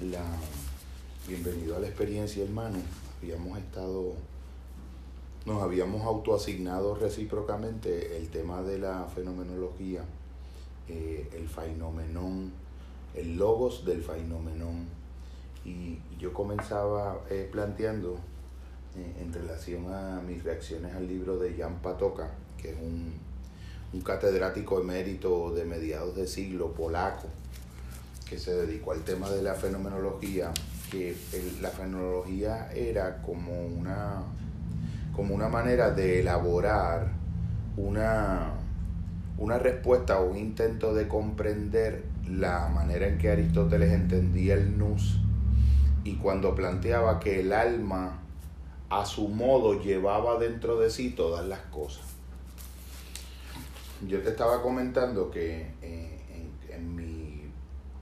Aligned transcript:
La, 0.00 0.22
bienvenido 1.26 1.74
a 1.74 1.80
la 1.80 1.88
experiencia, 1.88 2.44
hermano. 2.44 2.78
Habíamos 3.20 3.58
estado, 3.58 4.12
nos 5.44 5.60
habíamos 5.60 6.06
autoasignado 6.06 6.94
recíprocamente 6.94 8.16
el 8.16 8.28
tema 8.28 8.62
de 8.62 8.78
la 8.78 9.06
fenomenología, 9.12 10.04
eh, 10.86 11.28
el 11.34 11.48
fenomenón, 11.48 12.52
el 13.16 13.36
logos 13.36 13.84
del 13.84 14.04
fenomenón. 14.04 14.86
Y 15.64 15.98
yo 16.16 16.32
comenzaba 16.32 17.18
eh, 17.28 17.48
planteando 17.50 18.20
eh, 18.96 19.16
en 19.20 19.32
relación 19.32 19.92
a 19.92 20.20
mis 20.20 20.44
reacciones 20.44 20.94
al 20.94 21.08
libro 21.08 21.38
de 21.38 21.56
Jan 21.56 21.82
Patoka, 21.82 22.30
que 22.56 22.70
es 22.70 22.76
un, 22.80 23.14
un 23.92 24.00
catedrático 24.02 24.80
emérito 24.80 25.52
de 25.52 25.64
mediados 25.64 26.14
de 26.14 26.28
siglo 26.28 26.72
polaco, 26.72 27.26
que 28.28 28.38
se 28.38 28.54
dedicó 28.54 28.92
al 28.92 29.02
tema 29.02 29.28
de 29.30 29.42
la 29.42 29.54
fenomenología, 29.54 30.52
que 30.90 31.16
la 31.60 31.70
fenomenología 31.70 32.70
era 32.72 33.22
como 33.22 33.66
una, 33.66 34.22
como 35.14 35.34
una 35.34 35.48
manera 35.48 35.90
de 35.90 36.20
elaborar 36.20 37.12
una, 37.76 38.52
una 39.38 39.58
respuesta 39.58 40.20
o 40.20 40.30
un 40.30 40.36
intento 40.36 40.94
de 40.94 41.08
comprender 41.08 42.04
la 42.28 42.68
manera 42.68 43.06
en 43.06 43.18
que 43.18 43.30
Aristóteles 43.30 43.92
entendía 43.92 44.54
el 44.54 44.78
nous 44.78 45.20
y 46.04 46.16
cuando 46.16 46.54
planteaba 46.54 47.20
que 47.20 47.40
el 47.40 47.52
alma 47.52 48.20
a 48.90 49.04
su 49.04 49.28
modo 49.28 49.80
llevaba 49.80 50.38
dentro 50.38 50.78
de 50.78 50.90
sí 50.90 51.10
todas 51.10 51.46
las 51.46 51.60
cosas. 51.60 52.04
Yo 54.06 54.22
te 54.22 54.30
estaba 54.30 54.62
comentando 54.62 55.30
que 55.30 55.72
eh, 55.82 55.97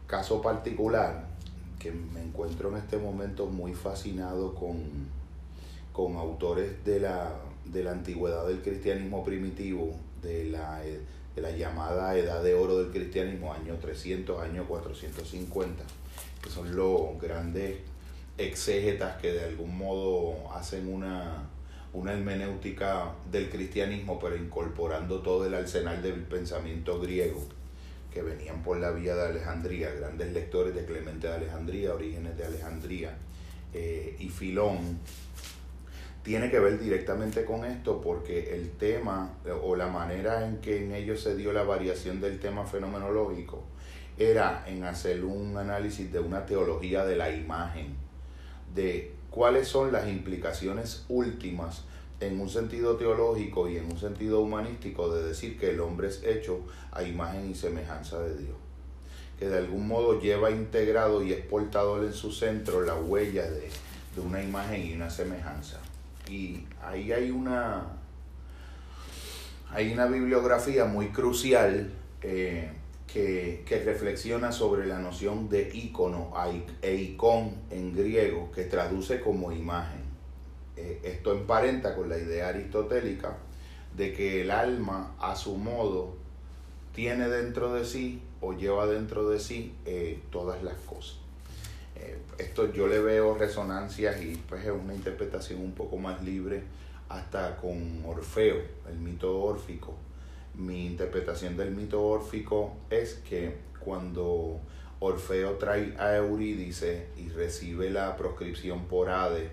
caso 0.07 0.41
particular, 0.41 1.27
que 1.79 1.91
me 1.91 2.23
encuentro 2.23 2.71
en 2.71 2.77
este 2.77 2.97
momento 2.97 3.47
muy 3.47 3.75
fascinado 3.75 4.55
con, 4.55 4.77
con 5.93 6.17
autores 6.17 6.85
de 6.85 7.01
la, 7.01 7.33
de 7.65 7.85
la 7.85 7.93
antigüedad 7.93 8.47
del 8.47 8.63
cristianismo 8.63 9.25
primitivo, 9.25 9.95
de 10.23 10.45
la, 10.45 10.81
de 10.81 11.43
la 11.43 11.51
llamada 11.51 12.17
edad 12.17 12.43
de 12.43 12.55
oro 12.55 12.79
del 12.79 12.91
cristianismo, 12.91 13.53
año 13.53 13.75
300, 13.81 14.43
año 14.43 14.65
450, 14.67 15.85
que 16.43 16.51
son 16.51 16.75
los 16.75 17.21
grandes 17.21 17.79
exégetas 18.39 19.21
que 19.21 19.33
de 19.33 19.45
algún 19.45 19.77
modo 19.77 20.53
hacen 20.53 20.93
una, 20.93 21.49
una 21.93 22.13
hermenéutica 22.13 23.13
del 23.31 23.51
cristianismo, 23.51 24.19
pero 24.19 24.37
incorporando 24.37 25.21
todo 25.21 25.47
el 25.47 25.55
arsenal 25.55 26.03
del 26.03 26.21
pensamiento 26.23 27.01
griego, 27.01 27.43
que 28.17 28.23
venían 28.23 28.63
por 28.63 28.79
la 28.79 28.93
vía 28.93 29.15
de 29.15 29.27
Alejandría, 29.27 29.91
grandes 29.91 30.33
lectores 30.33 30.75
de 30.75 30.87
Clemente 30.87 31.27
de 31.27 31.35
Alejandría, 31.35 31.93
Orígenes 31.93 32.35
de 32.39 32.47
Alejandría 32.47 33.15
eh, 33.75 34.17
y 34.19 34.31
Filón, 34.31 34.99
tiene 36.23 36.51
que 36.51 36.59
ver 36.59 36.79
directamente 36.81 37.45
con 37.45 37.67
esto 37.67 38.01
porque 38.01 38.55
el 38.55 38.71
tema 38.71 39.35
o 39.63 39.77
la 39.77 39.89
manera 39.89 40.47
en 40.47 40.63
que 40.63 40.83
en 40.83 40.95
ellos 40.95 41.21
se 41.21 41.37
dio 41.37 41.53
la 41.53 41.65
variación 41.65 42.23
del 42.23 42.41
tema 42.41 42.65
fenomenológico 42.65 43.65
era 44.17 44.65
en 44.67 44.85
hacer 44.85 45.23
un 45.23 45.59
análisis 45.59 46.11
de 46.11 46.19
una 46.19 46.47
teología 46.47 47.05
de 47.05 47.17
la 47.17 47.31
imagen 47.31 47.97
de 48.75 49.13
cuáles 49.29 49.69
son 49.69 49.93
las 49.93 50.09
implicaciones 50.09 51.05
últimas 51.11 51.85
en 52.21 52.41
un 52.41 52.49
sentido 52.49 52.97
teológico 52.97 53.69
y 53.69 53.77
en 53.77 53.87
un 53.87 53.99
sentido 53.99 54.41
humanístico 54.41 55.13
de 55.15 55.25
decir 55.25 55.59
que 55.59 55.71
el 55.71 55.81
hombre 55.81 56.09
es 56.09 56.23
hecho 56.25 56.61
a 56.93 57.03
imagen 57.03 57.51
y 57.51 57.55
semejanza 57.55 58.21
de 58.21 58.37
Dios, 58.37 58.57
que 59.39 59.49
de 59.49 59.59
algún 59.59 59.87
modo 59.87 60.21
lleva 60.21 60.51
integrado 60.51 61.23
y 61.23 61.33
es 61.33 61.45
portador 61.45 62.05
en 62.05 62.13
su 62.13 62.33
centro 62.33 62.83
la 62.83 62.95
huella 62.95 63.51
de, 63.51 63.71
una 64.25 64.43
imagen 64.43 64.83
y 64.83 64.95
una 64.95 65.11
semejanza. 65.11 65.79
Y 66.27 66.65
ahí 66.83 67.13
hay 67.13 67.31
una, 67.31 67.83
hay 69.71 69.93
una 69.93 70.07
bibliografía 70.07 70.87
muy 70.87 71.09
crucial 71.09 71.93
eh, 72.23 72.71
que, 73.07 73.83
reflexiona 73.85 74.53
sobre 74.53 74.87
la 74.87 74.99
noción 74.99 75.49
de 75.49 75.71
ícono 75.73 76.33
e 76.83 76.95
icon 76.95 77.55
en 77.71 77.95
griego, 77.95 78.51
que 78.53 78.65
traduce 78.65 79.21
como 79.21 79.53
imagen. 79.53 80.06
Eh, 80.77 81.01
esto 81.05 81.33
emparenta 81.33 81.95
con 81.95 82.09
la 82.09 82.19
idea 82.19 82.49
aristotélica 82.49 83.37
de 83.97 84.13
que 84.13 84.43
el 84.43 84.51
alma 84.51 85.15
a 85.19 85.35
su 85.37 85.57
modo 85.57 86.15
tiene 86.95 87.29
dentro 87.29 87.73
de 87.73 87.85
sí 87.85 88.23
o 88.41 88.53
lleva 88.53 88.87
dentro 88.87 89.29
de 89.29 89.41
sí 89.41 89.75
eh, 89.85 90.21
todas 90.31 90.63
las 90.63 90.77
cosas. 90.79 91.19
Eh, 91.97 92.19
esto 92.39 92.73
yo 92.73 92.89
le 92.89 93.01
veo 93.01 93.35
resonancias 93.37 94.21
y 94.23 94.37
pues 94.49 94.65
es 94.65 94.71
una 94.71 94.95
interpretación 94.95 95.61
un 95.61 95.73
poco 95.73 95.97
más 95.97 96.23
libre 96.23 96.63
hasta 97.09 97.57
con 97.57 98.05
Orfeo, 98.05 98.57
el 98.89 98.99
mito 98.99 99.41
órfico, 99.41 99.95
mi 100.55 100.87
interpretación 100.87 101.57
del 101.57 101.71
mito 101.71 102.03
órfico 102.03 102.77
es 102.91 103.15
que 103.29 103.57
cuando 103.79 104.61
Orfeo 105.01 105.53
trae 105.53 105.95
a 105.99 106.17
Eurídice 106.17 107.09
y 107.17 107.29
recibe 107.29 107.91
la 107.91 108.17
proscripción 108.17 108.87
por 108.87 109.11
Hades 109.11 109.51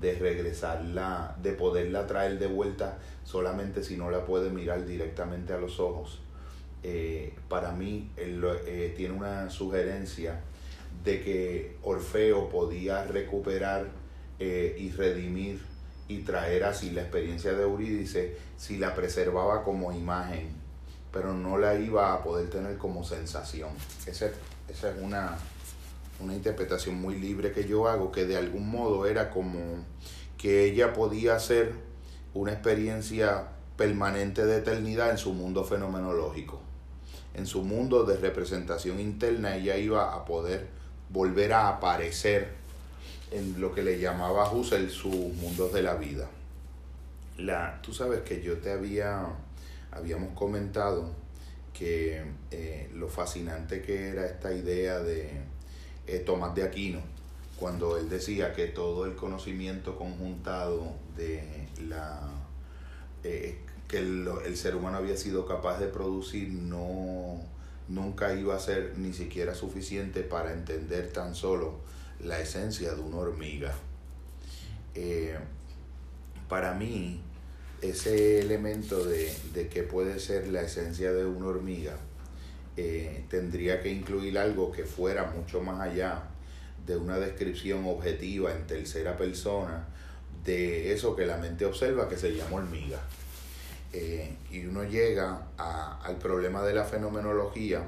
de 0.00 0.14
regresarla, 0.14 1.36
de 1.42 1.52
poderla 1.52 2.06
traer 2.06 2.38
de 2.38 2.46
vuelta 2.46 2.98
solamente 3.24 3.82
si 3.82 3.96
no 3.96 4.10
la 4.10 4.24
puede 4.24 4.50
mirar 4.50 4.86
directamente 4.86 5.52
a 5.52 5.58
los 5.58 5.80
ojos. 5.80 6.20
Eh, 6.82 7.34
para 7.48 7.72
mí 7.72 8.10
eh, 8.16 8.94
tiene 8.96 9.14
una 9.14 9.50
sugerencia 9.50 10.40
de 11.02 11.22
que 11.22 11.76
Orfeo 11.82 12.48
podía 12.48 13.04
recuperar 13.04 13.86
eh, 14.38 14.76
y 14.78 14.90
redimir 14.92 15.60
y 16.08 16.18
traer 16.18 16.64
así 16.64 16.90
la 16.90 17.02
experiencia 17.02 17.52
de 17.54 17.62
Eurídice 17.62 18.36
si 18.56 18.76
la 18.76 18.94
preservaba 18.94 19.64
como 19.64 19.92
imagen, 19.92 20.48
pero 21.12 21.32
no 21.32 21.58
la 21.58 21.74
iba 21.74 22.12
a 22.12 22.22
poder 22.22 22.50
tener 22.50 22.76
como 22.76 23.02
sensación. 23.02 23.70
Esa, 24.06 24.30
esa 24.68 24.90
es 24.90 25.02
una, 25.02 25.36
una 26.20 26.34
interpretación 26.34 27.00
muy 27.00 27.16
libre 27.16 27.52
que 27.52 27.66
yo 27.66 27.88
hago, 27.88 28.12
que 28.12 28.24
de 28.24 28.36
algún 28.36 28.70
modo 28.70 29.06
era 29.06 29.30
como 29.30 29.84
que 30.38 30.64
ella 30.64 30.92
podía 30.92 31.38
ser 31.38 31.72
una 32.34 32.52
experiencia 32.52 33.48
permanente 33.76 34.46
de 34.46 34.58
eternidad 34.58 35.10
en 35.10 35.18
su 35.18 35.32
mundo 35.32 35.64
fenomenológico. 35.64 36.60
En 37.34 37.46
su 37.46 37.62
mundo 37.62 38.04
de 38.04 38.16
representación 38.16 38.98
interna 39.00 39.56
ella 39.56 39.76
iba 39.76 40.14
a 40.14 40.24
poder 40.24 40.68
volver 41.10 41.52
a 41.52 41.68
aparecer 41.68 42.54
en 43.30 43.60
lo 43.60 43.74
que 43.74 43.82
le 43.82 43.98
llamaba 43.98 44.50
Husserl 44.50 44.90
sus 44.90 45.14
mundos 45.14 45.72
de 45.72 45.82
la 45.82 45.96
vida. 45.96 46.28
La, 47.36 47.80
tú 47.82 47.92
sabes 47.92 48.20
que 48.20 48.42
yo 48.42 48.58
te 48.58 48.72
había, 48.72 49.26
habíamos 49.90 50.34
comentado 50.34 51.10
que 51.74 52.24
eh, 52.50 52.90
lo 52.94 53.08
fascinante 53.08 53.82
que 53.82 54.08
era 54.08 54.24
esta 54.24 54.54
idea 54.54 55.00
de 55.00 55.42
eh, 56.06 56.18
Tomás 56.18 56.54
de 56.54 56.62
Aquino, 56.62 57.00
cuando 57.58 57.96
él 57.96 58.08
decía 58.08 58.52
que 58.54 58.66
todo 58.66 59.06
el 59.06 59.14
conocimiento 59.14 59.96
conjuntado 59.96 60.92
de 61.16 61.68
la 61.88 62.30
eh, 63.24 63.58
que 63.88 63.98
el, 63.98 64.28
el, 64.44 64.56
ser 64.56 64.76
humano 64.76 64.98
había 64.98 65.16
sido 65.16 65.46
capaz 65.46 65.78
de 65.78 65.86
producir 65.86 66.48
no 66.48 67.40
nunca 67.88 68.34
iba 68.34 68.54
a 68.54 68.58
ser 68.58 68.94
ni 68.98 69.12
siquiera 69.12 69.54
suficiente 69.54 70.22
para 70.22 70.52
entender 70.52 71.12
tan 71.12 71.34
solo 71.34 71.80
la 72.20 72.40
esencia 72.40 72.94
de 72.94 73.00
una 73.00 73.18
hormiga. 73.18 73.74
Eh, 74.94 75.36
para 76.48 76.74
mí, 76.74 77.20
ese 77.82 78.40
elemento 78.40 79.04
de, 79.04 79.32
de 79.52 79.68
que 79.68 79.82
puede 79.82 80.18
ser 80.18 80.48
la 80.48 80.62
esencia 80.62 81.12
de 81.12 81.24
una 81.24 81.46
hormiga 81.48 81.96
eh, 82.76 83.24
tendría 83.28 83.80
que 83.80 83.90
incluir 83.90 84.38
algo 84.38 84.70
que 84.70 84.84
fuera 84.84 85.24
mucho 85.24 85.60
más 85.60 85.80
allá 85.80 86.24
de 86.86 86.96
una 86.96 87.18
descripción 87.18 87.84
objetiva 87.86 88.52
en 88.52 88.66
tercera 88.66 89.16
persona 89.16 89.86
de 90.44 90.92
eso 90.92 91.16
que 91.16 91.26
la 91.26 91.36
mente 91.36 91.64
observa 91.64 92.08
que 92.08 92.16
se 92.16 92.34
llama 92.34 92.56
hormiga. 92.56 93.00
Eh, 93.92 94.36
y 94.50 94.66
uno 94.66 94.84
llega 94.84 95.48
al 95.56 96.16
problema 96.18 96.62
de 96.62 96.74
la 96.74 96.84
fenomenología 96.84 97.82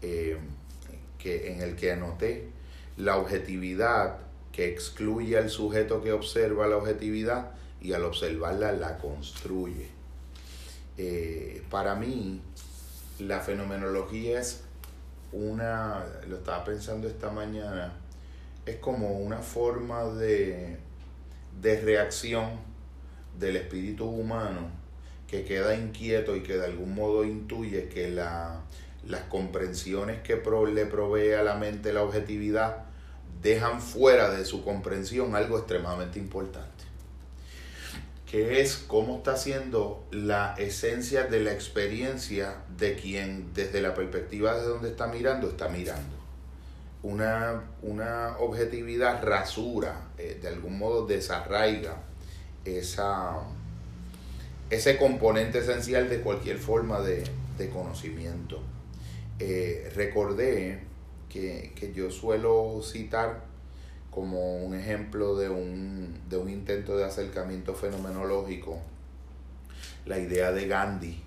que, 0.00 1.52
en 1.52 1.60
el 1.60 1.76
que 1.76 1.92
anoté 1.92 2.48
la 2.96 3.18
objetividad 3.18 4.18
que 4.52 4.68
excluye 4.68 5.38
al 5.38 5.50
sujeto 5.50 6.02
que 6.02 6.12
observa 6.12 6.66
la 6.66 6.76
objetividad 6.76 7.50
y 7.80 7.94
al 7.94 8.04
observarla 8.04 8.72
la 8.72 8.98
construye. 8.98 9.88
Eh, 10.98 11.62
para 11.70 11.94
mí, 11.94 12.42
la 13.26 13.40
fenomenología 13.40 14.40
es 14.40 14.62
una, 15.32 16.04
lo 16.28 16.36
estaba 16.36 16.64
pensando 16.64 17.08
esta 17.08 17.30
mañana, 17.30 17.92
es 18.66 18.76
como 18.76 19.18
una 19.18 19.38
forma 19.38 20.04
de, 20.04 20.76
de 21.60 21.80
reacción 21.80 22.50
del 23.38 23.56
espíritu 23.56 24.06
humano 24.06 24.70
que 25.26 25.44
queda 25.44 25.74
inquieto 25.74 26.36
y 26.36 26.42
que 26.42 26.58
de 26.58 26.66
algún 26.66 26.94
modo 26.94 27.24
intuye 27.24 27.88
que 27.88 28.10
la, 28.10 28.60
las 29.06 29.22
comprensiones 29.22 30.20
que 30.22 30.36
le 30.36 30.86
provee 30.86 31.32
a 31.32 31.42
la 31.42 31.56
mente 31.56 31.92
la 31.92 32.02
objetividad 32.02 32.84
dejan 33.42 33.80
fuera 33.80 34.30
de 34.30 34.44
su 34.44 34.62
comprensión 34.62 35.34
algo 35.34 35.58
extremadamente 35.58 36.18
importante, 36.18 36.84
que 38.32 38.62
es 38.62 38.78
cómo 38.78 39.18
está 39.18 39.36
siendo 39.36 40.06
la 40.10 40.54
esencia 40.56 41.24
de 41.24 41.40
la 41.40 41.52
experiencia 41.52 42.64
de 42.78 42.96
quien 42.96 43.52
desde 43.52 43.82
la 43.82 43.92
perspectiva 43.92 44.54
de 44.54 44.62
donde 44.62 44.88
está 44.88 45.06
mirando 45.06 45.50
está 45.50 45.68
mirando. 45.68 46.16
Una, 47.02 47.62
una 47.82 48.38
objetividad 48.38 49.22
rasura, 49.22 50.08
eh, 50.16 50.38
de 50.40 50.48
algún 50.48 50.78
modo 50.78 51.06
desarraiga 51.06 51.96
esa, 52.64 53.34
ese 54.70 54.96
componente 54.96 55.58
esencial 55.58 56.08
de 56.08 56.22
cualquier 56.22 56.56
forma 56.56 57.02
de, 57.02 57.24
conocimiento. 57.70 58.60
Eh, 59.38 59.92
recordé 59.94 60.80
que, 61.28 61.92
yo 61.94 62.10
suelo 62.10 62.80
citar 62.82 63.44
como 64.12 64.58
un 64.58 64.74
ejemplo 64.74 65.34
de 65.34 65.48
un, 65.48 66.20
de 66.28 66.36
un 66.36 66.48
intento 66.48 66.96
de 66.96 67.04
acercamiento 67.04 67.74
fenomenológico 67.74 68.78
la 70.04 70.18
idea 70.18 70.52
de 70.52 70.68
Gandhi, 70.68 71.20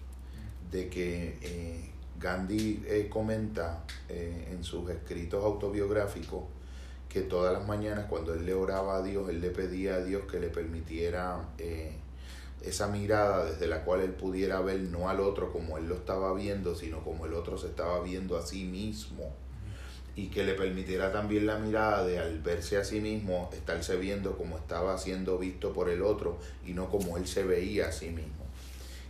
de 0.72 0.90
que 0.90 1.38
eh, 1.42 1.90
Gandhi 2.20 2.84
eh, 2.88 3.10
comenta 3.10 3.84
en 4.08 4.64
sus 4.64 4.90
escritos 4.90 5.44
autobiográficos 5.44 6.44
que 7.10 7.22
todas 7.22 7.54
las 7.54 7.66
mañanas 7.68 8.06
cuando 8.10 8.34
él 8.34 8.46
le 8.46 8.54
oraba 8.54 8.98
a 8.98 9.02
Dios, 9.02 9.30
él 9.30 9.42
le 9.42 9.50
pedía 9.50 9.96
a 9.96 10.04
Dios 10.04 10.24
que 10.30 10.40
le 10.40 10.50
permitiera 10.50 11.42
esa 12.62 12.88
mirada 12.88 13.46
desde 13.46 13.68
la 13.68 13.84
cual 13.84 14.02
él 14.02 14.12
pudiera 14.12 14.60
ver 14.60 14.80
no 14.82 15.10
al 15.10 15.20
otro 15.20 15.52
como 15.52 15.78
él 15.78 15.88
lo 15.88 15.96
estaba 15.96 16.34
viendo, 16.34 16.76
sino 16.76 17.04
como 17.04 17.26
el 17.26 17.34
otro 17.34 17.58
se 17.58 17.68
estaba 17.68 18.02
viendo 18.02 18.38
a 18.38 18.46
sí 18.46 18.66
mismo. 18.66 19.34
Y 20.16 20.28
que 20.28 20.44
le 20.44 20.54
permitiera 20.54 21.12
también 21.12 21.46
la 21.46 21.58
mirada 21.58 22.06
de 22.06 22.20
al 22.20 22.40
verse 22.40 22.78
a 22.78 22.86
sí 22.86 23.02
mismo, 23.02 23.50
estarse 23.54 23.98
viendo 23.98 24.38
como 24.38 24.58
estaba 24.58 24.98
siendo 24.98 25.38
visto 25.38 25.74
por 25.74 25.90
el 25.90 26.02
otro 26.02 26.40
y 26.66 26.74
no 26.74 26.90
como 26.90 27.18
él 27.18 27.28
se 27.28 27.44
veía 27.44 27.90
a 27.90 27.92
sí 27.92 28.10
mismo. 28.10 28.46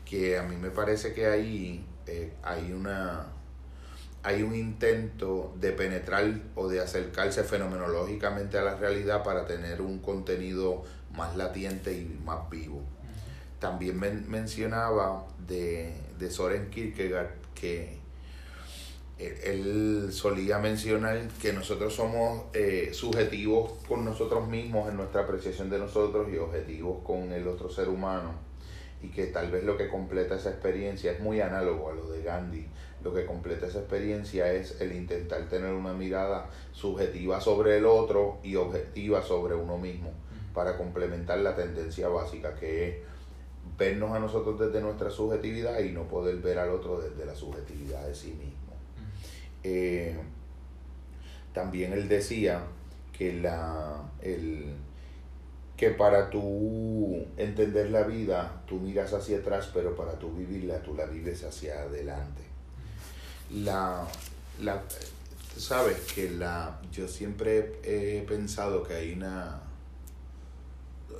Que 0.04 0.38
a 0.38 0.44
mí 0.44 0.56
me 0.56 0.72
parece 0.72 1.14
que 1.14 1.28
ahí 1.28 1.86
eh, 2.08 2.34
hay 2.44 2.72
una 2.72 3.28
hay 4.26 4.42
un 4.42 4.56
intento 4.56 5.54
de 5.60 5.72
penetrar 5.72 6.42
o 6.56 6.68
de 6.68 6.80
acercarse 6.80 7.44
fenomenológicamente 7.44 8.58
a 8.58 8.64
la 8.64 8.76
realidad 8.76 9.24
para 9.24 9.46
tener 9.46 9.84
un 9.84 10.00
contenido 10.00 10.84
más 11.16 11.38
latiente 11.38 11.94
y 11.94 12.06
más 12.26 12.50
vivo. 12.50 12.82
También 13.60 14.00
mencionaba 14.28 15.28
de, 15.48 15.94
de 16.18 16.32
Soren 16.32 16.72
Kierkegaard 16.72 17.36
que 17.54 18.00
él 19.18 20.10
solía 20.12 20.60
mencionar 20.60 21.28
que 21.42 21.54
nosotros 21.54 21.94
somos 21.94 22.44
eh, 22.54 22.90
subjetivos 22.92 23.72
con 23.88 24.04
nosotros 24.04 24.48
mismos 24.48 24.90
en 24.90 24.98
nuestra 24.98 25.22
apreciación 25.22 25.70
de 25.70 25.80
nosotros 25.80 26.28
y 26.34 26.38
objetivos 26.38 27.02
con 27.04 27.32
el 27.32 27.48
otro 27.48 27.70
ser 27.70 27.88
humano 27.88 28.34
y 29.02 29.10
que 29.10 29.28
tal 29.28 29.52
vez 29.52 29.64
lo 29.64 29.78
que 29.78 29.88
completa 29.88 30.36
esa 30.36 30.50
experiencia 30.50 31.12
es 31.12 31.20
muy 31.22 31.40
análogo 31.40 31.90
a 31.90 31.94
lo 31.94 32.10
de 32.10 32.24
Gandhi. 32.24 32.68
Lo 33.04 33.14
que 33.14 33.26
completa 33.26 33.68
esa 33.68 33.80
experiencia 33.80 34.52
es 34.52 34.82
el 34.82 34.92
intentar 34.92 35.48
tener 35.48 35.74
una 35.74 35.94
mirada 35.94 36.50
subjetiva 36.72 37.40
sobre 37.40 37.78
el 37.78 37.86
otro 37.86 38.40
y 38.44 38.56
objetiva 38.56 39.22
sobre 39.22 39.56
uno 39.56 39.78
mismo 39.78 40.12
para 40.54 40.78
complementar 40.78 41.40
la 41.40 41.56
tendencia 41.56 42.08
básica 42.08 42.56
que 42.56 42.90
es 42.90 42.96
vernos 43.78 44.12
a 44.12 44.20
nosotros 44.20 44.60
desde 44.60 44.82
nuestra 44.82 45.10
subjetividad 45.10 45.80
y 45.80 45.92
no 45.92 46.08
poder 46.08 46.38
ver 46.38 46.60
al 46.60 46.72
otro 46.72 47.00
desde 47.00 47.26
la 47.26 47.36
subjetividad 47.36 48.08
de 48.08 48.16
sí 48.16 48.34
mismo. 48.34 48.55
Eh, 49.68 50.16
también 51.52 51.92
él 51.94 52.08
decía 52.08 52.62
que, 53.18 53.34
la, 53.34 54.00
el, 54.22 54.76
que 55.76 55.90
para 55.90 56.30
tú 56.30 57.26
entender 57.36 57.90
la 57.90 58.04
vida, 58.04 58.62
tú 58.68 58.76
miras 58.76 59.12
hacia 59.14 59.40
atrás, 59.40 59.72
pero 59.74 59.96
para 59.96 60.20
tú 60.20 60.32
vivirla, 60.34 60.84
tú 60.84 60.94
la 60.94 61.06
vives 61.08 61.44
hacia 61.44 61.82
adelante. 61.82 62.44
La, 63.52 64.08
la, 64.62 64.84
sabes 65.58 65.98
que 66.14 66.30
la, 66.30 66.80
yo 66.92 67.08
siempre 67.08 67.80
he 67.84 68.24
pensado 68.28 68.84
que 68.84 68.94
hay 68.94 69.14
una, 69.14 69.62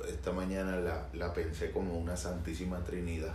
esta 0.08 0.30
mañana 0.30 1.08
la, 1.14 1.32
pensé 1.34 1.72
como 1.72 1.98
una 1.98 2.16
santísima 2.16 2.84
trinidad, 2.84 3.34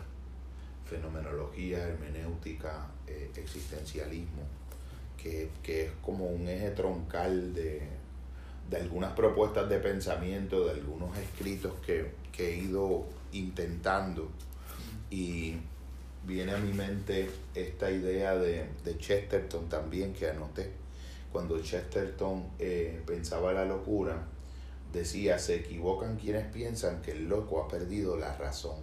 fenomenología, 0.89 1.79
hermenéutica, 1.79 2.87
eh, 3.07 3.29
existencialismo, 3.35 4.60
que, 5.21 5.49
es 5.85 5.91
como 6.01 6.25
un 6.25 6.47
eje 6.47 6.71
troncal 6.71 7.53
de, 7.53 7.81
algunas 8.73 9.13
propuestas 9.13 9.69
de 9.69 9.79
pensamiento, 9.79 10.65
de 10.65 10.71
algunos 10.71 11.17
escritos 11.17 11.73
que, 11.85 12.19
he 12.37 12.55
ido 12.55 13.05
intentando. 13.33 14.29
Y 15.11 15.55
viene 16.25 16.53
a 16.53 16.57
mi 16.57 16.73
mente 16.73 17.29
esta 17.53 17.91
idea 17.91 18.35
de, 18.35 18.67
Chesterton 18.97 19.69
también 19.69 20.13
que 20.13 20.29
anoté. 20.29 20.71
Cuando 21.31 21.61
Chesterton 21.61 22.43
eh, 22.59 23.01
pensaba 23.05 23.53
la 23.53 23.63
locura, 23.63 24.25
decía, 24.91 25.37
se 25.37 25.55
equivocan 25.55 26.17
quienes 26.17 26.45
piensan 26.51 27.01
que 27.01 27.11
el 27.11 27.29
loco 27.29 27.61
ha 27.61 27.67
perdido 27.67 28.17
la 28.17 28.35
razón. 28.35 28.79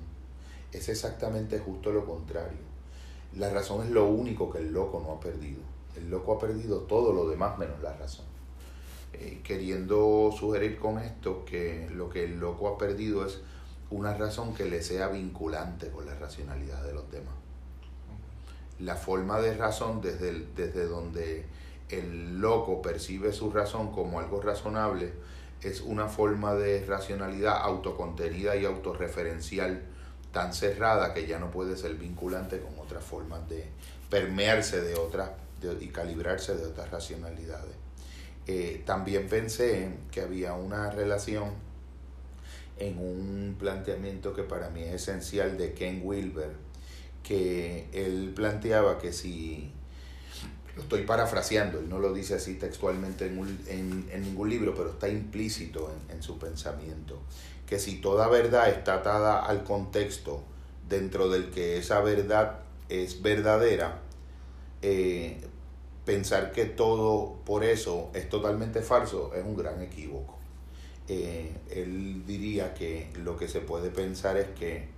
Es 0.73 0.89
exactamente 0.89 1.59
justo 1.59 1.93
lo 1.93 2.07
contrario. 2.07 2.69
La 3.37 3.51
razón 3.51 3.85
es 3.85 3.91
lo 3.91 4.07
único 4.07 4.51
que 4.51 4.59
el 4.59 4.73
loco 4.73 5.03
no 5.05 5.13
ha 5.13 5.21
perdido. 5.21 5.78
El 5.99 6.11
loco 6.11 6.35
ha 6.35 6.39
perdido 6.39 6.81
todo 6.81 7.13
lo 7.13 7.29
demás 7.29 7.59
menos 7.59 7.81
la 7.83 7.95
razón. 7.95 8.27
Eh, 9.13 9.41
queriendo 9.43 10.31
sugerir 10.39 10.79
con 10.79 10.99
esto 10.99 11.45
que 11.45 11.89
lo 11.91 12.09
que 12.09 12.25
el 12.25 12.39
loco 12.39 12.69
ha 12.69 12.79
perdido 12.79 13.27
es 13.27 13.41
una 13.91 14.15
razón 14.15 14.55
que 14.55 14.67
le 14.67 14.83
sea 14.83 15.09
vinculante 15.09 15.91
con 15.91 16.07
la 16.07 16.15
racionalidad 16.15 16.83
de 16.85 16.93
los 16.93 17.11
demás. 17.11 17.35
La 18.81 18.97
forma 18.97 19.41
de 19.41 19.57
razón 19.57 20.01
desde, 20.01 20.47
desde 20.55 20.87
donde 20.87 21.47
el 21.89 22.39
loco 22.39 22.83
percibe 22.83 23.33
su 23.33 23.51
razón 23.51 23.93
como 23.93 24.21
algo 24.21 24.41
razonable 24.41 25.13
es 25.63 25.81
una 25.81 26.07
forma 26.07 26.55
de 26.55 26.85
racionalidad 26.87 27.61
autocontenida 27.63 28.57
y 28.57 28.65
autorreferencial 28.65 29.83
tan 30.33 30.53
cerrada 30.53 31.15
que 31.15 31.27
ya 31.27 31.39
no 31.39 31.51
puede 31.51 31.77
ser 31.77 31.95
vinculante 31.95 32.61
con 32.61 32.79
otras 32.79 33.03
formas 33.03 33.49
de 33.49 33.67
permearse 34.11 34.81
de 34.83 34.95
otras 34.95 35.31
y 35.81 35.89
calibrarse 35.89 36.57
de 36.57 36.67
otras 36.67 36.91
racionalidades. 36.91 37.75
Eh, 38.47 38.83
también 38.87 39.29
pensé 39.29 39.91
que 40.11 40.23
había 40.23 40.55
una 40.55 40.91
relación 40.91 41.51
en 42.79 42.99
un 42.99 43.57
planteamiento 43.59 44.33
que 44.33 44.43
para 44.43 44.71
mí 44.71 44.83
es 44.83 45.03
esencial 45.03 45.59
de 45.59 45.75
Ken 45.75 46.01
Wilber, 46.03 46.53
que 47.23 47.89
él 47.93 48.33
planteaba 48.35 48.99
que 48.99 49.13
si 49.13 49.71
lo 50.77 50.83
estoy 50.83 51.03
parafraseando, 51.03 51.81
él 51.81 51.89
no 51.89 51.99
lo 51.99 52.15
dice 52.15 52.35
así 52.35 52.55
textualmente 52.55 53.27
en, 53.27 54.23
ningún 54.23 54.49
libro, 54.49 54.75
pero 54.75 54.91
está 54.91 55.09
implícito 55.09 55.93
en, 56.09 56.23
su 56.23 56.39
pensamiento, 56.39 57.21
que 57.67 57.79
si 57.79 57.97
toda 57.97 58.29
verdad 58.29 58.71
está 58.71 58.95
atada 58.95 59.45
al 59.45 59.65
contexto 59.65 60.43
dentro 60.89 61.29
del 61.29 61.51
que 61.51 61.79
esa 61.79 62.01
verdad 62.01 62.61
es 62.89 63.21
verdadera, 63.21 64.01
eh, 64.83 65.41
pensar 66.09 66.53
que 66.53 66.65
todo 66.65 67.35
por 67.45 67.63
eso 67.63 68.11
es 68.15 68.31
totalmente 68.31 68.81
falso 68.81 69.31
es 69.35 69.45
un 69.45 69.55
gran 69.55 69.83
equívoco. 69.83 70.39
Eh, 71.07 71.55
él 71.69 72.25
diría 72.27 72.73
que 72.73 73.11
lo 73.23 73.37
que 73.37 73.47
se 73.47 73.61
puede 73.61 73.91
pensar 73.91 74.39
es 74.39 74.47
que 74.59 74.89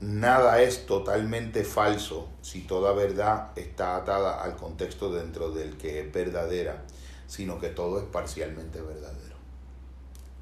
nada 0.00 0.62
es 0.62 0.86
totalmente 0.86 1.62
falso 1.62 2.30
si 2.40 2.62
toda 2.62 2.94
verdad 2.94 3.50
está 3.54 3.96
atada 3.96 4.42
al 4.42 4.56
contexto 4.56 5.12
dentro 5.12 5.50
del 5.50 5.76
que 5.76 6.00
es 6.00 6.10
verdadera, 6.10 6.84
sino 7.26 7.60
que 7.60 7.68
todo 7.68 7.98
es 7.98 8.06
parcialmente 8.06 8.80
verdadero. 8.80 9.36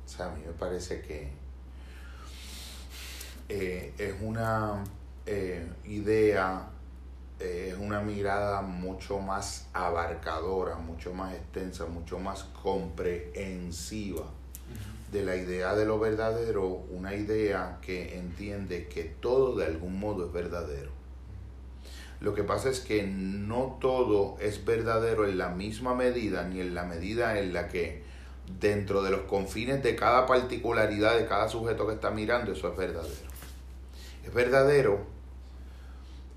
O 0.07 0.09
sea, 0.09 0.27
a 0.27 0.31
mí 0.31 0.43
me 0.47 0.53
parece 0.53 1.01
que 1.01 1.29
eh, 3.49 3.93
es 3.99 4.15
una 4.21 4.85
eh, 5.27 5.67
idea, 5.87 6.69
es 7.43 7.77
una 7.79 8.01
mirada 8.01 8.63
mucho 8.63 9.19
más 9.19 9.69
abarcadora, 9.73 10.77
mucho 10.77 11.13
más 11.13 11.35
extensa, 11.35 11.87
mucho 11.87 12.19
más 12.19 12.45
comprensiva 12.63 14.25
de 15.13 15.23
la 15.23 15.37
idea 15.37 15.75
de 15.75 15.85
lo 15.85 15.99
verdadero 15.99 16.67
una 16.67 17.15
idea 17.15 17.79
que 17.83 18.19
entiende 18.19 18.89
que 18.89 19.05
todo 19.05 19.57
de 19.57 19.67
algún 19.67 20.01
modo 20.01 20.27
es 20.27 20.33
verdadero. 20.33 20.91
Lo 22.21 22.35
que 22.35 22.45
pasa 22.45 22.71
es 22.71 22.81
que 22.81 23.03
no 23.03 23.79
todo 23.81 24.37
es 24.41 24.65
verdadero 24.65 25.27
en 25.29 25.37
la 25.37 25.51
misma 25.51 25.95
medida 25.95 26.45
ni 26.45 26.61
en 26.61 26.75
la 26.75 26.85
medida 26.85 27.39
en 27.39 27.53
la 27.53 27.69
que 27.69 28.03
dentro 28.61 29.03
de 29.03 29.11
los 29.11 29.23
confines 29.23 29.83
de 29.83 29.97
cada 29.97 30.27
particularidad 30.27 31.19
de 31.19 31.27
cada 31.27 31.49
sujeto 31.49 31.87
que 31.87 31.95
está 31.95 32.11
mirando 32.11 32.53
eso 32.53 32.71
es 32.71 32.77
verdadero. 32.77 33.33
Es 34.25 34.33
verdadero 34.33 35.05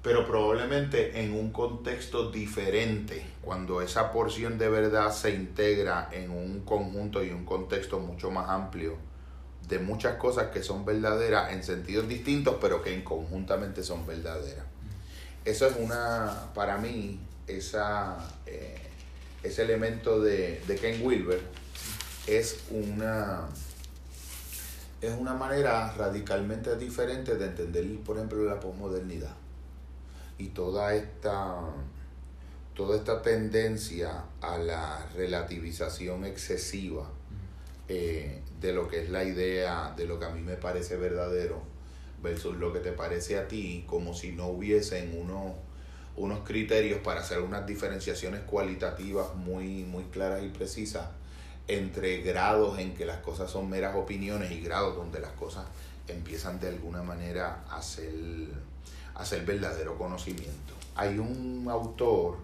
pero 0.05 0.23
probablemente 0.23 1.19
en 1.19 1.33
un 1.33 1.51
contexto 1.51 2.29
diferente, 2.29 3.25
cuando 3.41 3.81
esa 3.81 4.11
porción 4.11 4.59
de 4.59 4.69
verdad 4.69 5.11
se 5.11 5.31
integra 5.31 6.09
en 6.11 6.29
un 6.29 6.59
conjunto 6.59 7.23
y 7.23 7.31
un 7.31 7.43
contexto 7.43 7.97
mucho 7.97 8.29
más 8.29 8.47
amplio 8.47 8.97
de 9.67 9.79
muchas 9.79 10.17
cosas 10.17 10.51
que 10.51 10.61
son 10.61 10.85
verdaderas 10.85 11.53
en 11.53 11.63
sentidos 11.63 12.07
distintos, 12.07 12.57
pero 12.61 12.83
que 12.83 12.93
en 12.93 13.01
conjuntamente 13.01 13.81
son 13.81 14.05
verdaderas. 14.05 14.67
Eso 15.43 15.65
es 15.65 15.75
una, 15.79 16.51
para 16.53 16.77
mí, 16.77 17.19
esa, 17.47 18.31
eh, 18.45 18.77
ese 19.41 19.63
elemento 19.63 20.21
de, 20.21 20.61
de 20.67 20.75
Ken 20.75 21.03
Wilber 21.03 21.41
es 22.27 22.59
una, 22.69 23.47
es 25.01 25.13
una 25.17 25.33
manera 25.33 25.91
radicalmente 25.97 26.75
diferente 26.77 27.37
de 27.37 27.45
entender, 27.45 27.97
por 28.05 28.17
ejemplo, 28.17 28.43
la 28.43 28.59
posmodernidad 28.59 29.33
y 30.37 30.47
toda 30.49 30.95
esta, 30.95 31.55
toda 32.73 32.97
esta 32.97 33.21
tendencia 33.21 34.25
a 34.41 34.57
la 34.57 35.05
relativización 35.15 36.25
excesiva 36.25 37.09
eh, 37.87 38.41
de 38.59 38.73
lo 38.73 38.87
que 38.87 39.03
es 39.03 39.09
la 39.09 39.23
idea, 39.23 39.93
de 39.95 40.05
lo 40.05 40.19
que 40.19 40.25
a 40.25 40.29
mí 40.29 40.41
me 40.41 40.55
parece 40.55 40.97
verdadero 40.97 41.61
versus 42.21 42.55
lo 42.57 42.73
que 42.73 42.79
te 42.79 42.91
parece 42.91 43.37
a 43.37 43.47
ti, 43.47 43.83
como 43.87 44.13
si 44.13 44.31
no 44.31 44.47
hubiesen 44.47 45.17
unos, 45.19 45.53
unos 46.15 46.39
criterios 46.39 46.99
para 47.01 47.21
hacer 47.21 47.39
unas 47.39 47.65
diferenciaciones 47.67 48.41
cualitativas 48.41 49.35
muy, 49.35 49.83
muy 49.83 50.05
claras 50.05 50.43
y 50.43 50.49
precisas 50.49 51.07
entre 51.67 52.21
grados 52.21 52.79
en 52.79 52.93
que 52.93 53.05
las 53.05 53.17
cosas 53.19 53.49
son 53.51 53.69
meras 53.69 53.95
opiniones 53.95 54.51
y 54.51 54.61
grados 54.61 54.95
donde 54.95 55.19
las 55.19 55.31
cosas 55.31 55.65
empiezan 56.07 56.59
de 56.59 56.69
alguna 56.69 57.03
manera 57.03 57.63
a 57.69 57.81
ser, 57.81 58.13
a 59.15 59.25
ser 59.25 59.45
verdadero 59.45 59.97
conocimiento. 59.97 60.73
Hay 60.95 61.17
un 61.17 61.65
autor, 61.69 62.37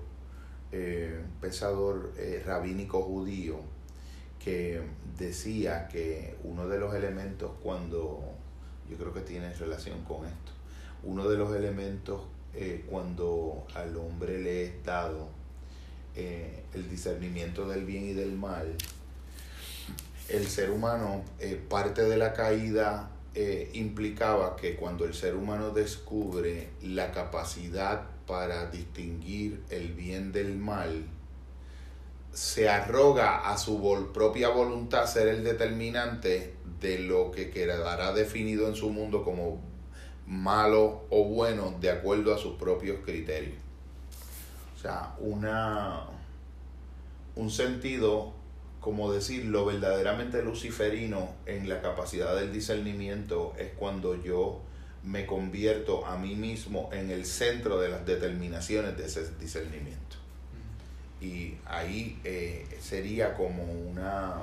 eh, 0.71 1.21
pensador 1.39 2.13
eh, 2.17 2.43
rabínico 2.45 3.01
judío, 3.03 3.57
que 4.43 4.81
decía 5.17 5.87
que 5.87 6.35
uno 6.43 6.67
de 6.67 6.79
los 6.79 6.95
elementos 6.95 7.51
cuando, 7.61 8.21
yo 8.89 8.97
creo 8.97 9.13
que 9.13 9.21
tiene 9.21 9.53
relación 9.53 10.03
con 10.03 10.25
esto, 10.25 10.51
uno 11.03 11.29
de 11.29 11.37
los 11.37 11.55
elementos 11.55 12.21
eh, 12.53 12.85
cuando 12.89 13.65
al 13.75 13.95
hombre 13.97 14.39
le 14.39 14.65
es 14.65 14.83
dado 14.83 15.29
el 16.13 16.89
discernimiento 16.89 17.69
del 17.69 17.85
bien 17.85 18.09
y 18.09 18.13
del 18.13 18.33
mal, 18.33 18.75
el 20.31 20.47
ser 20.47 20.71
humano, 20.71 21.23
eh, 21.39 21.61
parte 21.69 22.03
de 22.03 22.17
la 22.17 22.33
caída 22.33 23.10
eh, 23.33 23.69
implicaba 23.73 24.55
que 24.57 24.75
cuando 24.75 25.05
el 25.05 25.13
ser 25.13 25.35
humano 25.35 25.69
descubre 25.69 26.69
la 26.81 27.11
capacidad 27.11 28.03
para 28.27 28.69
distinguir 28.69 29.63
el 29.69 29.93
bien 29.93 30.31
del 30.31 30.57
mal, 30.57 31.05
se 32.33 32.69
arroga 32.69 33.49
a 33.49 33.57
su 33.57 34.09
propia 34.13 34.49
voluntad 34.49 35.05
ser 35.05 35.27
el 35.27 35.43
determinante 35.43 36.55
de 36.79 36.99
lo 36.99 37.31
que 37.31 37.49
quedará 37.51 38.13
definido 38.13 38.67
en 38.67 38.75
su 38.75 38.89
mundo 38.89 39.23
como 39.23 39.61
malo 40.25 41.05
o 41.09 41.25
bueno 41.25 41.75
de 41.79 41.89
acuerdo 41.89 42.33
a 42.33 42.37
sus 42.37 42.55
propios 42.55 42.99
criterios. 43.03 43.55
O 44.75 44.79
sea, 44.79 45.15
una, 45.19 46.05
un 47.35 47.51
sentido 47.51 48.33
como 48.81 49.13
decir, 49.13 49.45
lo 49.45 49.63
verdaderamente 49.63 50.41
luciferino 50.41 51.29
en 51.45 51.69
la 51.69 51.81
capacidad 51.81 52.35
del 52.35 52.51
discernimiento 52.51 53.53
es 53.59 53.69
cuando 53.73 54.21
yo 54.21 54.59
me 55.03 55.27
convierto 55.27 56.05
a 56.05 56.17
mí 56.17 56.35
mismo 56.35 56.89
en 56.91 57.11
el 57.11 57.25
centro 57.25 57.79
de 57.79 57.89
las 57.89 58.05
determinaciones 58.07 58.97
de 58.97 59.05
ese 59.05 59.29
discernimiento. 59.39 60.17
Y 61.21 61.55
ahí 61.65 62.19
eh, 62.23 62.65
sería 62.81 63.35
como 63.35 63.63
una... 63.63 64.33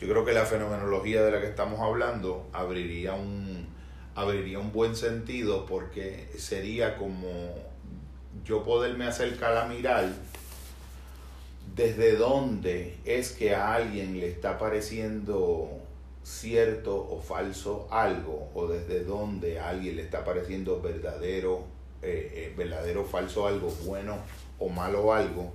Yo 0.00 0.08
creo 0.08 0.24
que 0.24 0.32
la 0.32 0.46
fenomenología 0.46 1.22
de 1.24 1.32
la 1.32 1.40
que 1.40 1.48
estamos 1.48 1.80
hablando 1.80 2.48
abriría 2.52 3.14
un, 3.14 3.66
abriría 4.14 4.60
un 4.60 4.72
buen 4.72 4.94
sentido 4.94 5.66
porque 5.66 6.30
sería 6.38 6.96
como 6.96 7.52
yo 8.44 8.62
poderme 8.62 9.06
acercar 9.06 9.56
a 9.56 9.66
mirar 9.66 10.08
desde 11.80 12.14
dónde 12.16 12.98
es 13.06 13.32
que 13.32 13.54
a 13.54 13.74
alguien 13.74 14.20
le 14.20 14.28
está 14.28 14.58
pareciendo 14.58 15.80
cierto 16.22 16.94
o 16.94 17.22
falso 17.22 17.88
algo, 17.90 18.50
o 18.54 18.66
desde 18.66 19.02
dónde 19.02 19.58
a 19.58 19.70
alguien 19.70 19.96
le 19.96 20.02
está 20.02 20.22
pareciendo 20.22 20.82
verdadero, 20.82 21.64
eh, 22.02 22.32
eh, 22.34 22.54
verdadero 22.54 23.02
o 23.02 23.04
falso 23.06 23.46
algo, 23.46 23.70
bueno 23.86 24.18
o 24.58 24.68
malo 24.68 25.14
algo, 25.14 25.54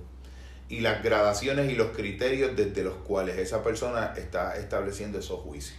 y 0.68 0.80
las 0.80 1.04
gradaciones 1.04 1.70
y 1.70 1.76
los 1.76 1.96
criterios 1.96 2.56
desde 2.56 2.82
los 2.82 2.96
cuales 2.96 3.38
esa 3.38 3.62
persona 3.62 4.12
está 4.16 4.56
estableciendo 4.56 5.20
esos 5.20 5.38
juicios. 5.42 5.78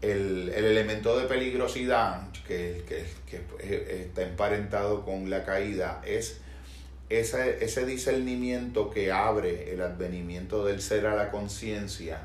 El, 0.00 0.48
elemento 0.50 1.18
de 1.18 1.26
peligrosidad 1.26 2.30
que, 2.46 2.84
que 2.86 4.04
está 4.04 4.22
emparentado 4.22 5.04
con 5.04 5.28
la 5.28 5.44
caída 5.44 6.00
es 6.06 6.40
ese, 7.10 7.62
ese 7.62 7.84
discernimiento 7.84 8.88
que 8.88 9.10
abre 9.10 9.72
el 9.72 9.82
advenimiento 9.82 10.64
del 10.64 10.80
ser 10.80 11.06
a 11.06 11.16
la 11.16 11.30
conciencia, 11.30 12.22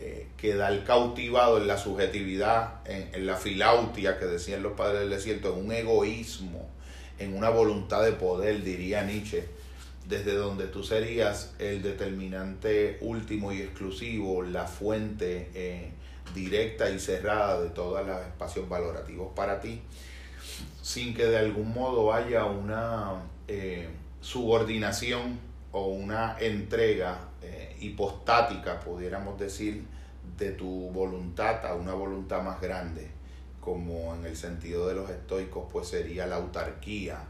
eh, 0.00 0.26
el 0.42 0.84
cautivado 0.84 1.58
en 1.58 1.68
la 1.68 1.78
subjetividad, 1.78 2.80
en, 2.86 3.24
la 3.24 3.36
filautia 3.36 4.18
que 4.18 4.26
decían 4.26 4.62
los 4.62 4.72
padres 4.72 5.00
del 5.00 5.10
desierto, 5.10 5.54
en 5.54 5.64
un 5.64 5.72
egoísmo, 5.72 6.68
en 7.18 7.36
una 7.36 7.50
voluntad 7.50 8.04
de 8.04 8.12
poder, 8.12 8.62
diría 8.62 9.04
Nietzsche, 9.04 9.44
desde 10.08 10.34
donde 10.34 10.66
tú 10.66 10.82
serías 10.82 11.54
el 11.58 11.82
determinante 11.82 12.98
último 13.00 13.52
y 13.52 13.62
exclusivo, 13.62 14.42
la 14.42 14.66
fuente 14.66 15.50
eh, 15.54 15.90
directa 16.34 16.90
y 16.90 16.98
cerrada 16.98 17.60
de 17.60 17.70
todos 17.70 18.04
los 18.04 18.20
espacios 18.22 18.68
valorativos 18.68 19.32
para 19.34 19.60
ti, 19.60 19.82
sin 20.82 21.14
que 21.14 21.26
de 21.26 21.38
algún 21.38 21.72
modo 21.72 22.12
haya 22.12 22.44
una... 22.44 23.22
Eh, 23.46 23.88
subordinación 24.26 25.38
o 25.70 25.86
una 25.86 26.36
entrega 26.40 27.28
eh, 27.42 27.76
hipostática, 27.78 28.80
pudiéramos 28.80 29.38
decir, 29.38 29.84
de 30.36 30.50
tu 30.50 30.90
voluntad 30.90 31.64
a 31.64 31.74
una 31.74 31.94
voluntad 31.94 32.42
más 32.42 32.60
grande, 32.60 33.08
como 33.60 34.16
en 34.16 34.26
el 34.26 34.36
sentido 34.36 34.88
de 34.88 34.96
los 34.96 35.08
estoicos, 35.10 35.68
pues 35.72 35.86
sería 35.86 36.26
la 36.26 36.36
autarquía 36.36 37.20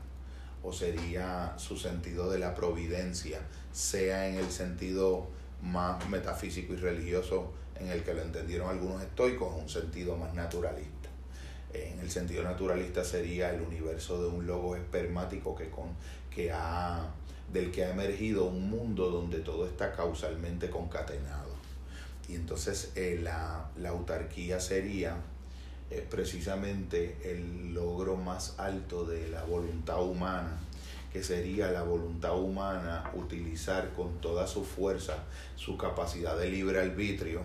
o 0.62 0.72
sería 0.72 1.52
su 1.58 1.76
sentido 1.76 2.30
de 2.30 2.38
la 2.38 2.54
providencia, 2.54 3.40
sea 3.72 4.26
en 4.28 4.36
el 4.36 4.50
sentido 4.50 5.26
más 5.60 6.08
metafísico 6.08 6.72
y 6.72 6.76
religioso 6.76 7.52
en 7.78 7.88
el 7.88 8.04
que 8.04 8.14
lo 8.14 8.22
entendieron 8.22 8.70
algunos 8.70 9.02
estoicos, 9.02 9.54
un 9.54 9.68
sentido 9.68 10.16
más 10.16 10.32
naturalista. 10.32 11.10
En 11.74 12.00
el 12.00 12.10
sentido 12.10 12.42
naturalista 12.42 13.04
sería 13.04 13.52
el 13.52 13.60
universo 13.60 14.22
de 14.22 14.28
un 14.28 14.46
logo 14.46 14.76
espermático 14.76 15.54
que, 15.54 15.68
con, 15.68 15.88
que 16.36 16.52
ha, 16.52 17.00
del 17.50 17.72
que 17.72 17.82
ha 17.82 17.90
emergido 17.90 18.44
un 18.44 18.68
mundo 18.68 19.08
donde 19.10 19.38
todo 19.38 19.66
está 19.66 19.92
causalmente 19.92 20.68
concatenado. 20.68 21.48
Y 22.28 22.34
entonces 22.34 22.92
eh, 22.94 23.18
la, 23.22 23.70
autarquía 23.88 24.60
sería 24.60 25.16
eh, 25.90 26.06
precisamente 26.10 27.16
el 27.24 27.72
logro 27.72 28.16
más 28.16 28.56
alto 28.58 29.06
de 29.06 29.30
la 29.30 29.44
voluntad 29.44 30.02
humana, 30.02 30.58
que 31.10 31.22
sería 31.24 31.70
la 31.70 31.84
voluntad 31.84 32.38
humana 32.38 33.10
utilizar 33.14 33.94
con 33.94 34.20
toda 34.20 34.46
su 34.46 34.62
fuerza 34.62 35.24
su 35.54 35.78
capacidad 35.78 36.36
de 36.36 36.50
libre 36.50 36.82
arbitrio 36.82 37.40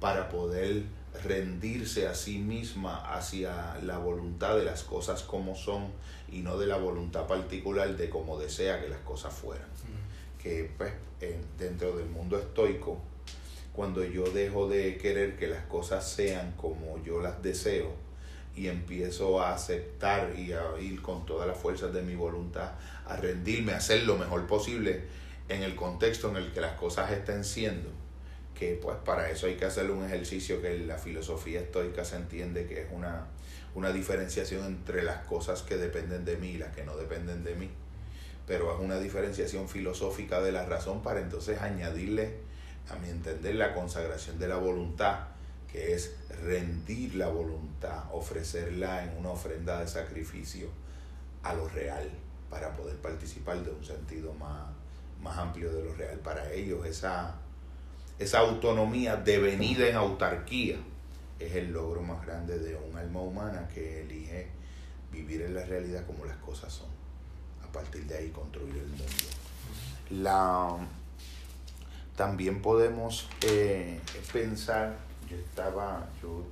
para 0.00 0.30
poder 0.30 0.84
rendirse 1.22 2.08
a 2.08 2.14
sí 2.14 2.38
misma 2.38 3.14
hacia 3.14 3.76
la 3.82 3.98
voluntad 3.98 4.56
de 4.56 4.64
las 4.64 4.84
cosas 4.84 5.22
como 5.22 5.54
son 5.54 5.90
y 6.32 6.40
no 6.40 6.58
de 6.58 6.66
la 6.66 6.78
voluntad 6.78 7.26
particular 7.26 7.96
de 7.96 8.08
cómo 8.08 8.38
desea 8.38 8.80
que 8.80 8.88
las 8.88 9.00
cosas 9.00 9.32
fueran. 9.34 9.68
Que 10.42 10.68
pues 10.76 10.92
dentro 11.58 11.96
del 11.96 12.08
mundo 12.08 12.38
estoico, 12.38 12.98
cuando 13.72 14.02
yo 14.04 14.24
dejo 14.24 14.68
de 14.68 14.96
querer 14.96 15.36
que 15.36 15.46
las 15.46 15.64
cosas 15.66 16.10
sean 16.10 16.52
como 16.56 17.02
yo 17.04 17.20
las 17.20 17.42
deseo 17.42 17.92
y 18.56 18.68
empiezo 18.68 19.40
a 19.40 19.54
aceptar 19.54 20.34
y 20.38 20.52
a 20.52 20.78
ir 20.80 21.00
con 21.00 21.24
todas 21.24 21.46
las 21.46 21.56
fuerzas 21.56 21.92
de 21.92 22.02
mi 22.02 22.14
voluntad, 22.14 22.72
a 23.06 23.16
rendirme, 23.16 23.72
a 23.72 23.76
hacer 23.76 24.04
lo 24.04 24.16
mejor 24.16 24.46
posible 24.46 25.04
en 25.48 25.62
el 25.62 25.74
contexto 25.74 26.30
en 26.30 26.36
el 26.36 26.52
que 26.52 26.60
las 26.60 26.74
cosas 26.74 27.10
estén 27.12 27.44
siendo, 27.44 27.88
que 28.58 28.78
pues 28.80 28.96
para 29.04 29.30
eso 29.30 29.46
hay 29.46 29.54
que 29.54 29.64
hacer 29.64 29.90
un 29.90 30.04
ejercicio 30.04 30.60
que 30.60 30.78
la 30.78 30.98
filosofía 30.98 31.60
estoica 31.60 32.04
se 32.04 32.16
entiende 32.16 32.66
que 32.66 32.82
es 32.82 32.88
una, 32.92 33.26
una 33.74 33.92
diferenciación 33.92 34.64
entre 34.66 35.02
las 35.02 35.24
cosas 35.24 35.62
que 35.62 35.76
dependen 35.76 36.24
de 36.24 36.36
mí 36.36 36.50
y 36.50 36.58
las 36.58 36.74
que 36.74 36.84
no 36.84 36.96
dependen 36.96 37.42
de 37.44 37.54
mí. 37.54 37.70
Pero 38.46 38.74
es 38.74 38.80
una 38.80 38.98
diferenciación 38.98 39.68
filosófica 39.68 40.40
de 40.40 40.52
la 40.52 40.66
razón 40.66 41.02
para 41.02 41.20
entonces 41.20 41.60
añadirle, 41.60 42.38
a 42.90 42.96
mi 42.96 43.08
entender, 43.08 43.54
la 43.54 43.74
consagración 43.74 44.38
de 44.38 44.48
la 44.48 44.56
voluntad, 44.56 45.28
que 45.70 45.94
es 45.94 46.14
rendir 46.42 47.14
la 47.14 47.28
voluntad, 47.28 48.04
ofrecerla 48.12 49.04
en 49.04 49.16
una 49.16 49.30
ofrenda 49.30 49.80
de 49.80 49.88
sacrificio 49.88 50.68
a 51.42 51.54
lo 51.54 51.68
real 51.68 52.10
para 52.50 52.76
poder 52.76 52.96
participar 52.96 53.62
de 53.64 53.70
un 53.70 53.82
sentido 53.82 54.34
más, 54.34 54.66
más 55.22 55.38
amplio 55.38 55.72
de 55.72 55.84
lo 55.84 55.94
real. 55.94 56.18
Para 56.18 56.52
ellos 56.52 56.84
esa, 56.84 57.36
esa 58.18 58.40
autonomía 58.40 59.16
devenida 59.16 59.88
en 59.88 59.96
autarquía 59.96 60.76
es 61.46 61.54
el 61.54 61.72
logro 61.72 62.02
más 62.02 62.24
grande 62.24 62.58
de 62.58 62.76
un 62.76 62.96
alma 62.96 63.20
humana 63.20 63.68
que 63.72 64.02
elige 64.02 64.48
vivir 65.10 65.42
en 65.42 65.54
la 65.54 65.64
realidad 65.64 66.06
como 66.06 66.24
las 66.24 66.36
cosas 66.38 66.72
son. 66.72 66.88
A 67.62 67.72
partir 67.72 68.04
de 68.06 68.16
ahí 68.16 68.28
construir 68.30 68.76
el 68.76 68.88
mundo. 68.88 69.04
La, 70.10 70.76
también 72.16 72.60
podemos 72.60 73.28
eh, 73.42 74.00
pensar, 74.32 74.96
yo 75.28 75.36
estaba, 75.36 76.08
yo 76.20 76.44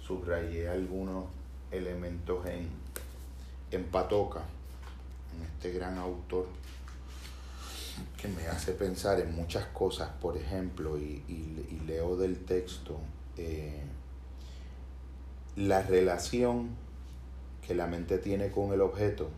subrayé 0.00 0.68
algunos 0.68 1.26
elementos 1.70 2.46
en, 2.46 2.68
en 3.70 3.84
Patoca, 3.84 4.42
en 5.36 5.44
este 5.44 5.72
gran 5.72 5.98
autor, 5.98 6.46
que 8.16 8.28
me 8.28 8.46
hace 8.46 8.72
pensar 8.72 9.20
en 9.20 9.34
muchas 9.34 9.66
cosas, 9.66 10.10
por 10.20 10.36
ejemplo, 10.36 10.98
y, 10.98 11.22
y, 11.28 11.80
leo 11.86 12.16
del 12.16 12.44
texto, 12.44 12.98
eh, 13.36 13.82
la 15.56 15.80
relación 15.80 16.68
que 17.66 17.74
la 17.74 17.86
mente 17.86 18.18
tiene 18.18 18.50
con 18.50 18.74
el 18.74 18.82
objeto 18.82 19.30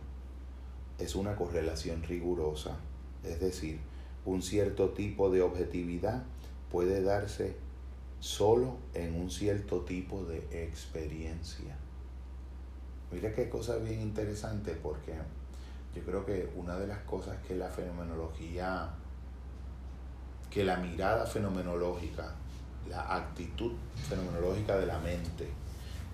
es 0.97 1.15
una 1.15 1.37
correlación 1.37 2.03
rigurosa, 2.03 2.75
es 3.23 3.39
decir, 3.39 3.79
un 4.25 4.41
cierto 4.41 4.89
tipo 4.89 5.29
de 5.29 5.41
objetividad 5.41 6.23
puede 6.69 7.01
darse 7.01 7.55
solo 8.19 8.75
en 8.93 9.15
un 9.15 9.31
cierto 9.31 9.85
tipo 9.85 10.25
de 10.25 10.39
experiencia. 10.65 11.77
Mira 13.13 13.33
qué 13.33 13.49
cosa 13.49 13.77
bien 13.77 14.01
interesante 14.01 14.73
porque 14.73 15.13
yo 15.95 16.03
creo 16.03 16.25
que 16.25 16.51
una 16.57 16.77
de 16.77 16.87
las 16.87 16.99
cosas 16.99 17.37
que 17.47 17.55
la 17.55 17.69
fenomenología, 17.69 18.89
que 20.51 20.65
la 20.65 20.75
mirada 20.77 21.25
fenomenológica, 21.25 22.35
la 22.89 23.15
actitud 23.15 23.71
fenomenológica 24.09 24.75
de 24.75 24.85
la 24.85 24.99
mente 24.99 25.47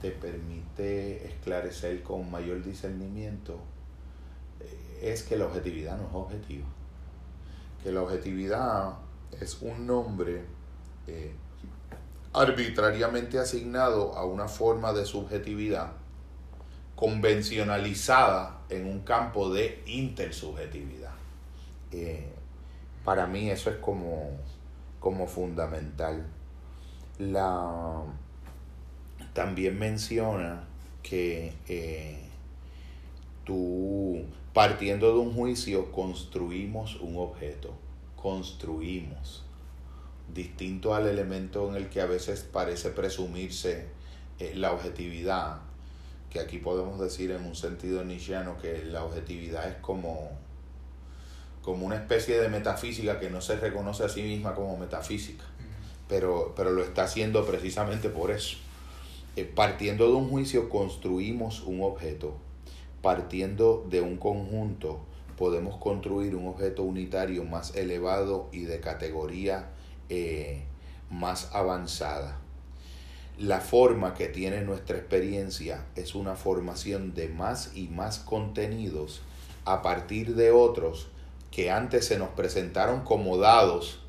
te 0.02 0.12
permite 0.12 1.26
esclarecer 1.28 2.04
con 2.04 2.30
mayor 2.30 2.64
discernimiento 2.64 3.60
eh, 4.60 5.12
es 5.12 5.24
que 5.24 5.38
la 5.38 5.46
objetividad 5.46 5.98
no 5.98 6.08
es 6.08 6.14
objetiva. 6.14 6.66
Que 7.84 7.92
la 7.92 8.02
objetividad 8.02 8.94
es 9.40 9.62
un 9.62 9.86
nombre 9.86 10.46
eh, 11.08 11.34
arbitrariamente 12.34 13.40
asignado 13.40 14.16
a 14.16 14.26
una 14.26 14.48
forma 14.48 14.94
de 14.94 15.06
subjetividad 15.06 15.94
convencionalizada 16.96 18.62
en 18.70 18.88
un 18.88 19.02
campo 19.02 19.54
de 19.54 19.84
intersubjetividad. 19.86 21.14
Eh, 21.92 22.32
para 23.04 23.28
mí 23.28 23.50
eso 23.50 23.70
es 23.70 23.78
como, 23.78 24.32
como 25.00 25.28
fundamental. 25.28 26.26
La, 27.20 28.02
también 29.36 29.78
menciona 29.78 30.64
que 31.04 31.54
eh, 31.68 32.18
tú, 33.44 34.24
partiendo 34.54 35.14
de 35.14 35.20
un 35.20 35.34
juicio, 35.34 35.92
construimos 35.92 36.96
un 37.02 37.18
objeto, 37.18 37.72
construimos 38.16 39.44
distinto 40.34 40.96
al 40.96 41.08
elemento 41.08 41.68
en 41.70 41.76
el 41.76 41.90
que 41.90 42.00
a 42.00 42.06
veces 42.06 42.48
parece 42.50 42.92
presumirse 42.92 43.88
eh, 44.40 44.54
la 44.56 44.72
objetividad, 44.72 45.58
que 46.30 46.40
aquí 46.40 46.58
podemos 46.58 46.98
decir 46.98 47.32
en 47.32 47.44
un 47.44 47.56
sentido 47.56 48.06
nietzscheano 48.06 48.58
que 48.58 48.86
la 48.86 49.04
objetividad 49.04 49.68
es 49.68 49.76
como, 49.82 50.32
como 51.62 51.86
una 51.86 51.98
especie 51.98 52.40
de 52.40 52.48
metafísica 52.48 53.20
que 53.20 53.30
no 53.30 53.42
se 53.42 53.58
reconoce 53.58 54.06
a 54.06 54.10
sí 54.10 54.24
misma 54.24 54.56
como 54.56 54.78
metafísica, 54.78 55.44
pero, 56.08 56.54
pero 56.56 56.72
lo 56.72 56.84
está 56.84 57.04
haciendo 57.04 57.46
precisamente 57.46 58.08
por 58.08 58.32
eso. 58.32 58.60
Eh, 59.36 59.44
partiendo 59.44 60.08
de 60.08 60.14
un 60.14 60.30
juicio 60.30 60.70
construimos 60.70 61.62
un 61.64 61.82
objeto, 61.82 62.36
partiendo 63.02 63.86
de 63.90 64.02
un 64.02 64.18
conjunto 64.18 65.02
podemos 65.38 65.78
construir 65.78 66.36
un 66.36 66.48
objeto 66.48 66.84
unitario 66.84 67.44
más 67.44 67.76
elevado 67.76 68.48
y 68.52 68.62
de 68.62 68.80
categoría 68.80 69.70
eh, 70.10 70.64
más 71.10 71.50
avanzada. 71.54 72.40
La 73.38 73.60
forma 73.60 74.14
que 74.14 74.30
tiene 74.30 74.62
nuestra 74.62 74.98
experiencia 74.98 75.86
es 75.96 76.16
una 76.16 76.36
formación 76.36 77.14
de 77.14 77.28
más 77.28 77.76
y 77.76 77.90
más 77.90 78.20
contenidos 78.20 79.22
a 79.66 79.82
partir 79.82 80.36
de 80.36 80.52
otros 80.52 81.08
que 81.52 81.70
antes 81.72 82.06
se 82.06 82.18
nos 82.18 82.30
presentaron 82.30 83.02
como 83.02 83.38
dados, 83.38 84.00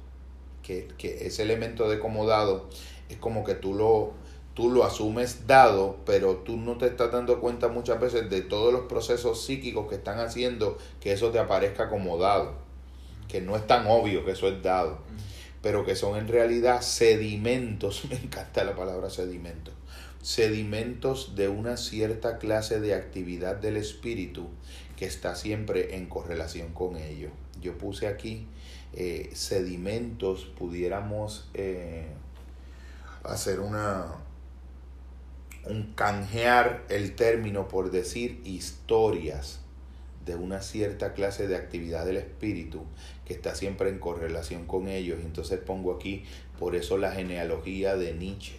que, 0.62 0.86
que 0.96 1.26
ese 1.26 1.42
elemento 1.42 1.88
de 1.88 1.98
como 1.98 2.26
dado 2.26 2.68
es 3.08 3.16
como 3.16 3.42
que 3.42 3.54
tú 3.54 3.74
lo, 3.74 4.14
tú 4.56 4.70
lo 4.70 4.82
asumes 4.82 5.46
dado, 5.46 5.98
pero 6.04 6.38
tú 6.38 6.56
no 6.56 6.76
te 6.76 6.86
estás 6.86 7.12
dando 7.12 7.40
cuenta 7.40 7.68
muchas 7.68 8.00
veces 8.00 8.28
de 8.28 8.42
todos 8.42 8.72
los 8.72 8.86
procesos 8.86 9.44
psíquicos 9.44 9.88
que 9.88 9.94
están 9.94 10.18
haciendo 10.18 10.76
que 10.98 11.12
eso 11.12 11.30
te 11.30 11.38
aparezca 11.38 11.88
como 11.88 12.18
dado, 12.18 12.54
que 13.28 13.40
no 13.40 13.54
es 13.54 13.64
tan 13.68 13.86
obvio 13.86 14.24
que 14.24 14.32
eso 14.32 14.48
es 14.48 14.60
dado 14.60 15.06
pero 15.66 15.84
que 15.84 15.96
son 15.96 16.16
en 16.16 16.28
realidad 16.28 16.80
sedimentos, 16.80 18.04
me 18.08 18.14
encanta 18.14 18.62
la 18.62 18.76
palabra 18.76 19.10
sedimento, 19.10 19.72
sedimentos 20.22 21.34
de 21.34 21.48
una 21.48 21.76
cierta 21.76 22.38
clase 22.38 22.78
de 22.78 22.94
actividad 22.94 23.56
del 23.56 23.76
espíritu 23.76 24.46
que 24.96 25.06
está 25.06 25.34
siempre 25.34 25.96
en 25.96 26.06
correlación 26.06 26.72
con 26.72 26.96
ello. 26.96 27.30
Yo 27.60 27.76
puse 27.78 28.06
aquí 28.06 28.46
eh, 28.92 29.30
sedimentos, 29.34 30.44
pudiéramos 30.56 31.48
eh, 31.54 32.06
hacer 33.24 33.58
una, 33.58 34.06
un 35.68 35.92
canjear 35.94 36.84
el 36.88 37.14
término 37.14 37.68
por 37.68 37.90
decir 37.90 38.40
historias 38.44 39.60
de 40.24 40.34
una 40.34 40.60
cierta 40.60 41.12
clase 41.12 41.46
de 41.46 41.56
actividad 41.56 42.04
del 42.04 42.16
espíritu 42.16 42.82
que 43.24 43.34
está 43.34 43.54
siempre 43.54 43.90
en 43.90 43.98
correlación 43.98 44.66
con 44.66 44.88
ellos. 44.88 45.20
Entonces 45.24 45.60
pongo 45.60 45.94
aquí, 45.94 46.24
por 46.58 46.74
eso 46.74 46.98
la 46.98 47.12
genealogía 47.12 47.96
de 47.96 48.12
Nietzsche. 48.12 48.56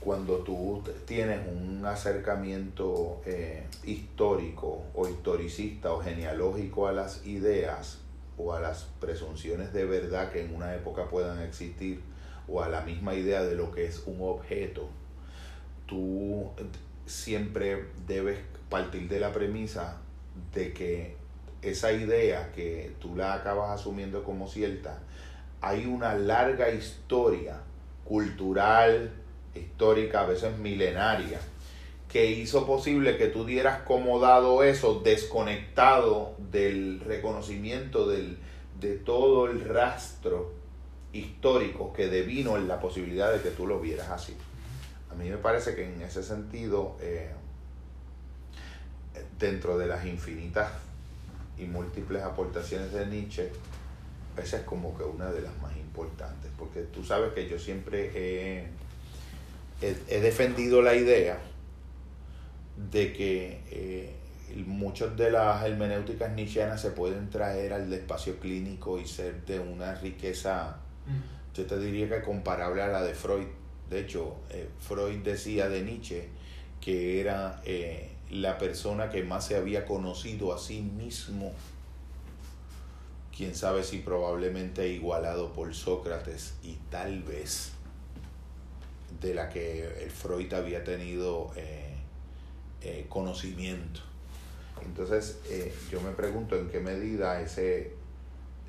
Cuando 0.00 0.38
tú 0.38 0.82
tienes 1.06 1.40
un 1.46 1.84
acercamiento 1.86 3.20
eh, 3.24 3.66
histórico 3.84 4.82
o 4.94 5.08
historicista 5.08 5.92
o 5.92 6.00
genealógico 6.00 6.88
a 6.88 6.92
las 6.92 7.24
ideas 7.24 7.98
o 8.36 8.54
a 8.54 8.60
las 8.60 8.88
presunciones 8.98 9.72
de 9.72 9.84
verdad 9.84 10.32
que 10.32 10.42
en 10.42 10.54
una 10.54 10.74
época 10.74 11.08
puedan 11.08 11.40
existir 11.42 12.00
o 12.48 12.62
a 12.62 12.68
la 12.68 12.80
misma 12.80 13.14
idea 13.14 13.44
de 13.44 13.54
lo 13.54 13.70
que 13.70 13.84
es 13.84 14.02
un 14.06 14.18
objeto, 14.20 14.88
tú 15.92 16.50
siempre 17.04 17.84
debes 18.06 18.38
partir 18.70 19.10
de 19.10 19.20
la 19.20 19.30
premisa 19.30 19.98
de 20.54 20.72
que 20.72 21.16
esa 21.60 21.92
idea 21.92 22.50
que 22.52 22.92
tú 22.98 23.14
la 23.14 23.34
acabas 23.34 23.78
asumiendo 23.78 24.24
como 24.24 24.48
cierta, 24.48 25.00
hay 25.60 25.84
una 25.84 26.14
larga 26.14 26.70
historia 26.70 27.60
cultural, 28.06 29.12
histórica, 29.54 30.22
a 30.22 30.26
veces 30.26 30.56
milenaria, 30.56 31.40
que 32.08 32.24
hizo 32.30 32.64
posible 32.66 33.18
que 33.18 33.26
tú 33.26 33.44
dieras 33.44 33.82
como 33.82 34.18
dado 34.18 34.62
eso 34.62 35.00
desconectado 35.04 36.34
del 36.50 37.00
reconocimiento 37.00 38.08
del, 38.08 38.38
de 38.80 38.96
todo 38.96 39.46
el 39.46 39.62
rastro 39.66 40.52
histórico 41.12 41.92
que 41.92 42.08
devino 42.08 42.56
en 42.56 42.66
la 42.66 42.80
posibilidad 42.80 43.30
de 43.30 43.42
que 43.42 43.50
tú 43.50 43.66
lo 43.66 43.78
vieras 43.78 44.08
así. 44.08 44.34
A 45.12 45.14
mí 45.14 45.28
me 45.28 45.36
parece 45.36 45.74
que 45.74 45.84
en 45.84 46.00
ese 46.00 46.22
sentido 46.22 46.96
eh, 47.00 47.30
dentro 49.38 49.76
de 49.76 49.86
las 49.86 50.06
infinitas 50.06 50.70
y 51.58 51.64
múltiples 51.64 52.22
aportaciones 52.22 52.92
de 52.92 53.06
Nietzsche, 53.06 53.50
esa 54.42 54.56
es 54.58 54.62
como 54.62 54.96
que 54.96 55.04
una 55.04 55.30
de 55.30 55.42
las 55.42 55.54
más 55.60 55.76
importantes, 55.76 56.50
porque 56.58 56.82
tú 56.82 57.04
sabes 57.04 57.34
que 57.34 57.46
yo 57.46 57.58
siempre 57.58 58.10
he, 58.14 58.66
he, 59.82 60.20
defendido 60.20 60.80
la 60.80 60.94
idea 60.94 61.38
de 62.90 63.12
que 63.12 63.60
eh, 63.70 64.16
muchas 64.66 65.14
de 65.16 65.30
las 65.30 65.62
hermenéuticas 65.64 66.32
nietzscheanas 66.32 66.80
se 66.80 66.90
pueden 66.90 67.28
traer 67.28 67.74
al 67.74 67.92
espacio 67.92 68.38
clínico 68.38 68.98
y 68.98 69.06
ser 69.06 69.44
de 69.44 69.58
una 69.60 69.94
riqueza, 69.96 70.78
mm. 71.06 71.54
yo 71.56 71.66
te 71.66 71.78
diría 71.78 72.08
que 72.08 72.22
comparable 72.22 72.80
a 72.80 72.88
la 72.88 73.02
de 73.02 73.14
Freud. 73.14 73.46
De 73.92 74.00
hecho, 74.00 74.36
eh, 74.48 74.70
Freud 74.80 75.18
decía 75.18 75.68
de 75.68 75.82
Nietzsche 75.82 76.26
que 76.80 77.20
era 77.20 77.60
eh, 77.66 78.10
la 78.30 78.56
persona 78.56 79.10
que 79.10 79.22
más 79.22 79.46
se 79.46 79.54
había 79.54 79.84
conocido 79.84 80.54
a 80.54 80.58
sí 80.58 80.80
mismo, 80.80 81.52
quién 83.36 83.54
sabe 83.54 83.84
si 83.84 83.98
probablemente 83.98 84.88
igualado 84.88 85.52
por 85.52 85.74
Sócrates 85.74 86.54
y 86.62 86.78
tal 86.90 87.22
vez 87.22 87.72
de 89.20 89.34
la 89.34 89.50
que 89.50 89.84
el 90.02 90.10
Freud 90.10 90.50
había 90.54 90.84
tenido 90.84 91.52
eh, 91.56 93.04
conocimiento. 93.10 94.00
Entonces 94.86 95.38
yo 95.90 96.00
me 96.00 96.12
pregunto 96.12 96.56
en 96.56 96.70
qué 96.70 96.80
medida 96.80 97.42
ese, 97.42 97.92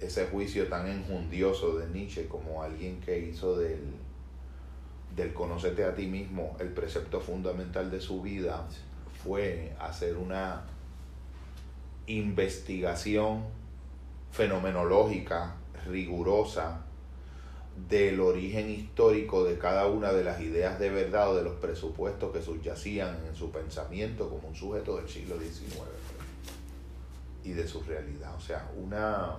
ese 0.02 0.26
juicio 0.26 0.68
tan 0.68 0.90
enjundioso 0.90 1.78
de 1.78 1.88
Nietzsche 1.88 2.28
como 2.28 2.62
alguien 2.62 3.00
que 3.00 3.18
hizo 3.20 3.58
del, 3.58 4.03
del 5.16 5.34
conocerte 5.34 5.84
a 5.84 5.94
ti 5.94 6.08
mismo 6.08 6.56
el 6.60 6.70
precepto 6.70 7.20
fundamental 7.20 7.92
de 7.92 8.02
su 8.02 8.22
vida 8.22 8.66
fue 9.24 9.76
hacer 9.80 10.18
una 10.18 10.64
investigación 12.08 13.44
fenomenológica, 14.32 15.56
rigurosa, 15.86 16.82
del 17.90 18.20
origen 18.20 18.70
histórico 18.70 19.44
de 19.44 19.58
cada 19.58 19.88
una 19.88 20.12
de 20.12 20.24
las 20.24 20.42
ideas 20.42 20.80
de 20.80 20.90
verdad 20.90 21.32
o 21.32 21.36
de 21.36 21.44
los 21.44 21.56
presupuestos 21.56 22.32
que 22.32 22.42
subyacían 22.42 23.26
en 23.28 23.36
su 23.36 23.52
pensamiento 23.52 24.30
como 24.30 24.50
un 24.50 24.56
sujeto 24.56 24.98
del 24.98 25.10
siglo 25.10 25.40
XIX 25.40 25.82
y 27.44 27.52
de 27.54 27.68
su 27.68 27.82
realidad. 27.82 28.36
O 28.36 28.40
sea, 28.40 28.70
una, 28.78 29.38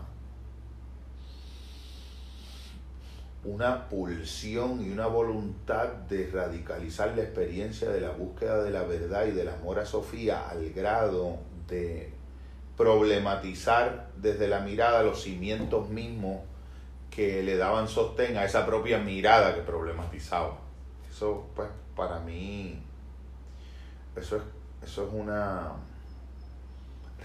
una 3.45 3.89
pulsión 3.89 4.83
y 4.85 4.91
una 4.91 5.07
voluntad 5.07 5.89
de 6.09 6.31
radicalizar 6.33 7.15
la 7.17 7.23
experiencia 7.23 7.91
de 7.91 8.01
la 8.01 8.11
búsqueda 8.11 8.63
de 8.63 8.71
la 8.71 8.83
verdad 8.85 9.27
y 9.27 9.33
del 9.33 9.49
amor 9.49 9.79
a 9.79 9.87
Sofía 9.87 10.49
al 10.49 10.71
grado 10.71 11.39
de 11.69 12.13
problematizar 12.77 14.09
desde 14.17 14.49
la 14.49 14.61
mirada 14.61 15.03
los 15.03 15.23
cimientos 15.23 15.89
mismos 15.91 16.41
que 17.11 17.43
le 17.43 17.57
daban 17.57 17.87
sostén 17.87 18.37
a 18.37 18.45
esa 18.45 18.67
propia 18.67 18.99
mirada 18.99 19.55
que 19.55 19.61
problematizaba. 19.61 20.59
Eso, 21.11 21.47
pues, 21.55 21.69
para 21.95 22.19
mí, 22.21 22.83
eso 24.17 24.37
es, 24.37 24.43
eso 24.89 25.07
es 25.07 25.13
una 25.13 25.73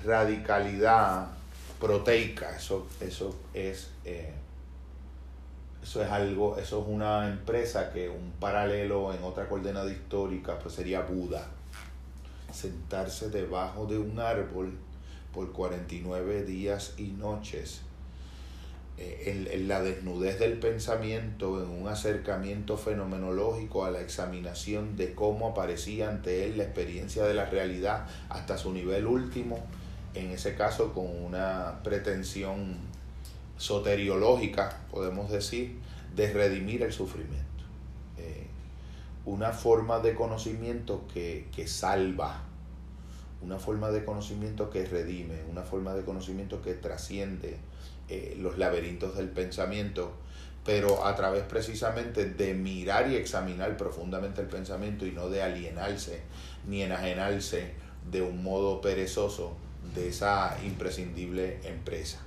radicalidad 0.06 1.28
proteica, 1.80 2.56
eso, 2.56 2.88
eso 3.00 3.36
es... 3.54 3.90
Eh, 4.06 4.34
eso 5.82 6.04
es 6.04 6.12
algo, 6.12 6.58
eso 6.58 6.82
es 6.82 6.88
una 6.88 7.28
empresa 7.28 7.92
que 7.92 8.10
un 8.10 8.32
paralelo 8.40 9.14
en 9.14 9.24
otra 9.24 9.48
coordenada 9.48 9.90
histórica 9.92 10.60
pues 10.60 10.76
sería 10.76 11.02
Buda. 11.02 11.48
Sentarse 12.52 13.30
debajo 13.30 13.86
de 13.86 13.98
un 13.98 14.20
árbol 14.20 14.78
por 15.34 15.52
49 15.52 16.44
días 16.44 16.96
y 16.98 17.08
noches 17.12 17.82
en, 19.00 19.48
en, 19.50 19.68
la 19.68 19.82
desnudez 19.82 20.40
del 20.40 20.60
pensamiento, 20.60 21.64
en 21.64 21.70
un 21.70 21.88
acercamiento 21.88 22.76
fenomenológico 22.76 23.86
a 23.86 23.92
la 23.92 24.02
examinación 24.02 24.98
de 24.98 25.14
cómo 25.14 25.50
aparecía 25.50 26.10
ante 26.10 26.46
él 26.46 26.58
la 26.58 26.64
experiencia 26.64 27.24
de 27.24 27.34
la 27.34 27.46
realidad 27.46 28.08
hasta 28.28 28.58
su 28.58 28.74
nivel 28.74 29.08
último, 29.08 29.66
en 30.16 30.32
ese 30.32 30.56
caso 30.56 30.94
con 30.94 31.08
una 31.08 31.80
pretensión 31.84 32.89
soteriológica, 33.60 34.82
podemos 34.90 35.30
decir, 35.30 35.78
de 36.16 36.32
redimir 36.32 36.82
el 36.82 36.94
sufrimiento. 36.94 37.46
Eh, 38.18 38.48
una 39.26 39.52
forma 39.52 40.00
de 40.00 40.16
conocimiento 40.16 41.06
que, 41.14 41.48
que 41.54 41.68
salva, 41.68 42.42
una 43.42 43.60
forma 43.60 43.92
de 43.92 44.06
conocimiento 44.06 44.70
que 44.70 44.86
redime, 44.86 45.44
una 45.52 45.64
forma 45.64 45.94
de 45.94 46.04
conocimiento 46.04 46.62
que 46.62 46.74
trasciende 46.74 47.58
eh, 48.08 48.36
los 48.40 48.58
laberintos 48.58 49.18
del 49.18 49.28
pensamiento, 49.28 50.14
pero 50.66 51.06
a 51.06 51.16
través 51.16 51.44
precisamente 51.44 52.30
de 52.30 52.54
mirar 52.54 53.12
y 53.12 53.16
examinar 53.16 53.76
profundamente 53.76 54.42
el 54.42 54.48
pensamiento 54.48 55.06
y 55.06 55.12
no 55.12 55.30
de 55.30 55.42
alienarse 55.42 56.22
ni 56.66 56.82
enajenarse 56.82 57.74
de 58.10 58.22
un 58.22 58.42
modo 58.42 58.80
perezoso 58.80 59.56
de 59.96 60.08
esa 60.08 60.58
imprescindible 60.64 61.60
empresa. 61.64 62.20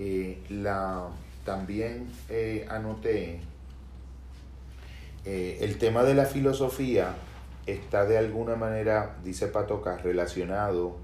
Eh, 0.00 0.42
la, 0.48 1.08
también 1.44 2.08
eh, 2.28 2.66
anoté 2.68 3.40
el 5.26 5.76
tema 5.76 6.02
de 6.02 6.14
la 6.14 6.24
filosofía 6.24 7.14
está 7.66 8.06
de 8.06 8.16
alguna 8.18 8.56
manera, 8.56 9.16
dice 9.22 9.46
Patoca, 9.48 9.98
relacionado 9.98 10.96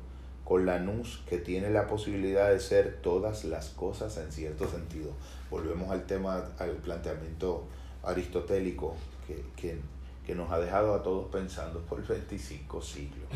con 0.45 0.65
la 0.65 0.79
nus 0.79 1.23
que 1.29 1.39
tiene 1.39 1.71
la 1.71 1.87
posibilidad 1.87 2.51
de 2.51 2.61
ser 2.61 3.01
todas 3.03 3.45
las 3.45 3.71
cosas 3.71 4.17
en 4.17 4.31
cierto 4.31 4.69
sentido. 4.69 5.11
Volvemos 5.51 5.91
al 5.91 6.07
tema, 6.07 6.45
al 6.59 6.71
planteamiento 6.77 7.65
aristotélico 8.05 8.95
que, 9.27 9.45
que, 9.57 9.79
que 10.25 10.35
nos 10.35 10.51
ha 10.53 10.61
dejado 10.61 10.95
a 10.95 11.03
todos 11.03 11.27
pensando 11.31 11.81
por 11.81 12.07
25 12.07 12.81
siglos. 12.81 13.29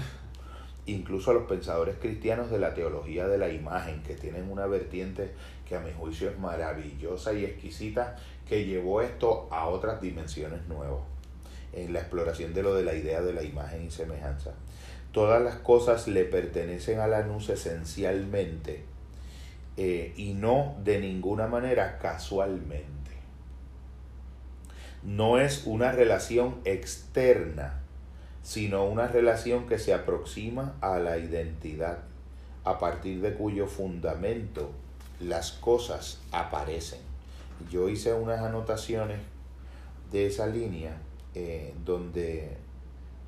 Incluso 0.90 1.30
a 1.30 1.34
los 1.34 1.44
pensadores 1.44 1.96
cristianos 2.00 2.50
de 2.50 2.58
la 2.58 2.74
teología 2.74 3.28
de 3.28 3.38
la 3.38 3.48
imagen, 3.48 4.02
que 4.02 4.16
tienen 4.16 4.50
una 4.50 4.66
vertiente 4.66 5.30
que 5.68 5.76
a 5.76 5.80
mi 5.80 5.92
juicio 5.92 6.28
es 6.28 6.38
maravillosa 6.38 7.32
y 7.32 7.44
exquisita, 7.44 8.16
que 8.48 8.64
llevó 8.64 9.00
esto 9.00 9.46
a 9.52 9.68
otras 9.68 10.00
dimensiones 10.00 10.66
nuevas 10.66 11.02
en 11.72 11.92
la 11.92 12.00
exploración 12.00 12.52
de 12.54 12.64
lo 12.64 12.74
de 12.74 12.82
la 12.82 12.94
idea 12.94 13.20
de 13.20 13.32
la 13.32 13.44
imagen 13.44 13.86
y 13.86 13.90
semejanza. 13.92 14.50
Todas 15.12 15.40
las 15.40 15.56
cosas 15.56 16.08
le 16.08 16.24
pertenecen 16.24 16.98
a 16.98 17.06
la 17.06 17.20
luz 17.20 17.48
esencialmente 17.50 18.82
eh, 19.76 20.12
y 20.16 20.32
no 20.32 20.76
de 20.82 20.98
ninguna 20.98 21.46
manera 21.46 21.98
casualmente. 21.98 23.10
No 25.04 25.38
es 25.38 25.62
una 25.66 25.92
relación 25.92 26.56
externa, 26.64 27.79
sino 28.42 28.84
una 28.84 29.06
relación 29.06 29.66
que 29.66 29.78
se 29.78 29.94
aproxima 29.94 30.74
a 30.80 30.98
la 30.98 31.18
identidad, 31.18 31.98
a 32.64 32.78
partir 32.78 33.20
de 33.20 33.34
cuyo 33.34 33.66
fundamento 33.66 34.70
las 35.20 35.52
cosas 35.52 36.20
aparecen. 36.32 37.00
Yo 37.70 37.88
hice 37.88 38.14
unas 38.14 38.40
anotaciones 38.40 39.20
de 40.10 40.26
esa 40.26 40.46
línea 40.46 40.96
eh, 41.34 41.74
donde 41.84 42.56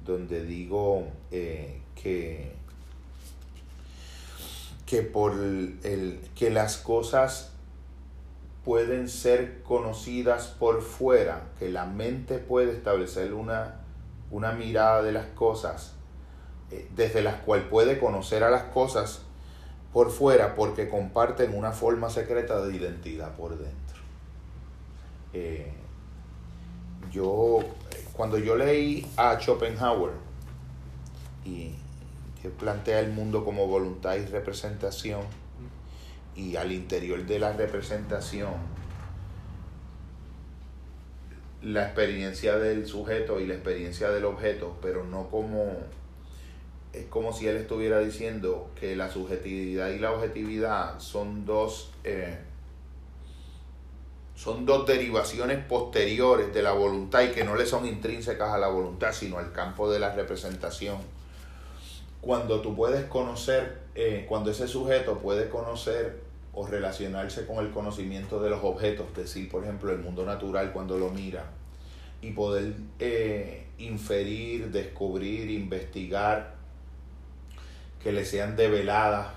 donde 0.05 0.44
digo 0.44 1.07
eh, 1.31 1.81
que, 2.01 2.53
que, 4.87 5.03
por 5.03 5.33
el, 5.33 6.20
que 6.35 6.51
las 6.51 6.77
cosas 6.77 7.53
pueden 8.64 9.09
ser 9.09 9.62
conocidas 9.62 10.48
por 10.48 10.83
fuera, 10.83 11.48
que 11.59 11.68
la 11.68 11.87
mente 11.87 12.38
puede 12.38 12.72
establecer 12.72 13.35
una, 13.35 13.82
una 14.33 14.53
mirada 14.53 15.03
de 15.03 15.12
las 15.12 15.27
cosas, 15.27 15.92
eh, 16.73 16.88
desde 16.97 17.23
las 17.23 17.37
cual 17.37 17.68
puede 17.68 18.01
conocer 18.01 18.42
a 18.42 18.51
las 18.51 18.64
cosas 18.64 19.23
por 19.92 20.11
fuera, 20.11 20.57
porque 20.57 20.88
comparten 20.88 21.57
una 21.57 21.71
forma 21.71 22.11
secreta 22.11 22.64
de 22.64 22.75
identidad 22.75 23.37
por 23.37 23.51
dentro. 23.51 24.01
Eh, 25.35 25.71
yo 27.12 27.61
cuando 28.14 28.38
yo 28.38 28.57
leí 28.57 29.07
a 29.16 29.38
Schopenhauer 29.38 30.12
y 31.45 31.75
que 32.40 32.49
plantea 32.49 33.01
el 33.01 33.12
mundo 33.12 33.45
como 33.45 33.66
voluntad 33.66 34.16
y 34.16 34.25
representación 34.25 35.21
y 36.35 36.57
al 36.57 36.73
interior 36.73 37.25
de 37.27 37.38
la 37.38 37.53
representación 37.53 38.55
la 41.62 41.85
experiencia 41.85 42.59
del 42.59 42.87
sujeto 42.87 43.40
y 43.40 43.46
la 43.46 43.55
experiencia 43.55 44.11
del 44.11 44.25
objeto, 44.25 44.77
pero 44.83 45.05
no 45.05 45.29
como 45.31 45.77
es 46.92 47.07
como 47.07 47.33
si 47.33 47.48
él 47.48 47.57
estuviera 47.57 48.01
diciendo 48.01 48.70
que 48.79 48.96
la 48.96 49.11
subjetividad 49.11 49.88
y 49.88 49.98
la 49.98 50.12
objetividad 50.12 50.98
son 50.98 51.46
dos 51.46 51.90
eh, 52.05 52.38
son 54.35 54.66
dos 54.66 54.87
derivaciones 54.87 55.64
posteriores 55.64 56.53
de 56.53 56.62
la 56.62 56.72
voluntad 56.72 57.22
y 57.22 57.29
que 57.29 57.44
no 57.44 57.55
le 57.55 57.64
son 57.64 57.87
intrínsecas 57.87 58.51
a 58.51 58.59
la 58.59 58.68
voluntad, 58.68 59.12
sino 59.12 59.38
al 59.38 59.53
campo 59.53 59.90
de 59.90 60.01
la 60.01 60.14
representación. 60.14 60.98
Cuando 62.20 62.61
tú 62.61 62.75
puedes 62.75 63.05
conocer, 63.05 63.83
eh, 63.94 64.27
cuando 64.29 64.51
ese 64.51 64.66
sujeto 64.66 65.18
puede 65.18 65.48
conocer 65.48 66.22
o 66.55 66.67
relacionarse 66.67 67.47
con 67.47 67.65
el 67.65 67.73
conocimiento 67.73 68.43
de 68.43 68.51
los 68.51 68.62
objetos, 68.62 69.15
decir, 69.15 69.49
por 69.49 69.65
ejemplo, 69.65 69.91
el 69.91 69.99
mundo 69.99 70.25
natural 70.27 70.73
cuando 70.73 70.99
lo 70.99 71.11
mira, 71.11 71.45
y 72.21 72.33
poder 72.33 72.75
eh, 72.99 73.67
inferir, 73.79 74.71
descubrir, 74.71 75.51
investigar, 75.51 76.55
que 78.03 78.12
le 78.12 78.25
sean 78.25 78.57
develadas 78.57 79.29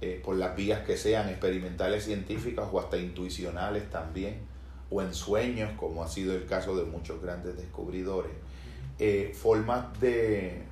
eh, 0.00 0.20
por 0.22 0.36
las 0.36 0.54
vías 0.54 0.84
que 0.84 0.96
sean 0.96 1.28
experimentales 1.28 2.04
científicas 2.04 2.68
o 2.70 2.78
hasta 2.78 2.98
intuicionales 2.98 3.90
también, 3.90 4.40
o 4.90 5.02
en 5.02 5.14
sueños, 5.14 5.70
como 5.76 6.04
ha 6.04 6.08
sido 6.08 6.34
el 6.34 6.46
caso 6.46 6.76
de 6.76 6.84
muchos 6.84 7.20
grandes 7.20 7.56
descubridores, 7.56 8.32
eh, 8.98 9.32
formas 9.34 9.98
de, 10.00 10.62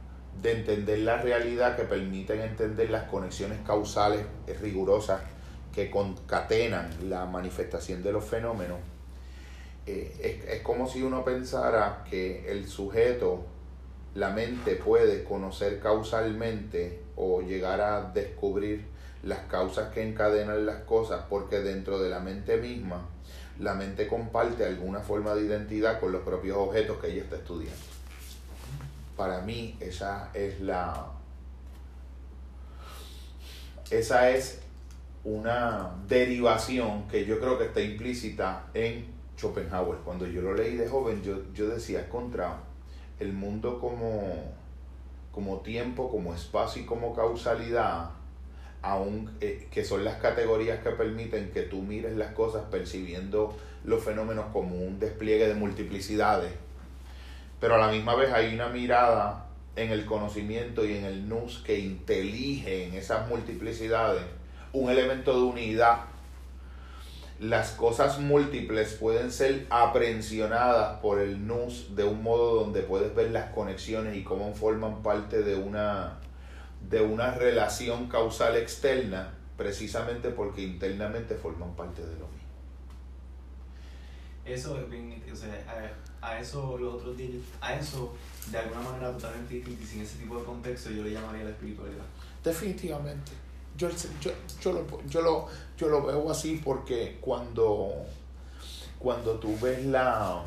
de 0.43 0.53
entender 0.53 1.01
la 1.01 1.21
realidad 1.21 1.77
que 1.77 1.85
permiten 1.85 2.41
entender 2.41 2.91
las 2.91 3.05
conexiones 3.05 3.59
causales 3.67 4.25
rigurosas 4.61 5.21
que 5.73 5.91
concatenan 5.91 6.91
la 7.09 7.27
manifestación 7.27 8.03
de 8.03 8.13
los 8.13 8.25
fenómenos, 8.25 8.79
eh, 9.87 10.41
es, 10.45 10.57
es, 10.57 10.63
como 10.63 10.89
si 10.89 11.03
uno 11.03 11.25
pensara 11.25 12.05
que 12.09 12.51
el 12.51 12.69
sujeto 12.69 13.45
la 14.15 14.31
mente 14.31 14.77
puede 14.77 15.25
conocer 15.25 15.81
causalmente 15.81 17.03
o 17.17 17.43
llegar 17.43 17.81
a 17.81 18.03
descubrir 18.13 18.85
las 19.23 19.41
causas 19.41 19.93
que 19.93 20.03
encadenan 20.03 20.67
las 20.67 20.83
cosas 20.85 21.25
porque 21.29 21.61
dentro 21.61 22.01
de 22.01 22.11
la 22.11 22.21
mente 22.21 22.57
misma 22.57 23.07
la 23.59 23.75
mente 23.75 24.09
comparte 24.09 24.65
alguna 24.65 25.01
forma 25.01 25.35
de 25.35 25.43
identidad 25.43 26.01
con 26.01 26.13
los 26.13 26.23
propios 26.23 26.57
objetos 26.57 26.99
que 26.99 27.09
ella 27.09 27.23
está 27.23 27.37
estudiando. 27.37 27.79
Para 29.17 29.43
mí 29.43 29.77
esa 29.81 30.31
es 30.33 30.61
la 30.61 31.13
esa 33.91 34.31
es 34.31 34.61
una 35.25 35.91
derivación 36.09 37.07
que 37.09 37.25
yo 37.25 37.39
creo 37.39 37.59
que 37.59 37.67
está 37.67 37.81
implícita 37.81 38.67
en 38.75 39.07
Schopenhauer. 39.37 39.99
Cuando 39.99 40.27
yo 40.27 40.43
lo 40.43 40.55
leí 40.55 40.77
de 40.77 40.89
joven, 40.89 41.23
yo, 41.23 41.53
yo 41.53 41.69
decía, 41.69 42.09
contra 42.09 42.61
el 43.19 43.33
mundo 43.33 43.79
como, 43.79 44.55
como 45.33 45.59
tiempo, 45.59 46.11
como 46.11 46.35
espacio 46.35 46.83
y 46.83 46.87
como 46.87 47.15
causalidad, 47.15 48.11
aún 48.83 49.37
eh, 49.41 49.69
que 49.71 49.85
son 49.85 50.05
las 50.05 50.17
categorías 50.17 50.83
que 50.83 50.91
permiten 50.91 51.51
que 51.51 51.63
tú 51.63 51.83
mires 51.83 52.17
las 52.17 52.33
cosas 52.33 52.65
percibiendo 52.71 53.55
los 53.85 54.03
fenómenos 54.03 54.47
como 54.53 54.77
un 54.77 54.99
despliegue 54.99 55.49
de 55.49 55.55
multiplicidades, 55.55 56.53
pero 57.61 57.75
a 57.75 57.79
la 57.79 57.89
misma 57.89 58.15
vez 58.15 58.33
hay 58.33 58.55
una 58.55 58.69
mirada 58.69 59.49
en 59.77 59.91
el 59.91 60.07
conocimiento 60.07 60.85
y 60.87 60.97
en 60.97 61.05
el 61.05 61.29
nous 61.29 61.63
que 61.63 61.79
intelige 61.79 62.87
en 62.87 62.95
esas 62.95 63.29
multiplicidades 63.29 64.25
un 64.73 64.91
elemento 64.91 65.35
de 65.35 65.43
unidad. 65.43 66.01
Las 67.39 67.71
cosas 67.71 68.19
múltiples 68.19 68.95
pueden 68.95 69.33
ser 69.33 69.67
aprehensionadas 69.71 70.99
por 71.01 71.21
el 71.21 71.47
nous 71.47 71.97
de 71.97 72.05
un 72.05 72.23
modo 72.23 72.61
donde 72.61 72.83
puedes 72.83 73.15
ver 73.15 73.31
las 73.31 73.51
conexiones 73.53 74.17
y 74.17 74.23
cómo 74.23 74.55
forman 74.55 75.03
parte 75.03 75.43
de 75.43 75.57
una, 75.57 76.19
de 76.89 77.01
una 77.01 77.33
relación 77.33 78.09
causal 78.09 78.57
externa, 78.57 79.33
precisamente 79.57 80.29
porque 80.29 80.63
internamente 80.63 81.35
forman 81.35 81.75
parte 81.75 82.03
de 82.03 82.13
lo 82.19 82.27
mismo. 82.27 82.41
Eso 84.45 84.79
es 84.79 84.91
bien, 84.91 85.23
o 85.33 85.37
sea, 85.37 85.95
a, 86.21 86.39
eso 86.39 86.77
los 86.77 86.95
otros 86.95 87.17
días, 87.17 87.31
a 87.61 87.75
eso 87.75 88.15
de 88.51 88.59
alguna 88.59 88.81
manera 88.81 89.13
totalmente 89.13 89.55
distinta 89.55 89.83
y 89.83 89.87
sin 89.87 90.01
ese 90.03 90.19
tipo 90.19 90.39
de 90.39 90.45
contexto 90.45 90.91
yo 90.91 91.05
le 91.05 91.13
llamaría 91.13 91.45
la 91.45 91.51
espiritualidad. 91.51 92.05
Definitivamente. 92.45 93.33
Yo, 93.81 93.89
yo, 94.21 94.31
yo, 94.61 94.73
lo, 94.73 94.87
yo, 95.09 95.23
lo, 95.23 95.47
yo 95.79 95.89
lo 95.89 96.05
veo 96.05 96.31
así 96.31 96.61
porque 96.63 97.17
cuando, 97.19 97.91
cuando 98.99 99.39
tú 99.39 99.57
ves 99.59 99.87
la, 99.87 100.45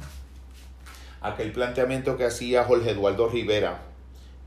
aquel 1.20 1.52
planteamiento 1.52 2.16
que 2.16 2.26
hacía 2.26 2.64
Jorge 2.64 2.92
Eduardo 2.92 3.28
Rivera, 3.28 3.82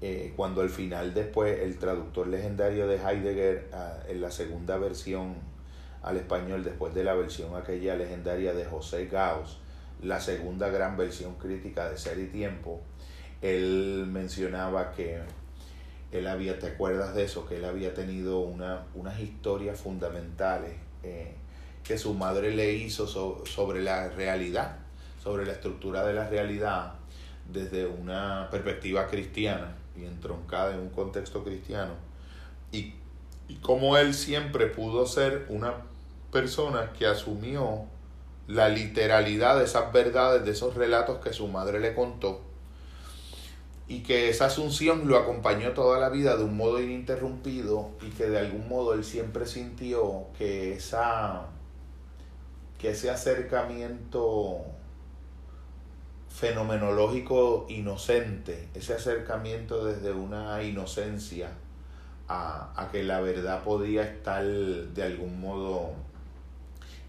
eh, 0.00 0.32
cuando 0.36 0.60
al 0.60 0.70
final 0.70 1.14
después 1.14 1.58
el 1.62 1.78
traductor 1.78 2.28
legendario 2.28 2.86
de 2.86 2.98
Heidegger 2.98 3.70
ah, 3.72 3.98
en 4.08 4.20
la 4.20 4.30
segunda 4.30 4.76
versión 4.76 5.34
al 6.04 6.16
español, 6.18 6.62
después 6.62 6.94
de 6.94 7.02
la 7.02 7.14
versión 7.14 7.56
aquella 7.56 7.96
legendaria 7.96 8.54
de 8.54 8.66
José 8.66 9.06
Gauss, 9.06 9.58
la 10.00 10.20
segunda 10.20 10.68
gran 10.68 10.96
versión 10.96 11.34
crítica 11.34 11.90
de 11.90 11.98
Ser 11.98 12.20
y 12.20 12.26
Tiempo, 12.26 12.82
él 13.42 14.06
mencionaba 14.08 14.92
que 14.92 15.18
él 16.18 16.26
había, 16.26 16.58
¿te 16.58 16.68
acuerdas 16.68 17.14
de 17.14 17.24
eso? 17.24 17.46
Que 17.46 17.56
él 17.56 17.64
había 17.64 17.94
tenido 17.94 18.40
una, 18.40 18.86
unas 18.94 19.18
historias 19.20 19.80
fundamentales 19.80 20.72
eh, 21.02 21.34
que 21.84 21.98
su 21.98 22.14
madre 22.14 22.54
le 22.54 22.72
hizo 22.74 23.06
sobre 23.06 23.82
la 23.82 24.08
realidad, 24.08 24.76
sobre 25.22 25.46
la 25.46 25.52
estructura 25.52 26.04
de 26.04 26.14
la 26.14 26.28
realidad 26.28 26.94
desde 27.52 27.86
una 27.86 28.48
perspectiva 28.50 29.06
cristiana 29.06 29.76
y 29.96 30.04
entroncada 30.04 30.74
en 30.74 30.80
un 30.80 30.90
contexto 30.90 31.44
cristiano. 31.44 31.92
Y, 32.72 32.94
y 33.48 33.56
cómo 33.62 33.96
él 33.96 34.14
siempre 34.14 34.66
pudo 34.66 35.06
ser 35.06 35.46
una 35.48 35.74
persona 36.32 36.92
que 36.92 37.06
asumió 37.06 37.84
la 38.48 38.68
literalidad 38.68 39.58
de 39.58 39.64
esas 39.64 39.92
verdades, 39.92 40.44
de 40.44 40.50
esos 40.50 40.74
relatos 40.74 41.18
que 41.18 41.32
su 41.32 41.48
madre 41.48 41.80
le 41.80 41.94
contó 41.94 42.42
y 43.88 44.00
que 44.00 44.28
esa 44.28 44.46
asunción 44.46 45.06
lo 45.06 45.16
acompañó 45.16 45.72
toda 45.72 46.00
la 46.00 46.08
vida 46.08 46.36
de 46.36 46.44
un 46.44 46.56
modo 46.56 46.80
ininterrumpido 46.80 47.90
y 48.02 48.10
que 48.10 48.28
de 48.28 48.38
algún 48.38 48.68
modo 48.68 48.94
él 48.94 49.04
siempre 49.04 49.46
sintió 49.46 50.26
que 50.36 50.74
esa 50.74 51.46
que 52.78 52.90
ese 52.90 53.10
acercamiento 53.10 54.64
fenomenológico 56.28 57.64
inocente, 57.70 58.68
ese 58.74 58.92
acercamiento 58.92 59.86
desde 59.86 60.12
una 60.12 60.62
inocencia 60.62 61.52
a, 62.28 62.72
a 62.76 62.90
que 62.90 63.02
la 63.02 63.20
verdad 63.20 63.62
podía 63.62 64.02
estar 64.02 64.44
de 64.44 65.02
algún 65.02 65.40
modo 65.40 65.92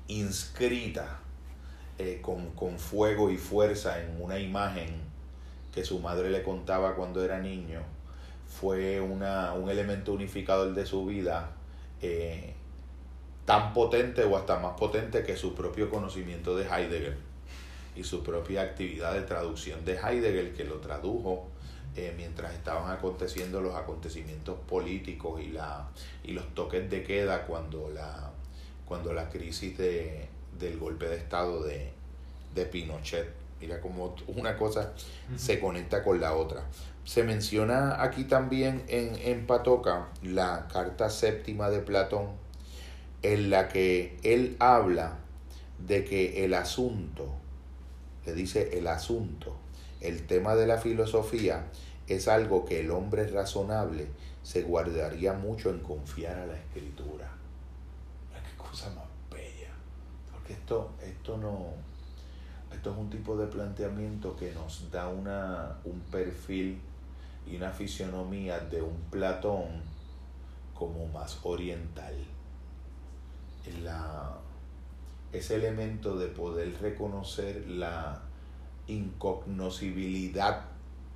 inscrita 0.08 1.20
eh, 1.98 2.20
con, 2.22 2.52
con 2.52 2.80
fuego 2.80 3.32
y 3.32 3.38
fuerza 3.38 4.02
en 4.02 4.22
una 4.22 4.40
imagen 4.40 5.07
que 5.78 5.86
su 5.86 6.00
madre 6.00 6.32
le 6.32 6.42
contaba 6.42 6.96
cuando 6.96 7.24
era 7.24 7.38
niño 7.38 7.82
fue 8.48 9.00
una, 9.00 9.54
un 9.54 9.70
elemento 9.70 10.12
unificador 10.12 10.74
de 10.74 10.88
su 10.88 11.06
vida 11.06 11.52
eh, 12.02 12.56
tan 13.46 13.74
potente 13.74 14.24
o 14.24 14.36
hasta 14.36 14.58
más 14.58 14.74
potente 14.74 15.22
que 15.22 15.38
su 15.38 15.54
propio 15.54 15.92
conocimiento 15.92 16.58
de 16.58 16.64
Heidegger 16.64 17.18
y 17.96 18.04
su 18.04 18.24
propia 18.24 18.64
actividad 18.64 19.14
de 19.14 19.22
traducción 19.22 19.86
de 19.86 20.00
Heidegger 20.00 20.56
que 20.56 20.64
lo 20.64 20.78
tradujo 20.78 21.46
eh, 21.96 22.12
mientras 22.18 22.56
estaban 22.56 22.92
aconteciendo 22.92 23.62
los 23.62 23.76
acontecimientos 23.76 24.58
políticos 24.68 25.40
y, 25.44 25.50
la, 25.50 25.90
y 26.24 26.32
los 26.32 26.56
toques 26.56 26.90
de 26.90 27.04
queda 27.04 27.46
cuando 27.46 27.92
la, 27.92 28.32
cuando 28.88 29.14
la 29.14 29.30
crisis 29.30 29.78
de, 29.78 30.28
del 30.58 30.80
golpe 30.80 31.08
de 31.08 31.18
Estado 31.18 31.62
de, 31.62 31.92
de 32.56 32.66
Pinochet 32.66 33.47
Mira 33.60 33.82
cómo 33.82 34.16
una 34.28 34.56
cosa 34.56 34.94
se 35.36 35.60
conecta 35.60 36.04
con 36.04 36.22
la 36.22 36.36
otra. 36.36 36.64
Se 37.04 37.24
menciona 37.24 38.04
aquí 38.04 38.26
también 38.26 38.84
en, 38.88 39.16
en 39.16 39.48
Patoca 39.48 40.10
la 40.22 40.68
carta 40.72 41.10
séptima 41.10 41.70
de 41.70 41.80
Platón, 41.80 42.28
en 43.24 43.50
la 43.50 43.68
que 43.68 44.18
él 44.24 44.56
habla 44.60 45.18
de 45.80 46.04
que 46.04 46.46
el 46.46 46.54
asunto, 46.54 47.34
le 48.26 48.34
dice 48.34 48.78
el 48.78 48.88
asunto, 48.88 49.56
el 50.02 50.28
tema 50.28 50.56
de 50.56 50.68
la 50.68 50.78
filosofía 50.78 51.66
es 52.08 52.28
algo 52.28 52.66
que 52.66 52.80
el 52.80 52.92
hombre 52.92 53.28
razonable 53.28 54.08
se 54.44 54.62
guardaría 54.62 55.34
mucho 55.34 55.70
en 55.70 55.80
confiar 55.80 56.38
a 56.38 56.46
la 56.46 56.56
escritura. 56.56 57.30
qué 58.32 58.58
cosa 58.58 58.90
más 58.92 59.06
bella. 59.30 59.72
Porque 60.32 60.54
esto, 60.54 60.92
esto 61.02 61.38
no, 61.38 61.74
es 62.92 62.98
un 62.98 63.10
tipo 63.10 63.38
de 63.38 63.48
planteamiento 63.48 64.36
que 64.36 64.52
nos 64.52 64.90
da 64.92 65.08
una, 65.08 65.78
un 65.84 66.00
perfil 66.12 66.80
y 67.50 67.56
una 67.56 67.72
fisionomía 67.72 68.60
de 68.60 68.82
un 68.82 68.98
Platón 69.10 69.82
como 70.74 71.08
más 71.08 71.40
oriental. 71.44 72.14
La, 73.84 74.38
ese 75.34 75.56
elemento 75.56 76.18
de 76.18 76.28
poder 76.28 76.74
reconocer 76.82 77.68
la 77.68 78.22
incognoscibilidad 78.88 80.66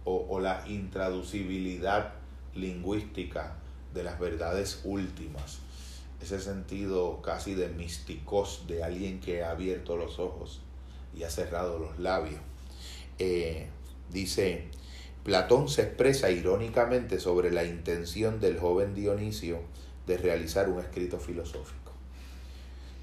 o 0.03 0.39
la 0.39 0.67
intraducibilidad 0.67 2.13
lingüística 2.55 3.55
de 3.93 4.03
las 4.03 4.19
verdades 4.19 4.81
últimas. 4.83 5.59
Ese 6.21 6.39
sentido 6.39 7.21
casi 7.21 7.55
de 7.55 7.69
místicos 7.69 8.65
de 8.67 8.83
alguien 8.83 9.19
que 9.19 9.43
ha 9.43 9.51
abierto 9.51 9.95
los 9.95 10.19
ojos 10.19 10.61
y 11.15 11.23
ha 11.23 11.29
cerrado 11.29 11.79
los 11.79 11.99
labios. 11.99 12.39
Eh, 13.19 13.67
dice, 14.11 14.65
Platón 15.23 15.69
se 15.69 15.83
expresa 15.83 16.31
irónicamente 16.31 17.19
sobre 17.19 17.51
la 17.51 17.63
intención 17.63 18.39
del 18.39 18.57
joven 18.59 18.95
Dionisio 18.95 19.59
de 20.07 20.17
realizar 20.17 20.69
un 20.69 20.79
escrito 20.79 21.19
filosófico. 21.19 21.91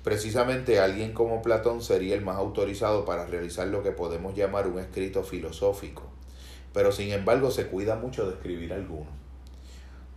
Precisamente 0.03 0.81
alguien 0.81 1.13
como 1.13 1.43
Platón 1.43 1.83
sería 1.83 2.15
el 2.15 2.25
más 2.25 2.37
autorizado 2.37 3.05
para 3.05 3.27
realizar 3.27 3.69
lo 3.69 3.83
que 3.83 3.93
podemos 3.93 4.35
llamar 4.35 4.67
un 4.67 4.79
escrito 4.79 5.23
filosófico, 5.23 6.05
pero 6.73 6.93
sin 6.93 7.13
embargo 7.13 7.51
se 7.51 7.67
cuida 7.67 7.97
mucho 7.97 8.27
de 8.27 8.35
escribir 8.35 8.73
alguno. 8.73 9.11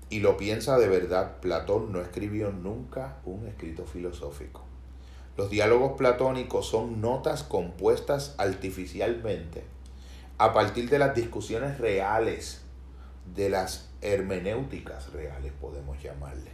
Y 0.09 0.19
lo 0.19 0.37
piensa 0.37 0.77
de 0.77 0.87
verdad, 0.87 1.39
Platón 1.39 1.91
no 1.91 2.01
escribió 2.01 2.51
nunca 2.51 3.19
un 3.25 3.47
escrito 3.47 3.85
filosófico. 3.85 4.70
Los 5.37 5.49
diálogos 5.49 5.97
platónicos 5.97 6.67
son 6.67 7.01
notas 7.01 7.43
compuestas 7.43 8.35
artificialmente 8.37 9.63
a 10.41 10.53
partir 10.53 10.89
de 10.89 10.97
las 10.97 11.13
discusiones 11.13 11.77
reales, 11.77 12.61
de 13.35 13.51
las 13.51 13.91
hermenéuticas 14.01 15.13
reales, 15.13 15.53
podemos 15.61 16.01
llamarle. 16.01 16.49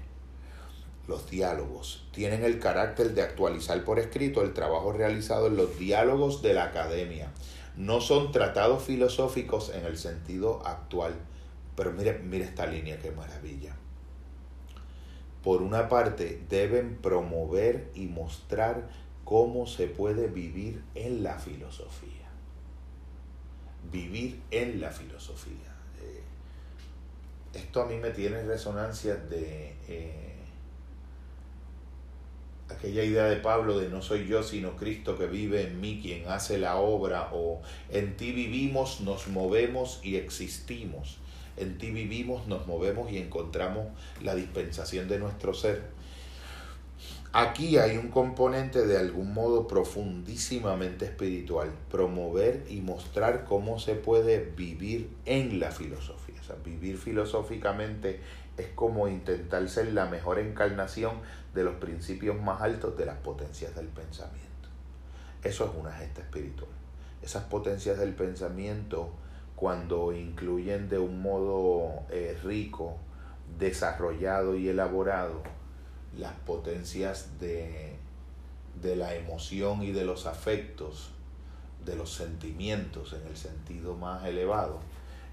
Los 1.08 1.30
diálogos 1.30 2.06
tienen 2.12 2.44
el 2.44 2.60
carácter 2.60 3.14
de 3.14 3.22
actualizar 3.22 3.86
por 3.86 3.98
escrito 4.00 4.42
el 4.42 4.54
trabajo 4.54 4.92
realizado 4.92 5.48
en 5.48 5.56
los 5.56 5.80
diálogos 5.80 6.42
de 6.42 6.54
la 6.54 6.66
academia. 6.66 7.32
No 7.78 8.02
son 8.02 8.34
tratados 8.34 8.84
filosóficos 8.84 9.72
en 9.74 9.86
el 9.86 9.98
sentido 9.98 10.62
actual. 10.66 11.14
Pero 11.78 11.94
mire, 11.94 12.20
mire 12.20 12.44
esta 12.44 12.66
línea, 12.66 13.00
qué 13.00 13.12
maravilla. 13.12 13.74
Por 15.48 15.62
una 15.62 15.88
parte, 15.88 16.42
deben 16.50 16.98
promover 16.98 17.90
y 17.96 18.08
mostrar 18.08 18.90
cómo 19.24 19.66
se 19.66 19.88
puede 19.88 20.28
vivir 20.28 20.84
en 20.94 21.24
la 21.24 21.40
filosofía. 21.40 22.28
Vivir 23.90 24.42
en 24.52 24.82
la 24.82 24.92
filosofía. 24.92 25.74
Eh, 26.02 26.22
esto 27.54 27.82
a 27.82 27.86
mí 27.86 27.96
me 27.96 28.10
tiene 28.10 28.44
resonancia 28.44 29.16
de 29.16 29.74
eh, 29.88 30.36
aquella 32.68 33.06
idea 33.06 33.24
de 33.28 33.38
Pablo 33.38 33.80
de 33.80 33.88
no 33.88 34.02
soy 34.02 34.28
yo 34.28 34.44
sino 34.44 34.76
Cristo 34.76 35.18
que 35.18 35.28
vive 35.28 35.66
en 35.66 35.80
mí 35.80 36.02
quien 36.02 36.28
hace 36.28 36.58
la 36.58 36.76
obra 36.76 37.30
o 37.32 37.62
en 37.90 38.18
ti 38.18 38.34
vivimos, 38.34 39.00
nos 39.00 39.30
movemos 39.30 40.02
y 40.04 40.18
existimos. 40.18 41.20
En 41.58 41.78
ti 41.78 41.92
vivimos, 41.92 42.48
nos 42.48 42.68
movemos 42.68 43.12
y 43.12 43.18
encontramos 43.18 43.88
la 44.22 44.36
dispensación 44.36 45.08
de 45.08 45.20
nuestro 45.20 45.54
ser. 45.54 45.98
Aquí 47.34 47.78
hay 47.78 47.98
un 47.98 48.10
componente 48.10 48.86
de 48.88 48.98
algún 48.98 49.34
modo 49.34 49.68
profundísimamente 49.68 51.06
espiritual, 51.06 51.72
promover 51.92 52.66
y 52.70 52.82
mostrar 52.82 53.44
cómo 53.44 53.80
se 53.80 53.96
puede 53.96 54.40
vivir 54.56 55.10
en 55.26 55.60
la 55.60 55.72
filosofía. 55.72 56.36
O 56.42 56.44
sea, 56.44 56.56
vivir 56.64 56.98
filosóficamente 56.98 58.22
es 58.58 58.68
como 58.74 59.08
intentar 59.08 59.68
ser 59.70 59.94
la 59.94 60.06
mejor 60.06 60.40
encarnación 60.40 61.20
de 61.54 61.64
los 61.64 61.76
principios 61.76 62.42
más 62.42 62.62
altos 62.62 62.98
de 62.98 63.06
las 63.06 63.18
potencias 63.18 63.76
del 63.76 63.88
pensamiento. 63.88 64.48
Eso 65.44 65.66
es 65.66 65.72
una 65.80 65.92
gesta 65.92 66.22
espiritual. 66.22 66.72
Esas 67.22 67.44
potencias 67.44 68.00
del 68.00 68.14
pensamiento, 68.14 69.12
cuando 69.58 70.14
incluyen 70.14 70.88
de 70.88 71.00
un 71.00 71.20
modo 71.20 72.04
eh, 72.12 72.38
rico, 72.44 72.96
desarrollado 73.58 74.56
y 74.56 74.70
elaborado 74.70 75.42
las 76.16 76.34
potencias 76.34 77.40
de, 77.40 77.96
de 78.80 78.96
la 78.96 79.16
emoción 79.16 79.82
y 79.82 79.92
de 79.92 80.06
los 80.06 80.28
afectos, 80.28 81.10
de 81.84 81.96
los 81.96 82.14
sentimientos 82.14 83.14
en 83.14 83.26
el 83.28 83.36
sentido 83.36 83.96
más 83.96 84.24
elevado, 84.26 84.80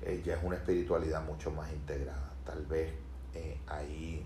eh, 0.00 0.22
ya 0.24 0.36
es 0.36 0.42
una 0.42 0.56
espiritualidad 0.56 1.22
mucho 1.22 1.50
más 1.50 1.70
integrada. 1.70 2.32
Tal 2.46 2.64
vez 2.64 2.94
eh, 3.34 3.58
ahí 3.66 4.24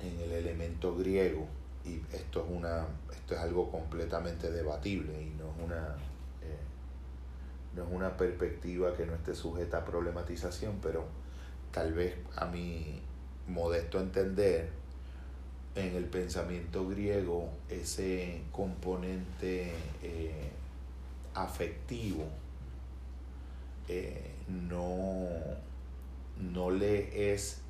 en 0.00 0.20
el 0.20 0.32
elemento 0.32 0.96
griego, 0.96 1.46
y 1.84 2.00
esto 2.14 2.44
es, 2.44 2.46
una, 2.48 2.86
esto 3.12 3.34
es 3.34 3.40
algo 3.40 3.70
completamente 3.70 4.50
debatible 4.50 5.20
y 5.20 5.30
no 5.38 5.50
es 5.50 5.64
una, 5.66 5.96
no 7.74 7.84
es 7.84 7.88
una 7.90 8.16
perspectiva 8.16 8.94
que 8.94 9.06
no 9.06 9.14
esté 9.14 9.34
sujeta 9.34 9.78
a 9.78 9.84
problematización, 9.84 10.78
pero 10.82 11.04
tal 11.70 11.92
vez 11.94 12.14
a 12.36 12.46
mi 12.46 13.00
modesto 13.48 14.00
entender, 14.00 14.70
en 15.74 15.96
el 15.96 16.04
pensamiento 16.04 16.86
griego 16.86 17.48
ese 17.70 18.42
componente 18.52 19.72
eh, 20.02 20.50
afectivo 21.32 22.24
eh, 23.88 24.32
no, 24.48 25.28
no 26.38 26.70
le 26.70 27.32
es 27.32 27.62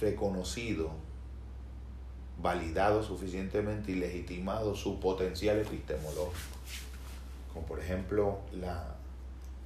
reconocido, 0.00 0.90
validado 2.40 3.02
suficientemente 3.02 3.92
y 3.92 3.96
legitimado 3.96 4.74
su 4.74 5.00
potencial 5.00 5.58
epistemológico. 5.58 6.55
Como 7.56 7.66
por 7.66 7.80
ejemplo 7.80 8.40
la, 8.52 8.96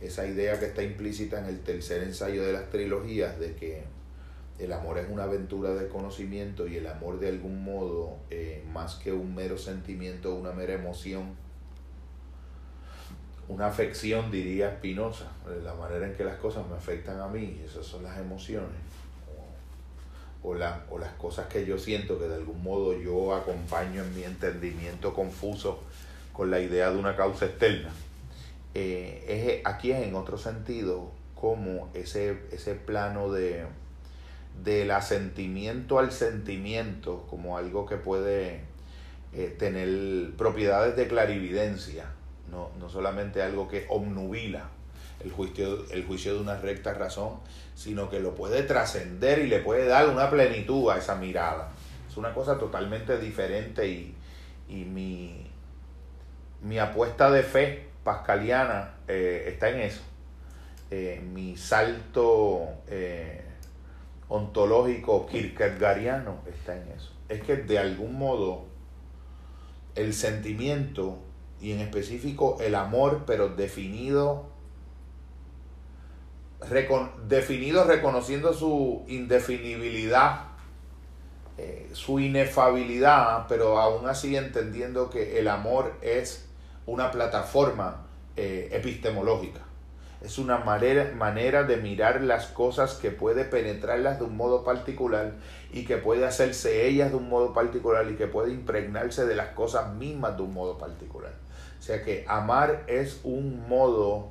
esa 0.01 0.25
idea 0.25 0.61
que 0.61 0.67
está 0.67 0.85
implícita 0.85 1.41
en 1.41 1.47
el 1.47 1.59
tercer 1.59 2.05
ensayo 2.05 2.45
de 2.47 2.53
las 2.53 2.71
trilogías 2.71 3.41
de 3.41 3.57
que 3.57 3.83
el 4.61 4.73
amor 4.73 4.99
es 4.99 5.11
una 5.11 5.25
aventura 5.25 5.75
de 5.75 5.89
conocimiento 5.89 6.69
y 6.69 6.77
el 6.77 6.87
amor 6.87 7.19
de 7.19 7.31
algún 7.31 7.65
modo, 7.65 8.17
eh, 8.31 8.63
más 8.73 8.95
que 8.95 9.13
un 9.13 9.35
mero 9.35 9.59
sentimiento, 9.59 10.37
una 10.37 10.53
mera 10.53 10.75
emoción, 10.75 11.35
una 13.49 13.67
afección, 13.67 14.31
diría 14.31 14.77
Spinoza, 14.77 15.27
la 15.65 15.75
manera 15.75 16.07
en 16.07 16.15
que 16.15 16.23
las 16.23 16.37
cosas 16.37 16.65
me 16.69 16.77
afectan 16.77 17.19
a 17.19 17.27
mí, 17.27 17.61
esas 17.67 17.85
son 17.85 18.05
las 18.05 18.17
emociones 18.19 18.79
o, 20.45 20.51
o 20.51 20.55
las 20.55 21.13
cosas 21.19 21.49
que 21.49 21.67
yo 21.67 21.77
siento 21.77 22.21
que 22.21 22.29
de 22.29 22.37
algún 22.37 22.63
modo 22.63 22.97
yo 22.97 23.35
acompaño 23.35 24.05
en 24.05 24.15
mi 24.15 24.23
entendimiento 24.23 25.13
confuso 25.13 25.83
con 26.41 26.51
la 26.51 26.59
idea 26.59 26.91
de 26.91 26.97
una 26.97 27.17
causa 27.17 27.45
externa. 27.45 27.91
Eh, 28.73 29.61
es, 29.61 29.67
aquí 29.67 29.93
es 29.93 30.09
en 30.09 30.15
otro 30.15 30.39
sentido 30.39 31.11
como 31.35 31.91
ese, 31.93 32.45
ese 32.51 32.75
plano 32.75 33.31
de 33.31 33.67
del 34.65 34.91
asentimiento 34.91 35.99
al 35.99 36.13
sentimiento 36.13 37.27
como 37.29 37.59
algo 37.59 37.85
que 37.85 37.99
puede 37.99 38.63
eh, 39.35 39.55
tener 39.59 40.35
propiedades 40.39 40.97
de 40.97 41.09
clarividencia, 41.09 42.07
no, 42.51 42.71
no 42.79 42.89
solamente 42.89 43.43
algo 43.43 43.69
que 43.69 43.85
obnubila 43.91 44.71
el 45.23 45.33
juicio, 45.33 45.85
el 45.91 46.07
juicio 46.07 46.37
de 46.37 46.41
una 46.41 46.57
recta 46.57 46.95
razón, 46.95 47.35
sino 47.75 48.09
que 48.09 48.19
lo 48.19 48.35
puede 48.35 48.63
trascender 48.63 49.41
y 49.41 49.47
le 49.47 49.59
puede 49.59 49.85
dar 49.85 50.09
una 50.09 50.31
plenitud 50.31 50.89
a 50.89 50.97
esa 50.97 51.17
mirada. 51.17 51.71
Es 52.09 52.17
una 52.17 52.33
cosa 52.33 52.59
totalmente 52.59 53.19
diferente 53.19 53.87
y, 53.87 54.17
mi, 54.87 55.50
mi, 56.63 56.79
apuesta 56.79 57.31
de 57.31 57.43
fe 57.43 57.91
pascaliana 58.05 58.95
eh, 59.09 59.45
está 59.49 59.71
en 59.71 59.81
eso. 59.81 60.03
Eh, 60.91 61.23
mi 61.33 61.57
salto 61.57 62.69
eh, 62.89 63.43
ontológico 64.29 65.27
kierkegaariano 65.27 66.41
está 66.47 66.77
en 66.77 66.89
eso. 66.89 67.13
Es 67.29 67.43
que 67.43 67.57
de 67.57 67.79
algún 67.79 68.19
modo 68.19 68.67
el 69.95 70.15
sentimiento 70.15 71.19
y 71.61 71.73
en 71.73 71.81
específico 71.81 72.59
el 72.61 72.75
amor, 72.75 73.25
pero 73.27 73.49
definido 73.51 74.49
definido 77.27 77.85
reconociendo 77.85 78.53
su 78.53 79.03
indefinibilidad, 79.09 80.49
su 81.93 82.21
inefabilidad, 82.21 83.47
pero 83.49 83.79
aún 83.79 84.07
así 84.07 84.37
entendiendo 84.37 85.09
que 85.09 85.39
el 85.39 85.49
amor 85.49 85.95
es 86.03 86.50
una 86.87 87.11
plataforma 87.11 88.07
eh, 88.37 88.69
epistemológica. 88.73 89.61
Es 90.23 90.39
una 90.39 90.59
manera, 90.59 91.13
manera 91.15 91.65
de 91.65 91.79
mirar 91.79 92.21
las 92.21 92.47
cosas 92.47 92.95
que 92.95 93.11
puede 93.11 93.45
penetrarlas 93.45 94.19
de 94.19 94.27
un 94.27 94.37
modo 94.37 94.65
particular 94.65 95.33
y 95.73 95.85
que 95.87 95.97
puede 95.97 96.27
hacerse 96.27 96.87
ellas 96.87 97.11
de 97.11 97.17
un 97.17 97.29
modo 97.31 97.55
particular 97.55 98.11
y 98.11 98.17
que 98.17 98.27
puede 98.27 98.53
impregnarse 98.53 99.25
de 99.25 99.35
las 99.35 99.49
cosas 99.49 99.95
mismas 99.95 100.37
de 100.37 100.43
un 100.43 100.53
modo 100.53 100.77
particular. 100.77 101.33
O 101.79 101.83
sea 101.83 102.03
que 102.03 102.27
amar 102.29 102.85
es 102.87 103.21
un 103.25 103.67
modo 103.67 104.29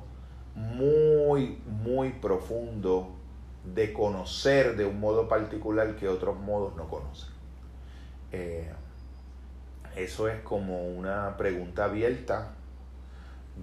muy, 0.54 1.58
muy 1.66 2.10
profundo 2.10 3.16
de 3.64 3.92
conocer 3.92 4.76
de 4.76 4.84
un 4.84 5.00
modo 5.00 5.28
particular 5.28 5.96
que 5.96 6.08
otros 6.08 6.38
modos 6.38 6.76
no 6.76 6.88
conocen. 6.88 7.30
Eh, 8.32 8.70
eso 9.96 10.28
es 10.28 10.40
como 10.42 10.86
una 10.86 11.36
pregunta 11.36 11.84
abierta. 11.84 12.52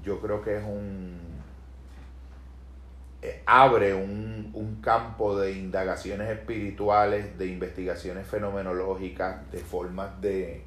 Yo 0.03 0.19
creo 0.19 0.41
que 0.41 0.57
es 0.57 0.63
un... 0.63 1.17
Eh, 3.21 3.41
abre 3.45 3.95
un, 3.95 4.51
un 4.53 4.81
campo 4.81 5.39
de 5.39 5.53
indagaciones 5.53 6.29
espirituales, 6.29 7.37
de 7.37 7.47
investigaciones 7.47 8.27
fenomenológicas, 8.27 9.51
de 9.51 9.57
formas 9.59 10.21
de, 10.21 10.63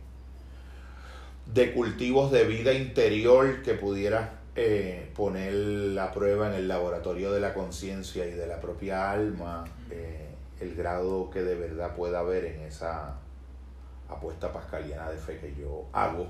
de 1.46 1.73
cultivos 1.73 2.33
de 2.33 2.44
vida 2.44 2.73
interior 2.73 3.62
que 3.62 3.75
pudiera 3.75 4.40
eh, 4.57 5.11
poner 5.14 5.53
la 5.53 6.11
prueba 6.11 6.49
en 6.49 6.55
el 6.55 6.68
laboratorio 6.68 7.30
de 7.32 7.41
la 7.41 7.55
conciencia 7.55 8.26
y 8.26 8.32
de 8.32 8.47
la 8.49 8.61
propia 8.61 9.11
alma 9.11 9.64
eh, 9.91 10.26
el 10.61 10.74
grado 10.74 11.30
que 11.30 11.43
de 11.43 11.55
verdad 11.55 11.95
pueda 11.95 12.18
haber 12.18 12.45
en 12.45 12.61
esa 12.62 13.20
apuesta 14.11 14.53
pascaliana 14.53 15.11
de 15.11 15.17
fe 15.17 15.39
que 15.39 15.55
yo 15.55 15.87
hago 15.93 16.27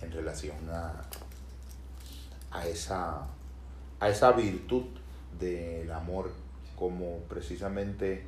en 0.00 0.10
relación 0.12 0.56
a, 0.70 1.02
a, 2.50 2.66
esa, 2.66 3.26
a 3.98 4.08
esa 4.08 4.32
virtud 4.32 4.84
del 5.38 5.90
amor 5.92 6.30
como 6.76 7.18
precisamente 7.28 8.26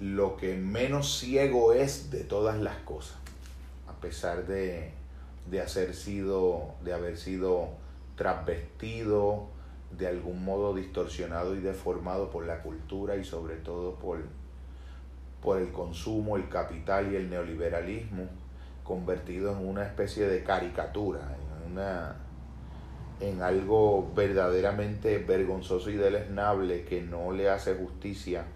lo 0.00 0.36
que 0.36 0.56
menos 0.56 1.18
ciego 1.18 1.72
es 1.72 2.10
de 2.10 2.22
todas 2.22 2.58
las 2.58 2.76
cosas, 2.78 3.18
a 3.88 4.00
pesar 4.00 4.46
de, 4.46 4.92
de, 5.50 5.60
haber 5.60 5.94
sido, 5.94 6.74
de 6.84 6.92
haber 6.92 7.16
sido 7.16 7.70
transvestido, 8.16 9.48
de 9.96 10.06
algún 10.06 10.44
modo 10.44 10.74
distorsionado 10.74 11.56
y 11.56 11.60
deformado 11.60 12.30
por 12.30 12.46
la 12.46 12.62
cultura 12.62 13.16
y 13.16 13.24
sobre 13.24 13.56
todo 13.56 13.94
por, 13.96 14.22
por 15.42 15.58
el 15.58 15.70
consumo, 15.70 16.36
el 16.36 16.48
capital 16.48 17.12
y 17.12 17.16
el 17.16 17.30
neoliberalismo, 17.30 18.24
convertido 18.82 19.52
en 19.52 19.66
una 19.68 19.84
especie 19.84 20.26
de 20.26 20.42
caricatura, 20.42 21.20
en, 21.20 21.72
una, 21.72 22.16
en 23.20 23.42
algo 23.42 24.12
verdaderamente 24.14 25.18
vergonzoso 25.18 25.90
y 25.90 25.96
deleznable 25.96 26.84
que 26.84 27.02
no 27.02 27.32
le 27.32 27.50
hace 27.50 27.74
justicia 27.74 28.46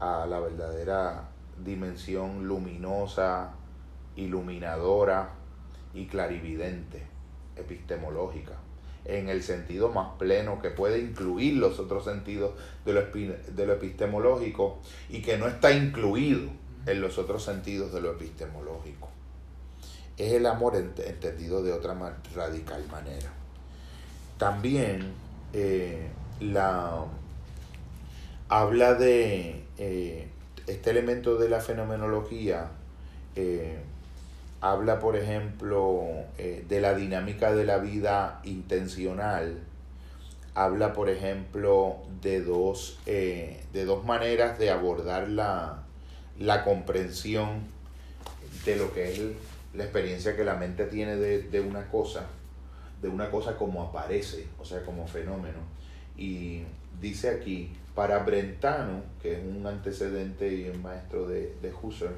a 0.00 0.26
la 0.26 0.40
verdadera 0.40 1.28
dimensión 1.64 2.46
luminosa, 2.46 3.54
iluminadora 4.16 5.30
y 5.94 6.06
clarividente, 6.06 7.06
epistemológica, 7.56 8.54
en 9.04 9.28
el 9.28 9.42
sentido 9.42 9.90
más 9.90 10.16
pleno 10.18 10.60
que 10.60 10.70
puede 10.70 10.98
incluir 10.98 11.56
los 11.56 11.78
otros 11.78 12.04
sentidos 12.04 12.52
de 12.84 12.92
lo, 12.92 13.02
de 13.02 13.66
lo 13.66 13.72
epistemológico 13.74 14.78
y 15.08 15.20
que 15.20 15.36
no 15.36 15.46
está 15.46 15.72
incluido 15.72 16.50
en 16.86 17.00
los 17.00 17.18
otros 17.18 17.44
sentidos 17.44 17.92
de 17.92 18.00
lo 18.00 18.12
epistemológico. 18.12 19.08
Es 20.16 20.32
el 20.32 20.46
amor 20.46 20.76
entendido 20.76 21.62
de 21.62 21.72
otra 21.72 21.94
radical 22.34 22.84
manera. 22.90 23.32
También 24.38 25.12
eh, 25.52 26.08
la, 26.40 27.04
habla 28.48 28.94
de 28.94 29.64
eh, 29.78 30.28
este 30.66 30.90
elemento 30.90 31.36
de 31.36 31.48
la 31.48 31.60
fenomenología, 31.60 32.70
eh, 33.36 33.78
habla 34.64 34.98
por 34.98 35.14
ejemplo 35.14 36.04
de 36.38 36.80
la 36.80 36.94
dinámica 36.94 37.54
de 37.54 37.66
la 37.66 37.76
vida 37.76 38.40
intencional, 38.44 39.58
habla 40.54 40.94
por 40.94 41.10
ejemplo 41.10 41.98
de 42.22 42.40
dos, 42.40 42.98
de 43.04 43.84
dos 43.84 44.06
maneras 44.06 44.58
de 44.58 44.70
abordar 44.70 45.28
la, 45.28 45.82
la 46.38 46.64
comprensión 46.64 47.60
de 48.64 48.76
lo 48.76 48.94
que 48.94 49.12
es 49.12 49.20
la 49.74 49.84
experiencia 49.84 50.34
que 50.34 50.44
la 50.44 50.54
mente 50.54 50.86
tiene 50.86 51.16
de, 51.16 51.60
una 51.60 51.88
cosa, 51.88 52.24
de 53.02 53.08
una 53.08 53.30
cosa 53.30 53.58
como 53.58 53.82
aparece, 53.82 54.46
o 54.58 54.64
sea, 54.64 54.82
como 54.82 55.06
fenómeno. 55.06 55.58
Y 56.16 56.62
dice 57.02 57.28
aquí, 57.28 57.76
para 57.94 58.20
Brentano, 58.20 59.02
que 59.20 59.34
es 59.34 59.40
un 59.44 59.66
antecedente 59.66 60.50
y 60.54 60.70
un 60.70 60.80
maestro 60.80 61.28
de, 61.28 61.54
de 61.60 61.70
Husserl, 61.70 62.14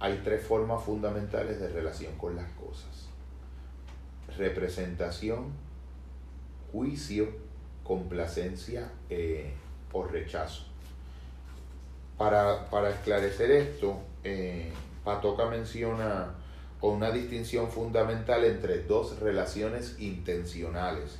hay 0.00 0.22
tres 0.24 0.42
formas 0.42 0.82
fundamentales 0.82 1.60
de 1.60 1.68
relación 1.68 2.16
con 2.16 2.34
las 2.34 2.50
cosas. 2.52 3.08
Representación, 4.38 5.52
juicio, 6.72 7.28
complacencia 7.84 8.90
eh, 9.10 9.52
o 9.92 10.04
rechazo. 10.04 10.64
Para, 12.16 12.90
esclarecer 12.90 13.50
esto, 13.50 13.98
eh, 14.24 14.72
Patoca 15.04 15.46
menciona 15.46 16.34
una 16.80 17.10
distinción 17.10 17.70
fundamental 17.70 18.44
entre 18.44 18.82
dos 18.84 19.18
relaciones 19.20 19.96
intencionales, 19.98 21.18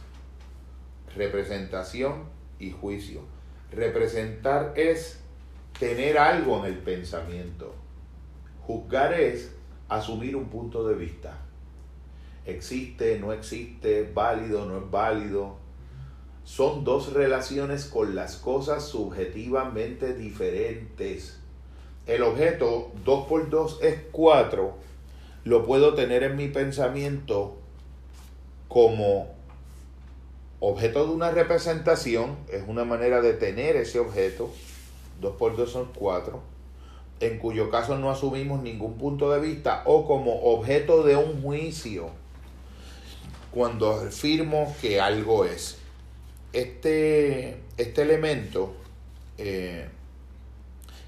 representación 1.15 2.25
y 2.59 2.71
juicio. 2.71 3.23
Representar 3.71 4.73
es 4.77 5.21
tener 5.79 6.19
algo 6.19 6.65
en 6.65 6.73
el 6.73 6.79
pensamiento. 6.79 7.75
Juzgar 8.71 9.15
es 9.15 9.51
asumir 9.89 10.37
un 10.37 10.49
punto 10.49 10.87
de 10.87 10.95
vista. 10.95 11.37
Existe, 12.47 13.19
no 13.19 13.33
existe, 13.33 14.09
válido, 14.15 14.65
no 14.65 14.79
es 14.79 14.91
válido, 14.91 15.57
son 16.45 16.85
dos 16.85 17.13
relaciones 17.13 17.87
con 17.87 18.15
las 18.15 18.37
cosas 18.37 18.87
subjetivamente 18.87 20.15
diferentes. 20.15 21.41
El 22.07 22.23
objeto 22.23 22.93
2 23.05 23.27
por 23.27 23.51
2 23.51 23.81
es 23.83 23.99
4, 24.13 24.75
lo 25.45 25.67
puedo 25.67 25.95
tener 25.95 26.23
en 26.23 26.37
mi 26.37 26.47
pensamiento 26.47 27.57
como 28.69 29.35
objeto 30.61 31.09
de 31.09 31.13
una 31.13 31.33
representación, 31.33 32.37
es 32.53 32.63
una 32.69 32.85
manera 32.85 33.21
de 33.21 33.33
tener 33.33 33.75
ese 33.75 33.99
objeto, 33.99 34.49
2 35.21 35.37
por 35.37 35.57
2 35.57 35.71
son 35.71 35.89
4, 35.93 36.50
en 37.21 37.39
cuyo 37.39 37.71
caso 37.71 37.99
no 37.99 38.11
asumimos 38.11 38.63
ningún 38.63 38.97
punto 38.97 39.31
de 39.31 39.41
vista, 39.41 39.83
o 39.85 40.07
como 40.07 40.43
objeto 40.43 41.03
de 41.03 41.17
un 41.17 41.43
juicio, 41.43 42.09
cuando 43.51 43.91
afirmo 43.91 44.75
que 44.81 45.01
algo 45.01 45.45
es. 45.45 45.79
Este, 46.53 47.61
este 47.77 48.03
elemento, 48.03 48.73
eh, 49.39 49.89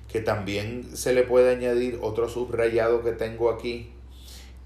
que 0.09 0.21
también 0.21 0.97
se 0.97 1.15
le 1.15 1.23
puede 1.23 1.55
añadir 1.55 1.99
otro 2.03 2.29
subrayado 2.29 3.03
que 3.03 3.13
tengo 3.13 3.51
aquí, 3.51 3.91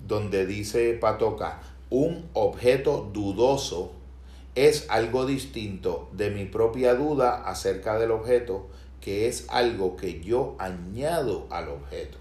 donde 0.06 0.46
dice 0.46 0.94
Patoca, 0.94 1.60
un 1.88 2.28
objeto 2.32 3.08
dudoso 3.12 3.92
es 4.56 4.86
algo 4.88 5.26
distinto 5.26 6.08
de 6.12 6.30
mi 6.30 6.46
propia 6.46 6.94
duda 6.94 7.44
acerca 7.44 7.98
del 7.98 8.10
objeto, 8.10 8.68
que 9.06 9.28
es 9.28 9.46
algo 9.50 9.96
que 9.96 10.20
yo 10.20 10.56
añado 10.58 11.46
al 11.50 11.68
objeto. 11.68 12.18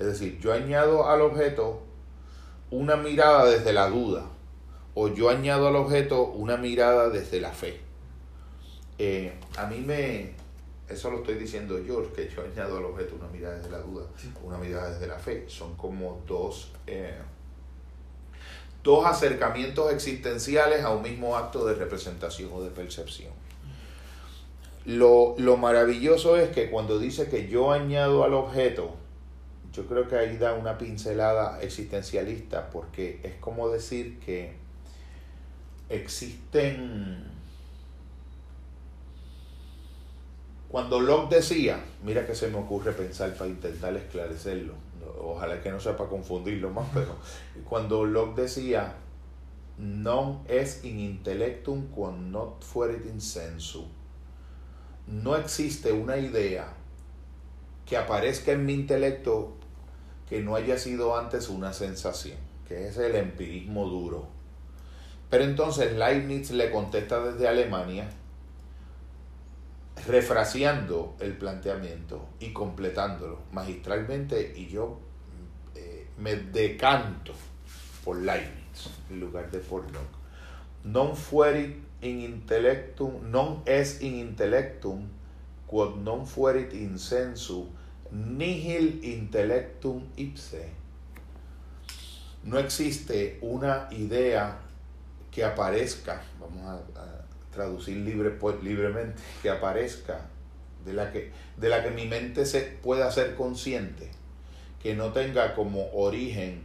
Es 0.00 0.08
decir, 0.08 0.40
yo 0.40 0.52
añado 0.52 1.08
al 1.08 1.20
objeto 1.20 1.82
una 2.72 2.96
mirada 2.96 3.44
desde 3.44 3.72
la 3.72 3.88
duda, 3.88 4.26
o 4.94 5.06
yo 5.06 5.30
añado 5.30 5.68
al 5.68 5.76
objeto 5.76 6.24
una 6.24 6.56
mirada 6.56 7.10
desde 7.10 7.40
la 7.40 7.52
fe. 7.52 7.78
Eh, 8.98 9.34
a 9.56 9.66
mí 9.66 9.82
me, 9.82 10.32
eso 10.88 11.12
lo 11.12 11.18
estoy 11.18 11.36
diciendo 11.36 11.78
yo, 11.78 12.12
que 12.12 12.28
yo 12.28 12.42
añado 12.42 12.78
al 12.78 12.86
objeto 12.86 13.14
una 13.14 13.28
mirada 13.28 13.54
desde 13.58 13.70
la 13.70 13.78
duda, 13.78 14.04
una 14.42 14.58
mirada 14.58 14.90
desde 14.90 15.06
la 15.06 15.20
fe. 15.20 15.44
Son 15.46 15.76
como 15.76 16.24
dos, 16.26 16.72
eh, 16.88 17.20
dos 18.82 19.06
acercamientos 19.06 19.92
existenciales 19.92 20.82
a 20.82 20.90
un 20.90 21.04
mismo 21.04 21.36
acto 21.36 21.64
de 21.64 21.76
representación 21.76 22.50
o 22.52 22.64
de 22.64 22.70
percepción. 22.70 23.44
Lo, 24.84 25.34
lo 25.38 25.56
maravilloso 25.56 26.36
es 26.36 26.50
que 26.50 26.70
cuando 26.70 26.98
dice 26.98 27.28
que 27.28 27.48
yo 27.48 27.72
añado 27.72 28.24
al 28.24 28.34
objeto, 28.34 28.94
yo 29.72 29.86
creo 29.86 30.06
que 30.06 30.16
ahí 30.16 30.36
da 30.36 30.54
una 30.54 30.78
pincelada 30.78 31.60
existencialista, 31.60 32.70
porque 32.70 33.20
es 33.22 33.34
como 33.36 33.68
decir 33.68 34.20
que 34.20 34.56
existen... 35.88 37.32
Cuando 40.68 41.00
Locke 41.00 41.36
decía, 41.36 41.78
mira 42.02 42.26
que 42.26 42.34
se 42.34 42.48
me 42.48 42.58
ocurre 42.58 42.92
pensar 42.92 43.32
para 43.34 43.48
intentar 43.48 43.96
esclarecerlo, 43.96 44.74
ojalá 45.20 45.62
que 45.62 45.70
no 45.70 45.78
sea 45.78 45.96
para 45.96 46.10
confundirlo 46.10 46.70
más, 46.70 46.88
pero 46.92 47.14
cuando 47.68 48.04
Locke 48.04 48.42
decía, 48.42 48.94
non 49.78 50.44
es 50.46 50.84
in 50.84 51.00
intellectum 51.00 51.88
quod 51.90 52.14
not 52.14 52.62
fuerit 52.62 53.06
in 53.06 53.20
sensu, 53.20 53.84
no 55.06 55.36
existe 55.36 55.92
una 55.92 56.16
idea 56.16 56.72
que 57.86 57.96
aparezca 57.96 58.52
en 58.52 58.64
mi 58.64 58.72
intelecto 58.72 59.52
que 60.28 60.40
no 60.40 60.56
haya 60.56 60.78
sido 60.78 61.18
antes 61.18 61.48
una 61.48 61.72
sensación, 61.72 62.38
que 62.66 62.88
es 62.88 62.96
el 62.96 63.14
empirismo 63.14 63.86
duro. 63.86 64.28
Pero 65.28 65.44
entonces 65.44 65.92
Leibniz 65.92 66.50
le 66.50 66.70
contesta 66.70 67.20
desde 67.20 67.46
Alemania, 67.46 68.08
refraseando 70.06 71.16
el 71.20 71.36
planteamiento 71.36 72.28
y 72.40 72.52
completándolo 72.52 73.40
magistralmente, 73.52 74.54
y 74.56 74.68
yo 74.68 74.98
eh, 75.74 76.08
me 76.18 76.36
decanto 76.36 77.32
por 78.04 78.16
Leibniz 78.16 78.90
en 79.10 79.20
lugar 79.20 79.50
de 79.50 79.58
por 79.58 79.82
Locke. 79.92 80.24
Non 80.84 81.16
fuerit 81.16 81.80
in 82.04 82.20
intellectum, 82.20 83.30
non 83.30 83.62
es 83.64 84.00
in 84.02 84.14
intellectum, 84.20 85.08
quod 85.66 85.96
non 86.04 86.26
fuerit 86.26 86.72
in 86.76 86.98
sensu, 86.98 87.64
nihil 88.12 89.00
intellectum 89.02 90.04
ipse. 90.16 90.68
No 92.44 92.58
existe 92.58 93.38
una 93.40 93.88
idea 93.90 94.58
que 95.30 95.44
aparezca, 95.44 96.22
vamos 96.38 96.62
a, 96.96 97.24
traducir 97.50 97.96
libre, 97.98 98.30
pues, 98.30 98.62
libremente, 98.64 99.22
que 99.40 99.48
aparezca, 99.48 100.26
de 100.84 100.92
la 100.92 101.12
que, 101.12 101.30
de 101.56 101.68
la 101.68 101.84
que 101.84 101.90
mi 101.90 102.06
mente 102.06 102.46
se 102.46 102.60
pueda 102.60 103.10
ser 103.12 103.36
consciente, 103.36 104.10
que 104.82 104.94
no 104.94 105.12
tenga 105.12 105.54
como 105.54 105.88
origen 105.92 106.64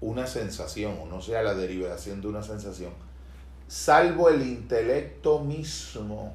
una 0.00 0.28
sensación, 0.28 0.96
o 1.02 1.06
no 1.06 1.20
sea 1.20 1.42
la 1.42 1.54
derivación 1.54 2.20
de 2.20 2.28
una 2.28 2.44
sensación, 2.44 2.92
salvo 3.68 4.30
el 4.30 4.42
intelecto 4.42 5.40
mismo. 5.40 6.34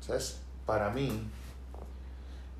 ¿Sabes? 0.00 0.40
Para 0.66 0.90
mí, 0.90 1.28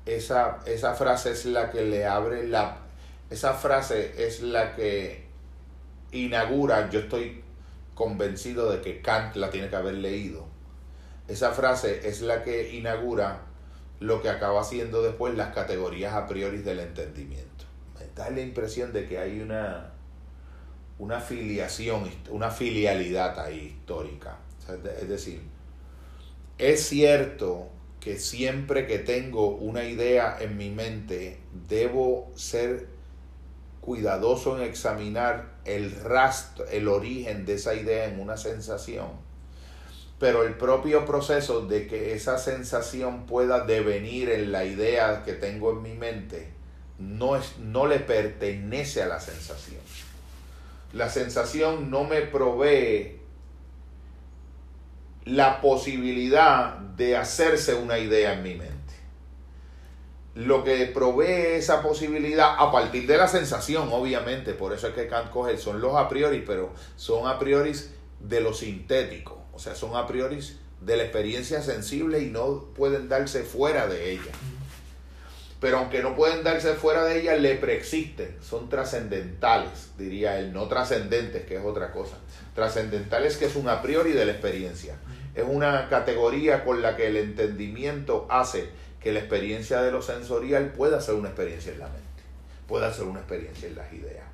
esa, 0.05 0.59
esa 0.65 0.95
frase 0.95 1.31
es 1.31 1.45
la 1.45 1.71
que 1.71 1.83
le 1.83 2.05
abre 2.05 2.47
la... 2.47 2.79
Esa 3.29 3.53
frase 3.53 4.25
es 4.25 4.41
la 4.41 4.75
que 4.75 5.23
inaugura, 6.11 6.89
yo 6.89 7.01
estoy 7.01 7.43
convencido 7.93 8.71
de 8.71 8.81
que 8.81 9.01
Kant 9.01 9.35
la 9.35 9.51
tiene 9.51 9.69
que 9.69 9.75
haber 9.75 9.95
leído. 9.95 10.47
Esa 11.27 11.51
frase 11.51 12.07
es 12.09 12.21
la 12.21 12.43
que 12.43 12.75
inaugura 12.75 13.41
lo 13.99 14.21
que 14.21 14.29
acaba 14.29 14.63
siendo 14.63 15.03
después 15.03 15.35
las 15.35 15.53
categorías 15.53 16.13
a 16.13 16.25
priori 16.25 16.59
del 16.59 16.79
entendimiento. 16.79 17.65
da 18.15 18.29
la 18.31 18.41
impresión 18.41 18.91
de 18.93 19.07
que 19.07 19.19
hay 19.19 19.41
una, 19.41 19.91
una 20.99 21.19
filiación, 21.21 22.09
una 22.29 22.51
filialidad 22.51 23.39
ahí 23.39 23.77
histórica. 23.77 24.37
es 25.01 25.09
decir, 25.09 25.41
es 26.57 26.87
cierto 26.87 27.69
que 27.99 28.19
siempre 28.19 28.85
que 28.85 28.99
tengo 28.99 29.47
una 29.55 29.83
idea 29.85 30.37
en 30.39 30.57
mi 30.57 30.69
mente, 30.69 31.39
debo 31.67 32.31
ser 32.35 32.87
cuidadoso 33.81 34.57
en 34.57 34.63
examinar 34.63 35.59
el 35.65 35.91
rastro, 35.91 36.65
el 36.67 36.87
origen 36.87 37.45
de 37.45 37.55
esa 37.55 37.73
idea 37.73 38.05
en 38.05 38.19
una 38.19 38.37
sensación. 38.37 39.07
Pero 40.19 40.43
el 40.43 40.55
propio 40.55 41.05
proceso 41.05 41.65
de 41.65 41.87
que 41.87 42.13
esa 42.13 42.37
sensación 42.37 43.25
pueda 43.25 43.65
devenir 43.65 44.29
en 44.29 44.51
la 44.51 44.65
idea 44.65 45.23
que 45.23 45.33
tengo 45.33 45.71
en 45.71 45.81
mi 45.81 45.93
mente 45.93 46.59
no, 46.99 47.37
es, 47.37 47.57
no 47.57 47.87
le 47.87 47.99
pertenece 47.99 49.01
a 49.01 49.07
la 49.07 49.19
sensación. 49.19 49.79
La 50.93 51.09
sensación 51.09 51.91
no 51.91 52.03
me 52.03 52.21
provee 52.21 53.19
la 55.25 55.61
posibilidad 55.61 56.77
de 56.77 57.15
hacerse 57.15 57.75
una 57.75 57.99
idea 57.99 58.33
en 58.33 58.43
mi 58.43 58.55
mente. 58.55 58.75
Lo 60.35 60.63
que 60.63 60.85
provee 60.87 61.57
esa 61.57 61.81
posibilidad 61.81 62.55
a 62.57 62.71
partir 62.71 63.05
de 63.05 63.17
la 63.17 63.27
sensación, 63.27 63.89
obviamente, 63.91 64.53
por 64.53 64.73
eso 64.73 64.87
es 64.87 64.93
que 64.93 65.07
Kant 65.07 65.29
coge, 65.31 65.57
son 65.57 65.81
los 65.81 65.95
a 65.95 66.07
priori, 66.07 66.43
pero 66.45 66.71
son 66.95 67.27
a 67.27 67.37
priori 67.37 67.73
de 68.19 68.41
lo 68.41 68.53
sintético, 68.53 69.43
o 69.53 69.59
sea, 69.59 69.75
son 69.75 69.95
a 69.95 70.07
priori 70.07 70.39
de 70.81 70.97
la 70.97 71.03
experiencia 71.03 71.61
sensible 71.61 72.19
y 72.19 72.27
no 72.27 72.65
pueden 72.75 73.09
darse 73.09 73.43
fuera 73.43 73.87
de 73.87 74.11
ella. 74.11 74.31
Pero 75.59 75.79
aunque 75.79 76.01
no 76.01 76.15
pueden 76.15 76.43
darse 76.43 76.73
fuera 76.75 77.03
de 77.03 77.19
ella, 77.19 77.35
le 77.35 77.55
preexisten, 77.55 78.37
son 78.41 78.69
trascendentales, 78.69 79.91
diría 79.97 80.39
él, 80.39 80.53
no 80.53 80.67
trascendentes, 80.67 81.45
que 81.45 81.57
es 81.57 81.65
otra 81.65 81.91
cosa. 81.91 82.17
Trascendentales 82.55 83.35
que 83.35 83.45
es 83.45 83.55
un 83.55 83.67
a 83.67 83.81
priori 83.81 84.13
de 84.13 84.25
la 84.25 84.31
experiencia 84.31 84.95
es 85.35 85.43
una 85.47 85.89
categoría 85.89 86.63
con 86.63 86.81
la 86.81 86.95
que 86.95 87.07
el 87.07 87.17
entendimiento 87.17 88.25
hace 88.29 88.69
que 88.99 89.11
la 89.11 89.19
experiencia 89.19 89.81
de 89.81 89.91
lo 89.91 90.01
sensorial 90.01 90.71
pueda 90.71 91.01
ser 91.01 91.15
una 91.15 91.29
experiencia 91.29 91.71
en 91.71 91.79
la 91.79 91.87
mente, 91.87 92.23
pueda 92.67 92.93
ser 92.93 93.05
una 93.05 93.19
experiencia 93.19 93.67
en 93.67 93.75
las 93.75 93.91
ideas. 93.93 94.25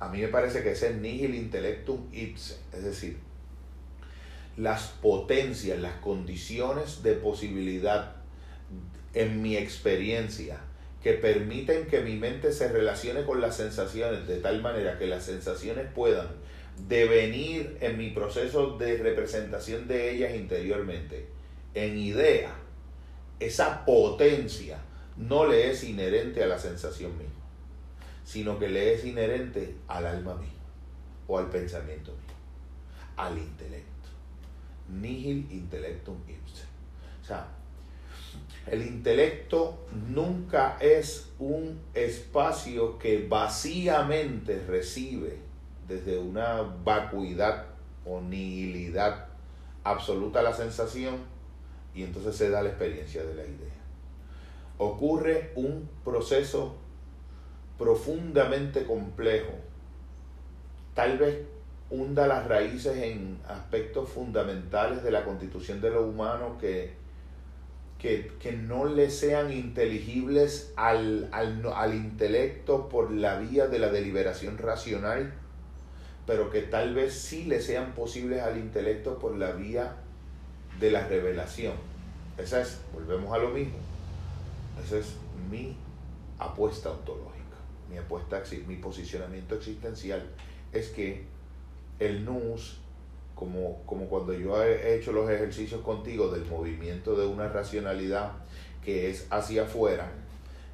A 0.00 0.08
mí 0.08 0.20
me 0.20 0.28
parece 0.28 0.62
que 0.62 0.72
ese 0.72 0.94
nihil 0.94 1.34
intellectum 1.34 2.08
ipse, 2.12 2.56
es 2.72 2.84
decir, 2.84 3.18
las 4.56 4.88
potencias, 5.02 5.78
las 5.78 5.94
condiciones 5.96 7.02
de 7.02 7.14
posibilidad 7.14 8.16
en 9.14 9.42
mi 9.42 9.56
experiencia 9.56 10.58
que 11.02 11.12
permiten 11.12 11.86
que 11.86 12.00
mi 12.00 12.16
mente 12.16 12.52
se 12.52 12.68
relacione 12.68 13.24
con 13.24 13.40
las 13.40 13.56
sensaciones 13.56 14.26
de 14.26 14.38
tal 14.38 14.62
manera 14.62 14.98
que 14.98 15.06
las 15.06 15.24
sensaciones 15.24 15.86
puedan 15.94 16.28
devenir 16.88 17.76
en 17.80 17.98
mi 17.98 18.10
proceso 18.10 18.76
de 18.78 18.96
representación 18.96 19.86
de 19.86 20.10
ellas 20.10 20.34
interiormente 20.34 21.26
en 21.74 21.98
idea, 21.98 22.54
esa 23.40 23.84
potencia 23.84 24.78
no 25.16 25.46
le 25.46 25.70
es 25.70 25.84
inherente 25.84 26.42
a 26.42 26.46
la 26.46 26.58
sensación 26.58 27.16
misma, 27.18 27.34
sino 28.24 28.58
que 28.58 28.68
le 28.68 28.94
es 28.94 29.04
inherente 29.04 29.76
al 29.88 30.06
alma 30.06 30.36
misma 30.36 30.54
o 31.26 31.38
al 31.38 31.50
pensamiento 31.50 32.12
mismo, 32.12 32.34
al 33.16 33.36
intelecto. 33.36 33.90
Nihil 34.88 35.46
intellectum 35.50 36.16
ipse. 36.28 36.64
O 37.22 37.26
sea, 37.26 37.48
el 38.66 38.82
intelecto 38.86 39.78
nunca 40.08 40.78
es 40.80 41.30
un 41.38 41.80
espacio 41.92 42.98
que 42.98 43.26
vacíamente 43.28 44.64
recibe 44.66 45.38
desde 45.86 46.18
una 46.18 46.62
vacuidad 46.84 47.66
o 48.06 48.20
nihilidad 48.20 49.26
absoluta 49.82 50.42
la 50.42 50.54
sensación 50.54 51.16
y 51.94 52.02
entonces 52.02 52.36
se 52.36 52.50
da 52.50 52.62
la 52.62 52.70
experiencia 52.70 53.22
de 53.22 53.34
la 53.34 53.42
idea. 53.42 53.74
Ocurre 54.78 55.52
un 55.54 55.88
proceso 56.02 56.76
profundamente 57.78 58.84
complejo, 58.84 59.52
tal 60.94 61.18
vez 61.18 61.38
hunda 61.90 62.26
las 62.26 62.46
raíces 62.46 62.96
en 62.96 63.38
aspectos 63.46 64.08
fundamentales 64.08 65.02
de 65.02 65.10
la 65.10 65.24
constitución 65.24 65.80
de 65.80 65.90
lo 65.90 66.06
humano 66.06 66.56
que, 66.58 66.94
que, 68.04 68.52
no 68.52 68.84
le 68.84 69.08
sean 69.08 69.50
inteligibles 69.50 70.74
al, 70.76 71.30
al, 71.32 71.64
al 71.74 71.94
intelecto 71.94 72.90
por 72.90 73.10
la 73.10 73.38
vía 73.38 73.66
de 73.66 73.78
la 73.78 73.88
deliberación 73.88 74.58
racional, 74.58 75.32
pero 76.26 76.50
que 76.50 76.60
tal 76.60 76.94
vez 76.94 77.14
sí 77.14 77.44
le 77.44 77.62
sean 77.62 77.94
posibles 77.94 78.42
al 78.42 78.58
intelecto 78.58 79.18
por 79.18 79.38
la 79.38 79.52
vía 79.52 79.96
de 80.78 80.90
la 80.90 81.08
revelación. 81.08 81.72
Esa 82.36 82.60
es, 82.60 82.78
volvemos 82.92 83.32
a 83.32 83.38
lo 83.38 83.48
mismo, 83.48 83.78
esa 84.84 84.98
es 84.98 85.14
mi 85.50 85.74
apuesta 86.38 86.90
ontológica, 86.90 87.56
mi 87.88 87.96
apuesta, 87.96 88.42
mi 88.66 88.76
posicionamiento 88.76 89.54
existencial, 89.54 90.28
es 90.74 90.90
que 90.90 91.24
el 92.00 92.26
nous, 92.26 92.80
como, 93.34 93.82
como 93.86 94.06
cuando 94.06 94.32
yo 94.32 94.62
he 94.62 94.94
hecho 94.94 95.12
los 95.12 95.28
ejercicios 95.30 95.80
contigo 95.82 96.28
del 96.28 96.44
movimiento 96.46 97.16
de 97.16 97.26
una 97.26 97.48
racionalidad 97.48 98.32
que 98.84 99.10
es 99.10 99.26
hacia 99.30 99.64
afuera, 99.64 100.12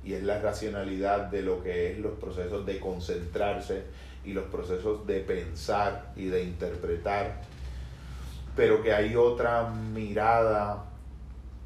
y 0.03 0.15
es 0.15 0.23
la 0.23 0.41
racionalidad 0.41 1.27
de 1.27 1.43
lo 1.43 1.63
que 1.63 1.93
es 1.93 1.99
los 1.99 2.13
procesos 2.19 2.65
de 2.65 2.81
concentrarse 2.81 3.85
y 4.25 4.33
los 4.33 4.45
procesos 4.47 5.07
de 5.07 5.21
pensar 5.21 6.13
y 6.17 6.27
de 6.27 6.43
interpretar, 6.45 7.43
pero 8.57 8.83
que 8.83 8.93
hay 8.93 9.17
otra 9.17 9.69
mirada 9.69 10.87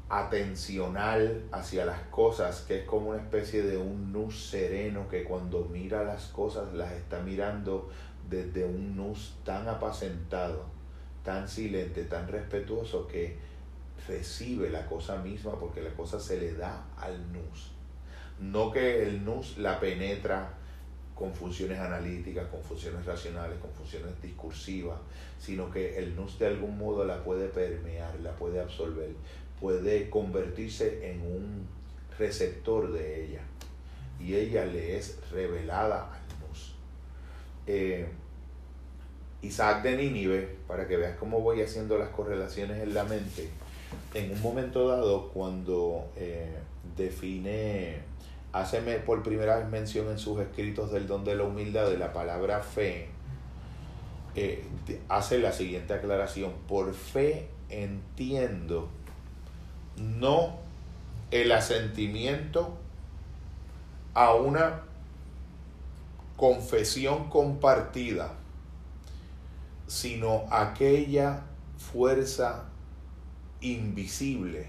atencional 0.09 1.43
hacia 1.51 1.85
las 1.85 1.99
cosas, 2.11 2.61
que 2.61 2.79
es 2.79 2.85
como 2.85 3.09
una 3.09 3.19
especie 3.19 3.63
de 3.63 3.77
un 3.77 4.11
nus 4.11 4.49
sereno 4.49 5.07
que 5.09 5.23
cuando 5.23 5.67
mira 5.71 6.03
las 6.03 6.27
cosas 6.27 6.73
las 6.73 6.91
está 6.91 7.19
mirando 7.21 7.89
desde 8.29 8.65
un 8.65 8.95
nus 8.95 9.35
tan 9.43 9.67
apacentado, 9.67 10.74
tan 11.25 11.49
silente, 11.49 12.05
tan 12.05 12.27
respetuoso 12.27 13.07
que 13.07 13.35
recibe 14.07 14.69
la 14.69 14.85
cosa 14.85 15.17
misma 15.17 15.59
porque 15.59 15.81
la 15.81 15.91
cosa 15.91 16.19
se 16.19 16.39
le 16.39 16.53
da 16.53 16.85
al 16.97 17.33
nus. 17.33 17.71
No 18.39 18.71
que 18.71 19.03
el 19.03 19.25
nus 19.25 19.57
la 19.57 19.79
penetra 19.79 20.53
con 21.15 21.33
funciones 21.33 21.79
analíticas, 21.79 22.47
con 22.49 22.61
funciones 22.61 23.05
racionales, 23.05 23.57
con 23.59 23.71
funciones 23.71 24.21
discursivas, 24.21 24.99
sino 25.39 25.71
que 25.71 25.97
el 25.97 26.15
NUS 26.15 26.37
de 26.37 26.47
algún 26.47 26.77
modo 26.77 27.05
la 27.05 27.23
puede 27.23 27.47
permear, 27.47 28.19
la 28.19 28.35
puede 28.35 28.59
absorber, 28.59 29.11
puede 29.59 30.09
convertirse 30.09 31.09
en 31.09 31.21
un 31.21 31.67
receptor 32.19 32.91
de 32.91 33.25
ella 33.25 33.41
y 34.19 34.35
ella 34.35 34.65
le 34.65 34.97
es 34.97 35.17
revelada 35.31 36.13
al 36.13 36.47
NUS. 36.47 36.75
Eh, 37.65 38.07
Isaac 39.45 39.83
de 39.83 39.97
Nínive, 39.97 40.57
para 40.67 40.87
que 40.87 40.97
veas 40.97 41.17
cómo 41.17 41.41
voy 41.41 41.61
haciendo 41.61 41.97
las 41.97 42.09
correlaciones 42.09 42.81
en 42.81 42.93
la 42.93 43.03
mente, 43.03 43.49
en 44.13 44.31
un 44.31 44.41
momento 44.41 44.87
dado 44.87 45.29
cuando 45.29 46.09
eh, 46.15 46.57
define 46.97 47.99
hace 48.51 48.79
por 48.99 49.21
primera 49.21 49.57
vez 49.57 49.67
mención 49.67 50.09
en 50.09 50.17
sus 50.17 50.39
escritos 50.39 50.91
del 50.91 51.07
don 51.07 51.25
de 51.25 51.35
la 51.35 51.43
humildad 51.43 51.89
de 51.89 51.97
la 51.97 52.13
palabra 52.13 52.61
fe, 52.61 53.09
eh, 54.35 54.63
hace 55.09 55.39
la 55.39 55.51
siguiente 55.51 55.93
aclaración. 55.93 56.53
Por 56.67 56.93
fe 56.93 57.47
entiendo 57.69 58.89
no 59.97 60.57
el 61.31 61.51
asentimiento 61.51 62.77
a 64.13 64.33
una 64.35 64.81
confesión 66.37 67.29
compartida, 67.29 68.33
sino 69.95 70.43
aquella 70.51 71.45
fuerza 71.77 72.65
invisible 73.61 74.67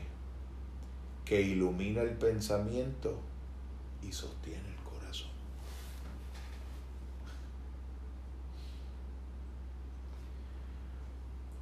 que 1.25 1.43
ilumina 1.43 2.03
el 2.03 2.11
pensamiento 2.11 3.19
y 4.05 4.13
sostiene 4.13 4.69
el 4.69 4.77
corazón. 4.89 5.31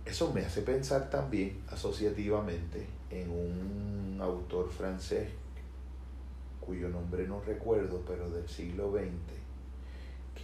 Eso 0.04 0.30
me 0.34 0.44
hace 0.44 0.60
pensar 0.60 1.08
también 1.08 1.62
asociativamente 1.70 2.86
en 3.08 3.30
un 3.30 4.18
autor 4.20 4.70
francés 4.70 5.30
cuyo 6.60 6.90
nombre 6.90 7.26
no 7.26 7.40
recuerdo, 7.40 8.02
pero 8.06 8.28
del 8.28 8.46
siglo 8.46 8.92
XX, 8.92 9.43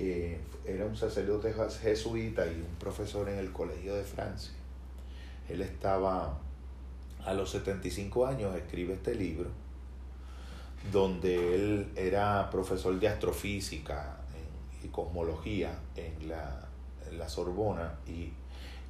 que 0.00 0.40
era 0.64 0.86
un 0.86 0.96
sacerdote 0.96 1.54
jesuita 1.82 2.46
y 2.46 2.54
un 2.54 2.74
profesor 2.78 3.28
en 3.28 3.38
el 3.38 3.52
Colegio 3.52 3.94
de 3.94 4.02
Francia. 4.02 4.54
Él 5.46 5.60
estaba 5.60 6.38
a 7.22 7.34
los 7.34 7.50
75 7.50 8.26
años, 8.26 8.56
escribe 8.56 8.94
este 8.94 9.14
libro 9.14 9.50
donde 10.90 11.54
él 11.54 11.92
era 11.96 12.48
profesor 12.48 12.98
de 12.98 13.08
astrofísica 13.08 14.16
y 14.82 14.88
cosmología 14.88 15.78
en 15.96 16.30
la, 16.30 16.66
la 17.12 17.28
Sorbona 17.28 17.98
y 18.08 18.32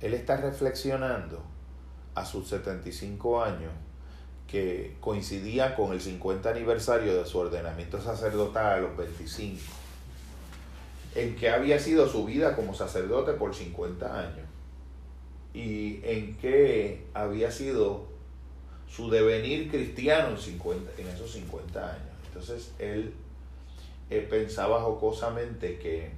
él 0.00 0.14
está 0.14 0.36
reflexionando 0.36 1.42
a 2.14 2.24
sus 2.24 2.46
75 2.50 3.42
años 3.42 3.72
que 4.46 4.96
coincidía 5.00 5.74
con 5.74 5.90
el 5.90 6.00
50 6.00 6.50
aniversario 6.50 7.16
de 7.16 7.26
su 7.26 7.38
ordenamiento 7.38 8.00
sacerdotal 8.00 8.66
a 8.66 8.78
los 8.78 8.96
25, 8.96 9.60
en 11.14 11.36
que 11.36 11.50
había 11.50 11.78
sido 11.78 12.08
su 12.08 12.24
vida 12.24 12.54
como 12.54 12.74
sacerdote 12.74 13.32
por 13.32 13.54
50 13.54 14.20
años 14.20 14.46
y 15.52 16.00
en 16.04 16.36
que 16.36 17.06
había 17.14 17.50
sido 17.50 18.04
su 18.88 19.10
devenir 19.10 19.70
cristiano 19.70 20.30
en, 20.30 20.38
50, 20.38 20.92
en 20.98 21.08
esos 21.08 21.32
50 21.32 21.92
años. 21.92 22.10
Entonces 22.26 22.72
él 22.78 23.12
eh, 24.10 24.26
pensaba 24.28 24.80
jocosamente 24.82 25.78
que 25.78 26.10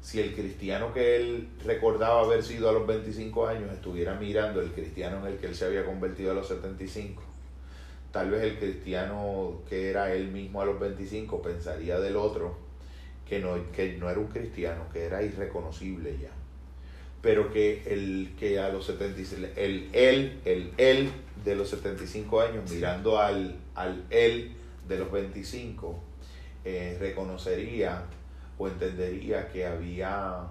si 0.00 0.20
el 0.20 0.34
cristiano 0.34 0.92
que 0.92 1.16
él 1.16 1.48
recordaba 1.64 2.22
haber 2.22 2.42
sido 2.42 2.68
a 2.70 2.72
los 2.72 2.86
25 2.86 3.46
años 3.46 3.70
estuviera 3.70 4.14
mirando 4.14 4.60
el 4.60 4.72
cristiano 4.72 5.18
en 5.20 5.34
el 5.34 5.38
que 5.38 5.46
él 5.46 5.54
se 5.54 5.66
había 5.66 5.84
convertido 5.84 6.32
a 6.32 6.34
los 6.34 6.48
75, 6.48 7.22
tal 8.10 8.30
vez 8.30 8.42
el 8.42 8.58
cristiano 8.58 9.60
que 9.68 9.90
era 9.90 10.12
él 10.12 10.28
mismo 10.28 10.62
a 10.62 10.64
los 10.64 10.80
25 10.80 11.42
pensaría 11.42 12.00
del 12.00 12.16
otro 12.16 12.69
que 13.30 13.38
no, 13.38 13.54
que 13.70 13.96
no 13.96 14.10
era 14.10 14.18
un 14.18 14.26
cristiano, 14.26 14.86
que 14.92 15.04
era 15.04 15.22
irreconocible 15.22 16.18
ya. 16.20 16.30
Pero 17.22 17.52
que 17.52 17.84
el 17.86 18.34
que 18.36 18.58
a 18.58 18.70
los 18.70 18.86
75, 18.86 19.52
el 19.54 19.88
él, 19.92 20.40
el 20.44 20.72
él 20.78 21.12
de 21.44 21.54
los 21.54 21.70
75 21.70 22.40
años, 22.40 22.68
mirando 22.68 23.20
al, 23.20 23.54
al 23.76 24.04
él 24.10 24.50
de 24.88 24.98
los 24.98 25.12
25, 25.12 26.02
eh, 26.64 26.96
reconocería 26.98 28.02
o 28.58 28.66
entendería 28.66 29.48
que 29.48 29.64
había 29.64 30.48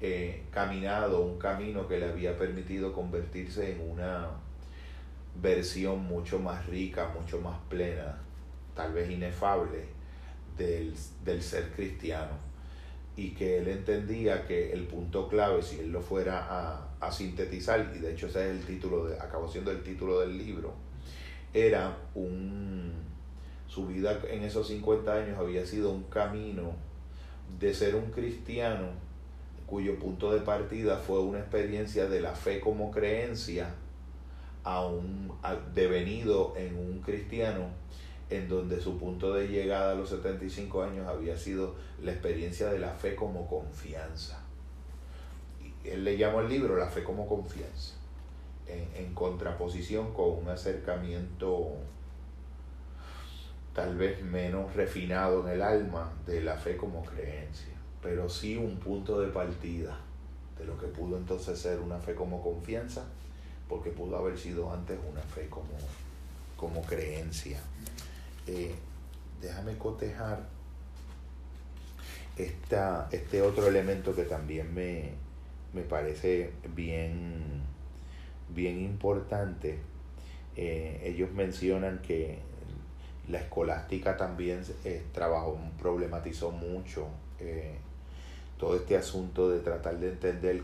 eh, 0.00 0.42
caminado 0.50 1.20
un 1.20 1.38
camino 1.38 1.86
que 1.86 2.00
le 2.00 2.06
había 2.06 2.36
permitido 2.36 2.92
convertirse 2.92 3.70
en 3.70 3.90
una 3.92 4.26
versión 5.40 6.02
mucho 6.02 6.40
más 6.40 6.66
rica, 6.66 7.12
mucho 7.14 7.40
más 7.40 7.60
plena, 7.68 8.18
tal 8.74 8.92
vez 8.92 9.08
inefable 9.08 9.97
del, 10.58 11.42
ser 11.42 11.72
cristiano. 11.72 12.32
Y 13.16 13.30
que 13.30 13.58
él 13.58 13.68
entendía 13.68 14.46
que 14.46 14.72
el 14.72 14.86
punto 14.86 15.28
clave, 15.28 15.62
si 15.62 15.80
él 15.80 15.90
lo 15.90 16.02
fuera 16.02 16.46
a, 16.48 16.88
a 17.00 17.10
sintetizar, 17.10 17.92
y 17.96 17.98
de 17.98 18.12
hecho 18.12 18.26
ese 18.26 18.50
es 18.50 18.56
el 18.58 18.64
título, 18.64 19.06
de, 19.06 19.18
acabó 19.18 19.48
siendo 19.48 19.70
el 19.70 19.82
título 19.82 20.20
del 20.20 20.38
libro, 20.38 20.72
era 21.52 21.96
un, 22.14 22.92
su 23.66 23.86
vida 23.86 24.20
en 24.30 24.42
esos 24.42 24.68
50 24.68 25.12
años 25.12 25.38
había 25.38 25.64
sido 25.64 25.90
un 25.90 26.04
camino 26.04 26.72
de 27.58 27.72
ser 27.74 27.94
un 27.94 28.10
cristiano 28.10 28.88
cuyo 29.66 29.98
punto 29.98 30.32
de 30.32 30.40
partida 30.40 30.96
fue 30.96 31.20
una 31.20 31.40
experiencia 31.40 32.08
de 32.08 32.20
la 32.20 32.34
fe 32.34 32.60
como 32.60 32.90
creencia 32.90 33.74
a 34.64 34.86
un 34.86 35.32
devenido 35.74 36.54
en 36.56 36.76
un 36.76 37.00
cristiano 37.00 37.66
en 38.30 38.48
donde 38.48 38.80
su 38.80 38.98
punto 38.98 39.34
de 39.34 39.48
llegada 39.48 39.92
a 39.92 39.94
los 39.94 40.10
75 40.10 40.82
años 40.82 41.06
había 41.06 41.36
sido 41.36 41.74
la 42.02 42.12
experiencia 42.12 42.68
de 42.68 42.78
la 42.78 42.90
fe 42.90 43.14
como 43.14 43.48
confianza. 43.48 44.38
Él 45.84 46.04
le 46.04 46.18
llamó 46.18 46.40
el 46.40 46.48
libro 46.48 46.76
La 46.76 46.88
fe 46.88 47.02
como 47.02 47.26
confianza, 47.26 47.94
en, 48.66 48.86
en 48.94 49.14
contraposición 49.14 50.12
con 50.12 50.38
un 50.38 50.48
acercamiento 50.48 51.76
tal 53.74 53.96
vez 53.96 54.22
menos 54.22 54.74
refinado 54.74 55.46
en 55.46 55.54
el 55.54 55.62
alma 55.62 56.12
de 56.26 56.42
la 56.42 56.56
fe 56.56 56.76
como 56.76 57.04
creencia, 57.04 57.74
pero 58.02 58.28
sí 58.28 58.56
un 58.56 58.76
punto 58.78 59.20
de 59.20 59.28
partida 59.28 59.96
de 60.58 60.64
lo 60.64 60.76
que 60.76 60.88
pudo 60.88 61.16
entonces 61.16 61.58
ser 61.58 61.78
una 61.78 61.98
fe 61.98 62.14
como 62.14 62.42
confianza 62.42 63.04
porque 63.68 63.90
pudo 63.90 64.16
haber 64.16 64.36
sido 64.36 64.72
antes 64.72 64.98
una 65.08 65.20
fe 65.20 65.46
como, 65.48 65.68
como 66.56 66.82
creencia. 66.82 67.60
Eh, 68.48 68.74
déjame 69.42 69.76
cotejar 69.76 70.40
esta, 72.36 73.08
este 73.12 73.42
otro 73.42 73.66
elemento 73.66 74.14
que 74.14 74.22
también 74.22 74.72
me, 74.74 75.82
parece 75.82 76.50
bien, 76.74 77.62
bien 78.48 78.80
importante. 78.80 79.78
Eh, 80.56 81.02
ellos 81.04 81.30
mencionan 81.32 82.00
que 82.00 82.38
la 83.28 83.38
escolástica 83.38 84.16
también 84.16 84.62
eh, 84.84 85.04
trabajó, 85.12 85.58
problematizó 85.78 86.50
mucho 86.50 87.06
todo 88.58 88.74
este 88.74 88.96
asunto 88.96 89.48
de 89.50 89.60
tratar 89.60 89.98
de 90.00 90.08
entender 90.08 90.62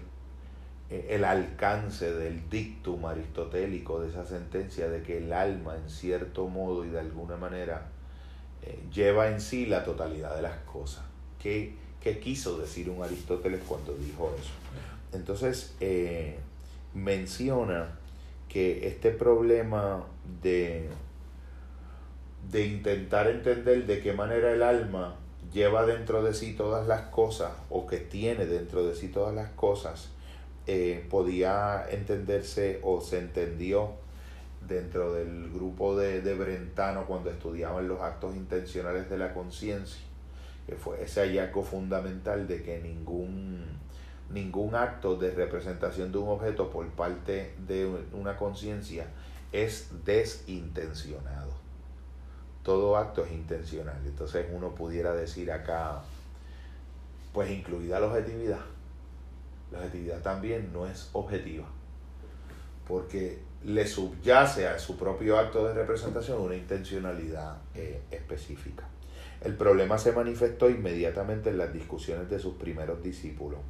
el 0.91 1.25
alcance 1.25 2.13
del 2.13 2.49
dictum 2.51 3.07
aristotélico 3.07 4.01
de 4.01 4.11
esa 4.11 4.27
sentencia 4.27 4.89
de 4.89 5.03
que 5.03 5.19
el 5.19 5.33
alma 5.33 5.77
en 5.77 5.89
cierto 5.89 6.47
modo 6.49 6.85
y 6.85 6.91
de 6.91 7.01
alguna 7.01 7.37
manera 7.37 7.89
eh, 8.63 8.79
lleva 8.93 9.29
en 9.29 9.41
sí 9.41 9.67
la 9.67 9.85
totalidad 9.85 10.37
de 10.37 10.43
las 10.43 10.59
cosas. 10.61 11.05
¿Qué, 11.39 11.75
¿Qué, 12.01 12.19
quiso 12.19 12.59
decir 12.59 12.91
un 12.91 13.03
Aristóteles 13.03 13.61
cuando 13.67 13.95
dijo 13.95 14.35
eso? 14.39 14.53
Entonces 15.13 15.75
eh, 15.81 16.39
menciona 16.93 17.99
que 18.49 18.87
este 18.87 19.11
problema 19.11 20.05
de, 20.43 20.89
de 22.51 22.67
intentar 22.67 23.29
entender 23.29 23.87
de 23.87 24.01
qué 24.01 24.13
manera 24.13 24.53
el 24.53 24.63
alma 24.63 25.17
lleva 25.53 25.87
dentro 25.87 26.23
de 26.23 26.35
sí 26.35 26.55
todas 26.55 26.87
las 26.87 27.03
cosas 27.09 27.53
o 27.71 27.87
que 27.87 27.99
tiene 27.99 28.47
dentro 28.47 28.87
de 28.87 28.95
sí 28.95 29.09
todas 29.09 29.35
las 29.35 29.51
cosas, 29.51 30.11
eh, 30.67 31.07
podía 31.11 31.87
entenderse 31.91 32.81
o 32.83 33.01
se 33.01 33.19
entendió 33.19 33.93
dentro 34.67 35.13
del 35.13 35.51
grupo 35.53 35.97
de, 35.97 36.23
de 36.23 36.35
Brentano 36.35 37.05
cuando 37.07 37.31
estudiaban 37.31 37.87
los 37.87 38.01
actos 38.01 38.35
intencionales 38.35 39.11
de 39.11 39.19
la 39.19 39.35
conciencia, 39.35 40.03
que 40.67 40.77
fue 40.77 41.03
ese 41.03 41.21
hallazgo 41.21 41.63
fundamental 41.63 42.49
de 42.49 42.63
que 42.63 42.81
ningún, 42.81 43.63
ningún 44.31 44.75
acto 44.75 45.17
de 45.17 45.33
representación 45.33 46.13
de 46.13 46.19
un 46.19 46.29
objeto 46.29 46.71
por 46.71 46.87
parte 46.89 47.55
de 47.67 47.87
una 48.13 48.37
conciencia 48.37 49.07
es 49.53 49.91
desintencionado. 50.05 51.53
Todo 52.63 52.97
acto 52.97 53.25
es 53.25 53.33
intencional. 53.33 54.01
Entonces 54.07 54.47
uno 54.51 54.75
pudiera 54.75 55.13
decir 55.15 55.53
acá, 55.53 56.03
pues 57.35 57.51
incluida 57.51 58.01
la 58.01 58.07
objetividad, 58.07 58.61
la 59.75 59.81
objetividad 59.81 60.23
también 60.23 60.73
no 60.73 60.87
es 60.87 61.11
objetiva, 61.13 61.67
porque 62.87 63.39
le 63.65 63.87
subyace 63.87 64.69
a 64.69 64.79
su 64.79 64.97
propio 64.97 65.39
acto 65.39 65.67
de 65.67 65.75
representación 65.75 66.41
una 66.41 66.55
intencionalidad 66.55 67.59
eh, 67.75 68.01
específica. 68.11 68.85
El 69.41 69.55
problema 69.55 69.99
se 69.99 70.13
manifestó 70.13 70.71
inmediatamente 70.71 71.51
en 71.51 71.59
las 71.59 71.73
discusiones 71.73 72.31
de 72.31 72.39
sus 72.39 72.55
primeros 72.55 73.03
discípulos. 73.03 73.61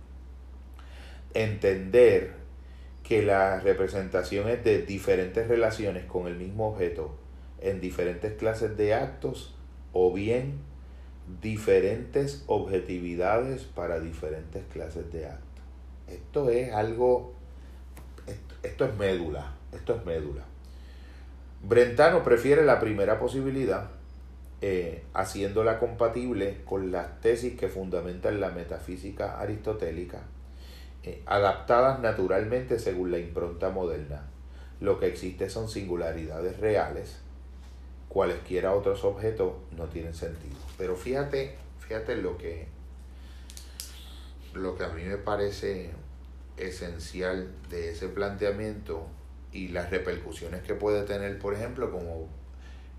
Entender 1.32 2.34
que 3.02 3.22
la 3.22 3.60
representación 3.60 4.48
es 4.48 4.62
de 4.62 4.82
diferentes 4.82 5.48
relaciones 5.48 6.04
con 6.04 6.26
el 6.26 6.36
mismo 6.36 6.68
objeto 6.68 7.16
en 7.60 7.80
diferentes 7.80 8.34
clases 8.34 8.76
de 8.76 8.94
actos 8.94 9.54
o 9.92 10.12
bien 10.12 10.58
diferentes 11.40 12.44
objetividades 12.46 13.62
para 13.62 14.00
diferentes 14.00 14.64
clases 14.72 15.10
de 15.12 15.26
actos. 15.26 15.53
Esto 16.08 16.50
es 16.50 16.72
algo, 16.72 17.34
esto, 18.62 18.84
es 18.84 18.94
médula, 18.96 19.54
esto 19.72 19.94
es 19.94 20.04
médula. 20.04 20.42
Brentano 21.62 22.22
prefiere 22.22 22.64
la 22.64 22.78
primera 22.78 23.18
posibilidad, 23.18 23.88
eh, 24.60 25.04
haciéndola 25.14 25.78
compatible 25.78 26.60
con 26.64 26.92
las 26.92 27.20
tesis 27.20 27.58
que 27.58 27.68
fundamentan 27.68 28.40
la 28.40 28.50
metafísica 28.50 29.40
aristotélica, 29.40 30.20
eh, 31.02 31.22
adaptadas 31.26 32.00
naturalmente 32.00 32.78
según 32.78 33.10
la 33.10 33.18
impronta 33.18 33.70
moderna. 33.70 34.28
Lo 34.80 35.00
que 35.00 35.06
existe 35.06 35.48
son 35.48 35.68
singularidades 35.68 36.60
reales, 36.60 37.20
cualesquiera 38.08 38.74
otros 38.74 39.04
objetos 39.04 39.54
no 39.76 39.84
tienen 39.86 40.14
sentido. 40.14 40.56
Pero 40.76 40.96
fíjate, 40.96 41.56
fíjate 41.80 42.16
lo 42.16 42.36
que 42.38 42.68
lo 44.54 44.76
que 44.76 44.84
a 44.84 44.88
mí 44.88 45.02
me 45.02 45.16
parece 45.16 45.90
esencial 46.56 47.50
de 47.70 47.90
ese 47.90 48.08
planteamiento 48.08 49.06
y 49.52 49.68
las 49.68 49.90
repercusiones 49.90 50.62
que 50.62 50.74
puede 50.74 51.04
tener, 51.04 51.38
por 51.38 51.54
ejemplo, 51.54 51.90
como 51.90 52.28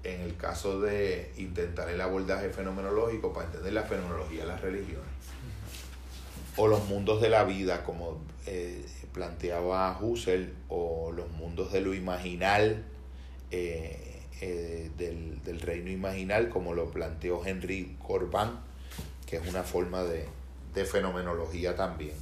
en 0.03 0.22
el 0.22 0.38
caso 0.38 0.82
de 0.82 1.32
intentar 1.38 1.89
el 1.89 1.99
abordaje 1.99 2.49
fenomenológico 2.49 3.34
para 3.34 3.47
entender 3.47 3.74
la 3.74 3.84
fenomenología 3.84 4.41
de 4.41 4.47
las 4.47 4.62
religiones 4.62 5.16
o 6.58 6.68
los 6.68 6.86
mundos 6.86 7.22
de 7.22 7.30
la 7.30 7.43
vida, 7.43 7.84
como 7.84 8.22
eh, 8.45 8.86
planteaba 9.14 9.97
Husserl, 9.99 10.53
o 10.70 11.12
los 11.12 11.30
mundos 11.32 11.72
de 11.72 11.82
lo 11.82 11.93
imaginal 11.93 12.84
eh, 13.51 14.22
eh, 14.41 14.91
del, 14.97 15.62
reino 15.62 15.89
imaginal, 15.89 16.49
como 16.49 16.74
lo 16.74 16.91
planteó 16.91 17.45
Henry 17.45 17.97
Corbán, 18.06 18.60
que 19.26 19.38
es 19.38 19.47
una 19.47 19.64
forma 19.64 20.03
de, 20.03 20.26
de 20.76 20.86
fenomenología 20.86 21.76
también. 21.76 22.13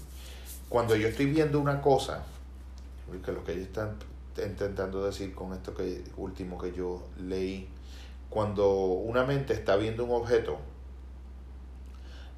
Cuando 0.70 0.95
yo 0.95 1.08
estoy 1.08 1.26
viendo 1.26 1.60
una 1.60 1.82
cosa, 1.82 2.24
porque 3.08 3.32
lo 3.32 3.43
que 3.43 3.54
ellos 3.54 3.66
están 3.68 3.97
intentando 4.38 5.06
decir 5.06 5.34
con 5.36 5.54
esto 5.54 5.74
que 5.74 6.04
último 6.18 6.58
que 6.58 6.72
yo 6.72 7.04
leí, 7.20 7.68
cuando 8.30 8.72
una 8.72 9.24
mente 9.26 9.54
está 9.54 9.76
viendo 9.76 10.06
un 10.06 10.12
objeto 10.12 10.58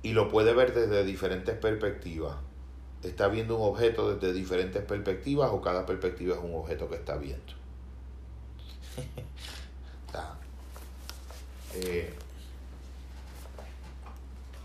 y 0.01 0.13
lo 0.13 0.29
puede 0.29 0.53
ver 0.53 0.73
desde 0.73 1.03
diferentes 1.03 1.57
perspectivas, 1.57 2.35
está 3.03 3.27
viendo 3.27 3.57
un 3.57 3.69
objeto 3.69 4.15
desde 4.15 4.33
diferentes 4.33 4.83
perspectivas 4.83 5.51
o 5.51 5.61
cada 5.61 5.85
perspectiva 5.85 6.35
es 6.35 6.43
un 6.43 6.55
objeto 6.55 6.89
que 6.89 6.95
está 6.95 7.17
viendo. 7.17 7.53
Eh, 11.77 12.13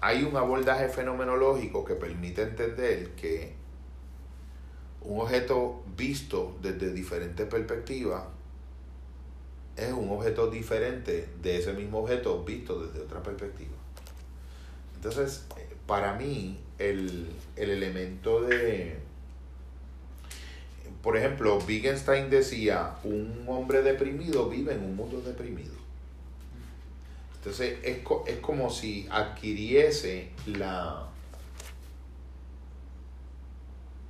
hay 0.00 0.22
un 0.24 0.36
abordaje 0.36 0.88
fenomenológico 0.88 1.84
que 1.84 1.94
permite 1.94 2.42
entender 2.42 3.10
que 3.10 3.52
un 5.02 5.20
objeto 5.20 5.82
visto 5.96 6.56
desde 6.62 6.92
diferentes 6.92 7.46
perspectivas 7.46 8.24
es 9.76 9.92
un 9.92 10.10
objeto 10.10 10.50
diferente 10.50 11.28
de 11.42 11.58
ese 11.58 11.72
mismo 11.72 12.00
objeto 12.00 12.42
visto 12.44 12.84
desde 12.84 13.00
otra 13.00 13.22
perspectiva. 13.22 13.72
Entonces, 14.96 15.46
para 15.86 16.14
mí, 16.14 16.60
el, 16.78 17.28
el 17.56 17.70
elemento 17.70 18.42
de... 18.42 18.98
Por 21.02 21.16
ejemplo, 21.16 21.58
Wittgenstein 21.66 22.28
decía, 22.28 22.96
un 23.04 23.44
hombre 23.48 23.82
deprimido 23.82 24.50
vive 24.50 24.74
en 24.74 24.84
un 24.84 24.96
mundo 24.96 25.22
deprimido. 25.22 25.79
Entonces, 27.40 27.78
es, 27.82 28.00
es 28.26 28.36
como 28.40 28.68
si 28.68 29.08
adquiriese 29.10 30.28
la, 30.44 31.08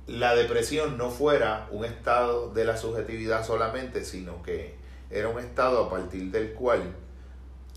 la 0.05 0.35
depresión 0.35 0.97
no 0.97 1.09
fuera 1.09 1.69
un 1.71 1.85
estado 1.85 2.53
de 2.53 2.65
la 2.65 2.75
subjetividad 2.75 3.45
solamente, 3.47 4.03
sino 4.03 4.43
que 4.43 4.75
era 5.09 5.29
un 5.29 5.39
estado 5.39 5.85
a 5.85 5.89
partir 5.89 6.29
del 6.29 6.51
cual 6.51 6.93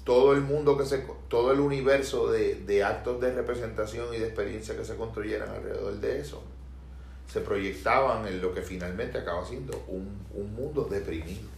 todo 0.03 0.33
el 0.33 0.41
mundo 0.41 0.77
que 0.77 0.87
se 0.87 1.07
todo 1.29 1.53
el 1.53 1.61
universo 1.61 2.33
de, 2.33 2.85
actos 2.85 3.21
de 3.21 3.33
representación 3.33 4.13
y 4.13 4.19
de 4.19 4.27
experiencia 4.27 4.77
que 4.77 4.85
se 4.85 4.97
construyeran 4.97 5.49
alrededor 5.49 5.95
de 6.01 6.21
eso 6.21 6.43
se 7.33 7.41
proyectaban 7.41 8.27
en 8.27 8.43
lo 8.43 8.53
que 8.53 8.61
finalmente 8.61 9.19
acaba 9.19 9.45
siendo 9.47 9.83
un, 9.89 10.27
un 10.35 10.55
mundo 10.55 10.85
deprimido. 10.85 11.49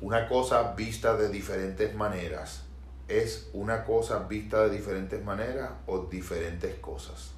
Una 0.00 0.28
cosa 0.28 0.74
vista 0.74 1.16
de 1.16 1.28
diferentes 1.28 1.94
maneras 1.94 2.62
es 3.08 3.48
una 3.52 3.84
cosa 3.84 4.20
vista 4.20 4.62
de 4.62 4.76
diferentes 4.76 5.24
maneras 5.24 5.72
o 5.86 6.04
diferentes 6.04 6.74
cosas. 6.76 7.32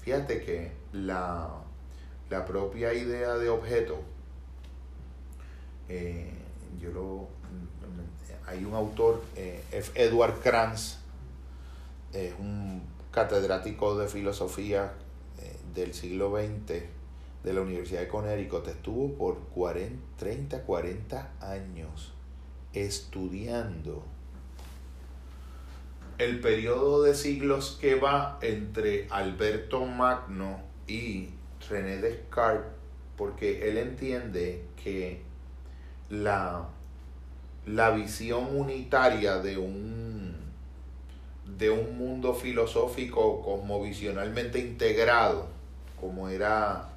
Fíjate 0.00 0.42
que 0.42 0.72
la, 0.92 1.48
propia 2.46 2.92
idea 2.92 3.36
de 3.36 3.50
objeto, 3.50 4.00
eh, 5.88 6.32
yo 6.80 6.90
lo, 6.90 7.28
hay 8.46 8.64
un 8.64 8.74
autor, 8.74 9.22
eh, 9.36 9.62
Edward 9.94 10.40
Kranz, 10.40 10.98
es 12.12 12.34
un 12.38 12.82
catedrático 13.12 13.96
de 13.96 14.08
filosofía 14.08 14.92
eh, 15.38 15.56
del 15.74 15.94
siglo 15.94 16.36
XX 16.36 16.99
de 17.42 17.52
la 17.54 17.62
Universidad 17.62 18.00
de 18.00 18.08
Connecticut, 18.08 18.66
estuvo 18.68 19.14
por 19.14 19.38
40, 19.54 19.96
30, 20.18 20.62
40 20.62 21.32
años 21.40 22.12
estudiando 22.72 24.04
el 26.18 26.40
periodo 26.40 27.02
de 27.02 27.14
siglos 27.14 27.78
que 27.80 27.94
va 27.94 28.38
entre 28.42 29.08
Alberto 29.10 29.86
Magno 29.86 30.60
y 30.86 31.30
René 31.68 31.96
Descartes, 31.96 32.72
porque 33.16 33.68
él 33.68 33.78
entiende 33.78 34.64
que 34.82 35.22
la, 36.10 36.68
la 37.66 37.90
visión 37.90 38.54
unitaria 38.54 39.38
de 39.38 39.56
un, 39.56 40.36
de 41.58 41.70
un 41.70 41.96
mundo 41.96 42.34
filosófico 42.34 43.40
cosmovisionalmente 43.40 44.58
integrado, 44.58 45.48
como 45.98 46.28
era 46.28 46.90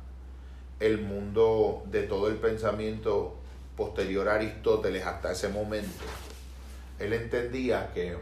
el 0.84 1.02
mundo 1.02 1.84
de 1.86 2.04
todo 2.04 2.28
el 2.28 2.36
pensamiento 2.36 3.36
posterior 3.78 4.28
a 4.28 4.36
Aristóteles 4.36 5.06
hasta 5.06 5.32
ese 5.32 5.48
momento, 5.48 6.04
él 7.00 7.14
entendía 7.14 7.92
que 7.94 8.18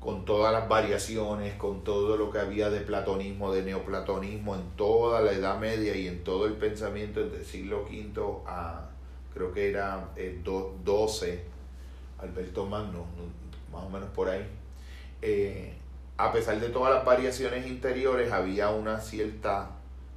con 0.00 0.24
todas 0.24 0.52
las 0.52 0.68
variaciones, 0.68 1.54
con 1.54 1.84
todo 1.84 2.16
lo 2.16 2.32
que 2.32 2.40
había 2.40 2.70
de 2.70 2.80
platonismo, 2.80 3.52
de 3.52 3.62
neoplatonismo 3.62 4.56
en 4.56 4.62
toda 4.76 5.20
la 5.20 5.32
Edad 5.32 5.60
Media 5.60 5.94
y 5.94 6.08
en 6.08 6.24
todo 6.24 6.46
el 6.46 6.54
pensamiento 6.54 7.20
del 7.20 7.44
siglo 7.44 7.84
V 7.84 8.42
a 8.46 8.88
creo 9.32 9.52
que 9.52 9.70
era 9.70 10.08
el 10.16 10.42
12, 10.42 11.44
Alberto 12.18 12.66
Magno, 12.66 13.06
más 13.72 13.84
o 13.84 13.90
menos 13.90 14.08
por 14.10 14.28
ahí. 14.28 14.44
Eh, 15.22 15.74
a 16.16 16.32
pesar 16.32 16.58
de 16.58 16.70
todas 16.70 16.92
las 16.92 17.04
variaciones 17.04 17.66
interiores, 17.66 18.32
había 18.32 18.70
una 18.70 18.98
cierta 19.00 19.70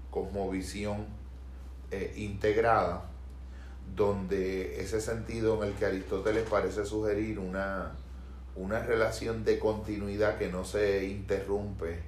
cosmovisión 0.09 1.05
eh, 1.93 2.13
integrada, 2.17 3.09
donde 3.95 4.81
ese 4.81 5.01
sentido 5.01 5.61
en 5.61 5.69
el 5.69 5.75
que 5.75 5.85
Aristóteles 5.85 6.47
parece 6.49 6.85
sugerir 6.85 7.39
una 7.39 7.93
una 8.55 8.79
relación 8.79 9.43
de 9.43 9.57
continuidad 9.57 10.37
que 10.37 10.49
no 10.49 10.63
se 10.63 11.05
interrumpe 11.05 11.99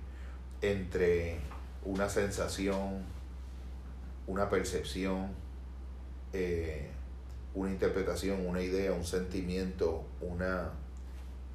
entre 0.61 1.38
una 1.83 2.07
sensación, 2.09 3.03
una 4.27 4.49
percepción, 4.49 5.29
eh, 6.33 6.89
una 7.53 7.71
interpretación, 7.71 8.45
una 8.45 8.61
idea, 8.61 8.91
un 8.91 9.05
sentimiento, 9.05 10.05
una 10.21 10.71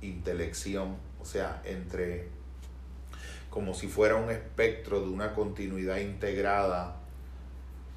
intelección, 0.00 0.96
o 1.20 1.24
sea, 1.24 1.62
entre 1.64 2.28
como 3.48 3.74
si 3.74 3.88
fuera 3.88 4.14
un 4.14 4.30
espectro 4.30 5.00
de 5.00 5.08
una 5.08 5.34
continuidad 5.34 5.98
integrada, 5.98 6.96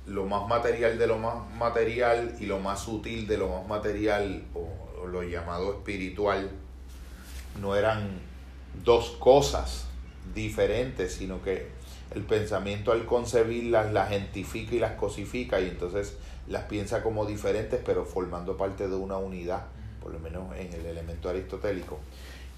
lo 0.05 0.25
más 0.25 0.47
material 0.47 0.97
de 0.97 1.07
lo 1.07 1.17
más 1.17 1.49
material 1.55 2.35
y 2.39 2.45
lo 2.45 2.59
más 2.59 2.81
sutil 2.81 3.27
de 3.27 3.37
lo 3.37 3.49
más 3.49 3.67
material, 3.67 4.43
o 4.53 5.07
lo 5.07 5.23
llamado 5.23 5.73
espiritual, 5.73 6.49
no 7.61 7.75
eran 7.75 8.19
dos 8.83 9.11
cosas 9.19 9.85
diferentes, 10.33 11.13
sino 11.13 11.41
que 11.41 11.67
el 12.15 12.23
pensamiento 12.23 12.91
al 12.91 13.05
concebirlas 13.05 13.91
las 13.91 14.09
gentifica 14.09 14.75
y 14.75 14.79
las 14.79 14.93
cosifica 14.93 15.59
y 15.59 15.69
entonces 15.69 16.15
las 16.47 16.63
piensa 16.63 17.01
como 17.01 17.25
diferentes 17.25 17.79
pero 17.83 18.05
formando 18.05 18.57
parte 18.57 18.87
de 18.87 18.95
una 18.95 19.17
unidad, 19.17 19.63
por 20.01 20.11
lo 20.11 20.19
menos 20.19 20.55
en 20.55 20.73
el 20.73 20.85
elemento 20.85 21.29
aristotélico. 21.29 21.99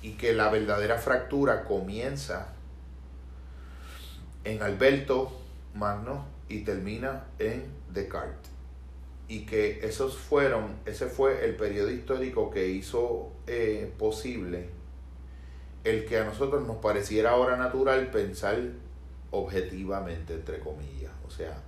Y 0.02 0.12
que 0.14 0.34
la 0.34 0.50
verdadera 0.50 0.98
fractura 0.98 1.64
comienza 1.64 2.50
en 4.44 4.62
Alberto 4.62 5.32
Magno 5.74 6.35
y 6.50 6.62
termina 6.62 7.28
en 7.40 7.66
Descartes. 7.94 8.52
Y 9.28 9.46
que 9.46 9.80
esos 9.86 10.18
fueron, 10.18 10.76
ese 10.86 11.08
fue 11.08 11.46
el 11.46 11.56
periodo 11.56 11.90
histórico 11.90 12.52
que 12.52 12.68
hizo 12.68 13.32
eh, 13.48 13.92
posible 13.98 14.70
el 15.84 16.06
que 16.06 16.18
a 16.18 16.24
nosotros 16.26 16.66
nos 16.66 16.78
pareciera 16.78 17.32
ahora 17.32 17.58
natural 17.58 18.08
pensar 18.08 18.58
objetivamente, 19.32 20.34
entre 20.34 20.60
comillas. 20.60 21.12
O 21.28 21.32
sea, 21.32 21.62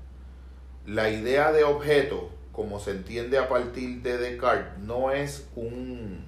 la 0.85 1.09
idea 1.09 1.51
de 1.51 1.63
objeto, 1.63 2.29
como 2.51 2.79
se 2.79 2.91
entiende 2.91 3.37
a 3.37 3.47
partir 3.47 4.01
de 4.01 4.17
Descartes, 4.17 4.79
no 4.79 5.11
es 5.11 5.47
un 5.55 6.25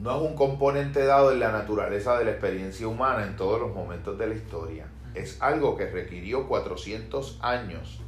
no 0.00 0.16
es 0.16 0.30
un 0.30 0.36
componente 0.36 1.04
dado 1.04 1.32
en 1.32 1.40
la 1.40 1.50
naturaleza 1.50 2.16
de 2.18 2.24
la 2.24 2.30
experiencia 2.30 2.86
humana 2.86 3.24
en 3.26 3.36
todos 3.36 3.60
los 3.60 3.74
momentos 3.74 4.16
de 4.16 4.28
la 4.28 4.34
historia. 4.34 4.86
Es 5.18 5.40
algo 5.40 5.76
que 5.76 5.86
requirió 5.86 6.48
400 6.48 7.38
años 7.42 8.00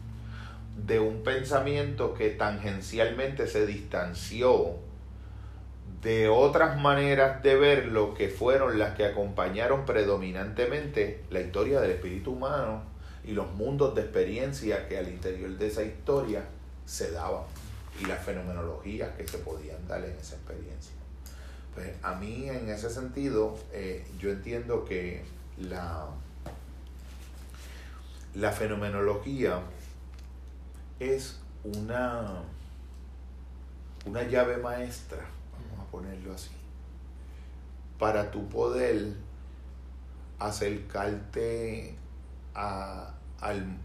de 0.86 1.00
un 1.00 1.22
pensamiento 1.22 2.14
que 2.14 2.30
tangencialmente 2.30 3.46
se 3.46 3.66
distanció 3.66 4.76
de 6.02 6.28
otras 6.28 6.80
maneras 6.80 7.42
de 7.42 7.56
verlo 7.56 8.14
que 8.14 8.28
fueron 8.28 8.78
las 8.78 8.96
que 8.96 9.04
acompañaron 9.04 9.84
predominantemente 9.84 11.24
la 11.30 11.40
historia 11.40 11.80
del 11.80 11.90
espíritu 11.90 12.32
humano 12.32 12.82
y 13.24 13.32
los 13.32 13.52
mundos 13.52 13.94
de 13.94 14.02
experiencia 14.02 14.88
que 14.88 14.96
al 14.96 15.08
interior 15.08 15.50
de 15.58 15.66
esa 15.66 15.82
historia 15.82 16.44
se 16.86 17.10
daban 17.10 17.42
y 18.00 18.06
las 18.06 18.24
fenomenologías 18.24 19.10
que 19.16 19.28
se 19.28 19.38
podían 19.38 19.86
dar 19.86 20.02
en 20.02 20.12
esa 20.12 20.36
experiencia. 20.36 20.94
Pues 21.74 21.92
a 22.02 22.14
mí 22.14 22.48
en 22.48 22.68
ese 22.70 22.88
sentido 22.88 23.58
eh, 23.72 24.04
yo 24.18 24.30
entiendo 24.30 24.84
que 24.84 25.22
la, 25.58 26.08
la 28.34 28.52
fenomenología 28.52 29.60
es 30.98 31.40
una, 31.64 32.42
una 34.06 34.22
llave 34.22 34.58
maestra, 34.58 35.26
vamos 35.70 35.86
a 35.86 35.90
ponerlo 35.90 36.32
así, 36.32 36.50
para 37.98 38.30
tu 38.30 38.48
poder 38.48 39.14
acercarte 40.38 41.96
a, 42.54 43.14
al, 43.40 43.76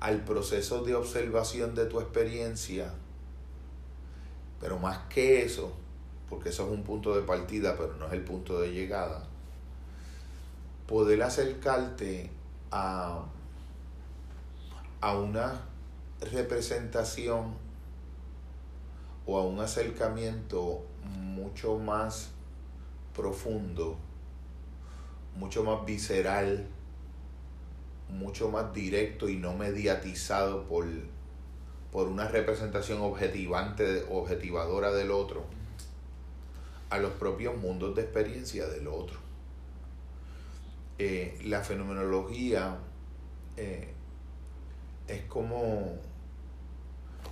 al 0.00 0.24
proceso 0.24 0.84
de 0.84 0.94
observación 0.94 1.74
de 1.74 1.86
tu 1.86 2.00
experiencia, 2.00 2.92
pero 4.60 4.78
más 4.78 4.98
que 5.08 5.42
eso, 5.42 5.72
porque 6.28 6.50
eso 6.50 6.66
es 6.66 6.72
un 6.72 6.84
punto 6.84 7.16
de 7.16 7.22
partida, 7.22 7.76
pero 7.76 7.94
no 7.96 8.06
es 8.06 8.12
el 8.12 8.22
punto 8.22 8.60
de 8.60 8.72
llegada, 8.72 9.26
poder 10.86 11.22
acercarte 11.22 12.30
a, 12.70 13.24
a 15.04 15.18
una 15.18 15.60
representación 16.32 17.52
o 19.26 19.38
a 19.38 19.42
un 19.44 19.60
acercamiento 19.60 20.82
mucho 21.20 21.78
más 21.78 22.30
profundo, 23.14 23.98
mucho 25.36 25.62
más 25.62 25.84
visceral, 25.84 26.66
mucho 28.08 28.48
más 28.48 28.72
directo 28.72 29.28
y 29.28 29.36
no 29.36 29.52
mediatizado 29.52 30.66
por, 30.66 30.86
por 31.92 32.08
una 32.08 32.26
representación 32.28 33.02
objetivante, 33.02 34.06
objetivadora 34.10 34.90
del 34.90 35.10
otro, 35.10 35.44
a 36.88 36.96
los 36.96 37.12
propios 37.12 37.54
mundos 37.58 37.94
de 37.94 38.00
experiencia 38.00 38.68
del 38.68 38.88
otro. 38.88 39.18
Eh, 40.96 41.38
la 41.44 41.60
fenomenología 41.60 42.78
eh, 43.58 43.93
es 45.08 45.22
como, 45.22 45.98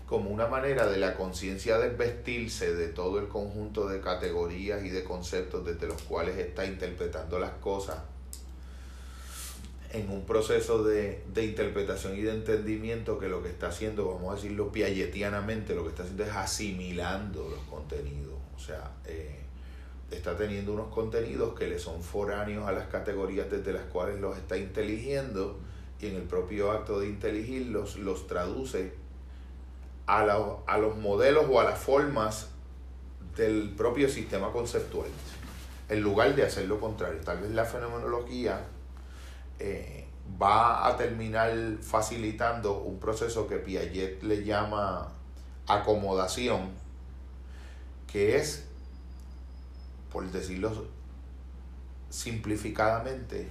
como 0.07 0.31
una 0.31 0.47
manera 0.47 0.87
de 0.87 0.99
la 0.99 1.15
conciencia 1.15 1.79
desvestirse 1.79 2.75
de 2.75 2.89
todo 2.89 3.19
el 3.19 3.29
conjunto 3.29 3.89
de 3.89 4.01
categorías 4.01 4.85
y 4.85 4.91
de 4.91 5.05
conceptos 5.05 5.65
desde 5.65 5.87
los 5.87 6.03
cuales 6.03 6.37
está 6.39 6.65
interpretando 6.67 7.39
las 7.39 7.53
cosas 7.53 7.99
en 9.93 10.11
un 10.11 10.25
proceso 10.25 10.83
de, 10.83 11.23
interpretación 11.37 12.17
y 12.17 12.23
de 12.23 12.33
entendimiento 12.33 13.19
que 13.19 13.29
lo 13.29 13.43
que 13.43 13.51
está 13.51 13.69
haciendo, 13.69 14.07
vamos 14.11 14.33
a 14.33 14.37
decirlo 14.37 14.73
piagetianamente, 14.73 15.75
lo 15.75 15.83
que 15.83 15.91
está 15.91 16.03
haciendo 16.03 16.25
es 16.25 16.31
asimilando 16.31 17.49
los 17.51 17.61
contenidos. 17.65 18.35
O 18.57 18.59
sea, 18.59 18.93
eh, 19.05 19.41
está 20.11 20.37
teniendo 20.37 20.73
unos 20.73 20.89
contenidos 20.89 21.55
que 21.55 21.69
le 21.69 21.79
son 21.79 22.03
foráneos 22.03 22.67
a 22.67 22.73
las 22.73 22.87
categorías 22.87 23.51
desde 23.51 23.73
las 23.73 23.85
cuales 23.85 24.19
los 24.19 24.37
está 24.39 24.57
inteligiendo 24.57 25.59
y 26.03 26.09
en 26.09 26.17
el 26.17 26.23
propio 26.23 26.73
acto 26.73 27.01
de 27.01 27.07
inteligirlos 27.09 27.97
los 27.97 28.27
traduce 28.27 28.93
a, 30.07 30.21
a 30.67 30.79
los 30.79 30.97
modelos 30.99 31.47
o 31.49 31.61
a 31.61 31.65
las 31.65 31.79
formas 31.79 32.49
del 33.37 33.71
propio 33.71 34.09
sistema 34.09 34.51
conceptual, 34.51 35.09
en 35.89 36.01
lugar 36.03 36.35
de 36.35 36.45
hacer 36.45 36.67
lo 36.67 36.81
contrario. 36.81 37.21
Tal 37.25 37.39
vez 37.39 37.53
la 37.53 37.65
fenomenología 37.65 38.61
eh, 39.61 40.09
va 40.43 40.89
a 40.89 40.97
terminar 40.97 41.53
facilitando 41.81 42.81
un 42.81 42.99
proceso 42.99 43.47
que 43.47 43.57
Piaget 43.57 44.25
le 44.25 44.45
llama 44.45 45.13
acomodación, 45.69 46.71
que 48.11 48.37
es, 48.37 48.67
por 50.13 50.29
decirlo 50.31 50.91
simplificadamente, 52.11 53.49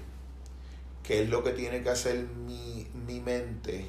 qué 1.03 1.23
es 1.23 1.29
lo 1.29 1.43
que 1.43 1.51
tiene 1.51 1.83
que 1.83 1.89
hacer 1.89 2.27
mi, 2.45 2.87
mi 3.07 3.19
mente, 3.19 3.85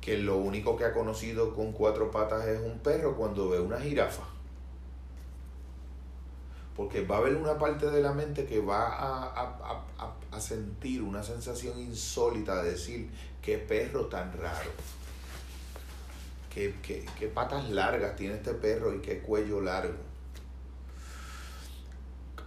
que 0.00 0.18
lo 0.18 0.36
único 0.36 0.76
que 0.76 0.84
ha 0.84 0.92
conocido 0.92 1.54
con 1.54 1.72
cuatro 1.72 2.10
patas 2.10 2.46
es 2.46 2.60
un 2.60 2.78
perro 2.78 3.16
cuando 3.16 3.48
ve 3.48 3.58
una 3.58 3.80
jirafa. 3.80 4.22
Porque 6.76 7.04
va 7.04 7.16
a 7.16 7.18
haber 7.18 7.34
una 7.36 7.58
parte 7.58 7.90
de 7.90 8.02
la 8.02 8.12
mente 8.12 8.46
que 8.46 8.60
va 8.60 9.32
a, 10.30 10.40
sentir 10.40 11.02
una 11.02 11.22
sensación 11.22 11.80
insólita 11.80 12.62
de 12.62 12.72
decir, 12.72 13.10
qué 13.40 13.56
perro 13.56 14.06
tan 14.06 14.32
raro, 14.38 14.70
qué, 16.54 16.74
qué 16.82 17.26
patas 17.28 17.70
largas 17.70 18.14
tiene 18.14 18.34
este 18.34 18.52
perro 18.52 18.94
y 18.94 19.00
qué 19.00 19.20
cuello 19.20 19.60
largo. 19.60 20.05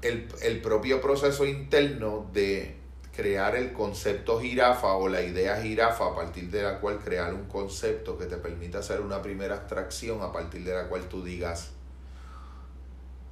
El, 0.01 0.27
el 0.41 0.61
propio 0.61 1.01
proceso 1.01 1.45
interno 1.45 2.29
de 2.31 2.79
crear 3.19 3.57
el 3.57 3.73
concepto 3.73 4.39
jirafa 4.39 4.93
o 4.93 5.09
la 5.09 5.21
idea 5.21 5.61
jirafa 5.61 6.07
a 6.07 6.15
partir 6.15 6.49
de 6.49 6.63
la 6.63 6.79
cual 6.79 6.99
crear 6.99 7.33
un 7.33 7.45
concepto 7.45 8.17
que 8.17 8.25
te 8.25 8.37
permita 8.37 8.79
hacer 8.79 9.01
una 9.01 9.21
primera 9.21 9.55
abstracción 9.55 10.21
a 10.21 10.31
partir 10.31 10.63
de 10.63 10.73
la 10.73 10.87
cual 10.87 11.09
tú 11.09 11.21
digas, 11.21 11.71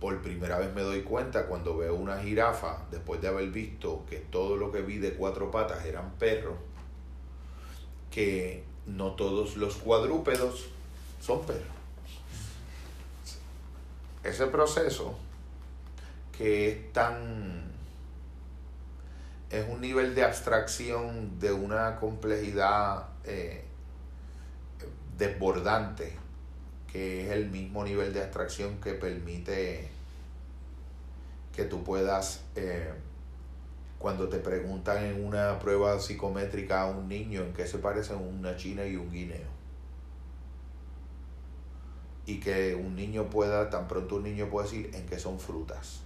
por 0.01 0.21
primera 0.21 0.59
vez 0.59 0.73
me 0.75 0.81
doy 0.81 1.03
cuenta 1.03 1.45
cuando 1.45 1.77
veo 1.77 1.95
una 1.95 2.19
jirafa, 2.19 2.85
después 2.91 3.21
de 3.21 3.29
haber 3.29 3.49
visto 3.49 4.03
que 4.09 4.17
todo 4.17 4.57
lo 4.57 4.71
que 4.71 4.81
vi 4.81 4.97
de 4.97 5.13
cuatro 5.13 5.49
patas 5.49 5.85
eran 5.85 6.11
perros, 6.19 6.55
que 8.11 8.63
no 8.85 9.13
todos 9.13 9.57
los 9.57 9.75
cuadrúpedos 9.77 10.67
son 11.21 11.45
perros. 11.45 11.63
Ese 14.23 14.47
proceso 14.47 15.17
que 16.37 16.69
es 16.69 16.93
tan... 16.93 17.63
es 19.49 19.67
un 19.67 19.81
nivel 19.81 20.13
de 20.15 20.23
abstracción 20.23 21.39
de 21.39 21.51
una 21.51 21.95
complejidad 21.95 23.07
eh, 23.23 23.63
desbordante 25.17 26.27
que 26.87 27.25
es 27.25 27.31
el 27.31 27.49
mismo 27.49 27.83
nivel 27.83 28.13
de 28.13 28.23
abstracción 28.23 28.79
que 28.79 28.93
permite 28.93 29.89
que 31.55 31.65
tú 31.65 31.83
puedas, 31.83 32.41
eh, 32.55 32.93
cuando 33.99 34.29
te 34.29 34.37
preguntan 34.37 35.03
en 35.03 35.25
una 35.25 35.59
prueba 35.59 35.99
psicométrica 35.99 36.81
a 36.81 36.85
un 36.87 37.07
niño 37.07 37.41
en 37.41 37.53
qué 37.53 37.65
se 37.67 37.79
parecen 37.79 38.17
una 38.17 38.55
china 38.55 38.85
y 38.85 38.95
un 38.95 39.11
guineo. 39.11 39.57
Y 42.25 42.39
que 42.39 42.75
un 42.75 42.95
niño 42.95 43.29
pueda, 43.29 43.69
tan 43.69 43.87
pronto 43.87 44.17
un 44.17 44.23
niño 44.23 44.49
puede 44.49 44.67
decir 44.67 44.91
en 44.93 45.05
qué 45.05 45.17
son 45.17 45.39
frutas. 45.39 46.01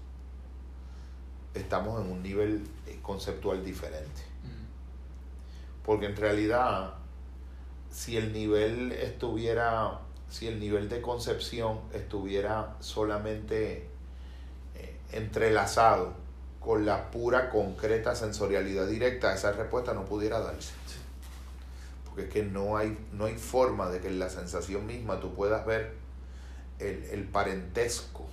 Estamos 1.54 2.02
en 2.02 2.12
un 2.12 2.24
nivel 2.24 2.64
eh, 2.88 3.00
conceptual 3.02 3.64
diferente. 3.64 4.22
Porque 5.84 6.06
en 6.06 6.16
realidad, 6.16 6.94
si 7.90 8.18
el 8.18 8.32
nivel 8.32 8.92
estuviera 8.92 10.00
si 10.32 10.48
el 10.48 10.60
nivel 10.62 10.88
de 10.88 11.02
concepción 11.02 11.82
estuviera 11.94 12.78
solamente 12.80 13.90
eh, 14.76 14.98
entrelazado 15.12 16.14
con 16.62 16.86
la 16.86 17.12
pura, 17.12 17.50
concreta 17.50 18.16
sensorialidad 18.16 18.88
directa, 18.88 19.36
esa 19.36 19.52
respuesta 19.52 19.94
no 19.94 20.06
pudiera 20.06 20.40
darse. 20.40 20.72
Porque 22.06 22.24
es 22.24 22.30
que 22.30 22.44
no 22.44 22.78
hay, 22.78 22.98
no 23.12 23.26
hay 23.26 23.36
forma 23.36 23.90
de 23.90 24.00
que 24.00 24.08
en 24.08 24.20
la 24.20 24.30
sensación 24.30 24.86
misma 24.86 25.20
tú 25.20 25.34
puedas 25.34 25.66
ver 25.66 25.96
el, 26.80 27.26
parentesco 27.26 28.26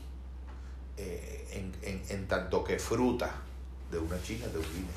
eh, 0.99 2.05
en, 2.11 2.27
tanto 2.27 2.65
que 2.65 2.79
fruta 2.79 3.33
de 3.91 3.99
una 3.99 4.21
china, 4.23 4.47
de 4.49 4.59
un 4.59 4.65
vino. 4.73 4.89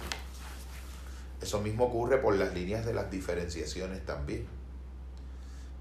Eso 1.41 1.61
mismo 1.61 1.85
ocurre 1.85 2.17
por 2.17 2.35
las 2.35 2.53
líneas 2.53 2.85
de 2.85 2.93
las 2.93 3.09
diferenciaciones 3.09 4.05
también 4.05 4.45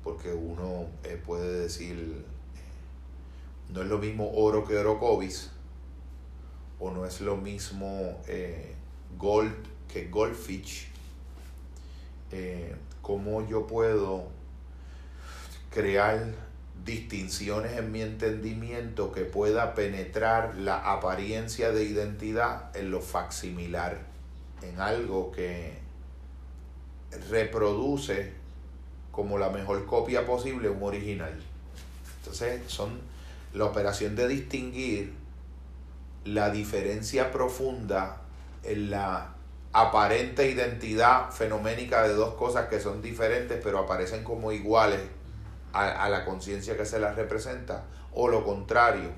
porque 0.05 0.33
uno 0.33 0.87
eh, 1.05 1.21
puede 1.25 1.61
decir, 1.61 1.95
eh, 1.95 3.73
no 3.73 3.83
es 3.83 3.89
lo 3.89 3.99
mismo 3.99 4.31
oro 4.35 4.65
que 4.65 4.79
orocovis, 4.79 5.51
o 6.79 6.91
no 6.91 7.05
es 7.05 7.21
lo 7.21 7.37
mismo 7.37 8.23
gold 9.19 9.55
que 9.93 10.09
goldfish, 10.09 10.89
cómo 13.03 13.47
yo 13.47 13.67
puedo 13.67 14.29
crear 15.71 16.35
distinciones 16.85 17.77
en 17.77 17.93
mi 17.93 18.03
entendimiento 18.03 19.13
que 19.13 19.23
pueda 19.23 19.75
penetrar 19.75 20.55
la 20.57 20.93
apariencia 20.93 21.73
de 21.73 21.85
identidad 21.85 22.75
en 22.77 22.91
lo 22.91 23.01
facsimilar, 23.01 23.99
en 24.63 24.81
algo 24.81 25.31
que 25.33 25.79
reproduce 27.29 28.33
como 29.11 29.39
la 29.39 29.51
mejor 29.51 29.85
copia 29.87 30.25
posible 30.25 30.69
un 30.69 30.83
original. 30.83 31.35
Entonces 32.19 32.63
son 32.67 33.01
la 33.55 33.65
operación 33.65 34.17
de 34.17 34.29
distinguir 34.29 35.13
la 36.25 36.51
diferencia 36.51 37.31
profunda 37.33 38.23
en 38.63 38.91
la 38.91 39.35
aparente 39.73 40.49
identidad 40.51 41.31
fenoménica 41.31 42.07
de 42.07 42.15
dos 42.15 42.35
cosas 42.35 42.69
que 42.69 42.81
son 42.81 43.01
diferentes 43.01 43.61
pero 43.63 43.79
aparecen 43.79 44.25
como 44.25 44.53
iguales 44.53 45.01
a, 45.73 46.09
la 46.09 46.25
conciencia 46.25 46.77
que 46.77 46.85
se 46.85 46.99
las 46.99 47.17
representa 47.17 47.85
o 48.13 48.29
lo 48.29 48.45
contrario 48.45 49.11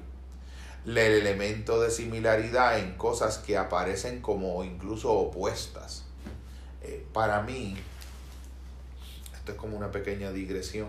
el 0.84 0.98
elemento 0.98 1.80
de 1.80 1.90
similaridad 1.90 2.78
en 2.78 2.94
cosas 2.96 3.38
que 3.38 3.56
aparecen 3.56 4.20
como 4.20 4.64
incluso 4.64 5.12
opuestas. 5.12 6.04
Eh, 6.82 7.06
para 7.12 7.42
mí 7.42 7.76
esto 9.42 9.52
es 9.52 9.58
como 9.58 9.76
una 9.76 9.90
pequeña 9.90 10.30
digresión, 10.30 10.88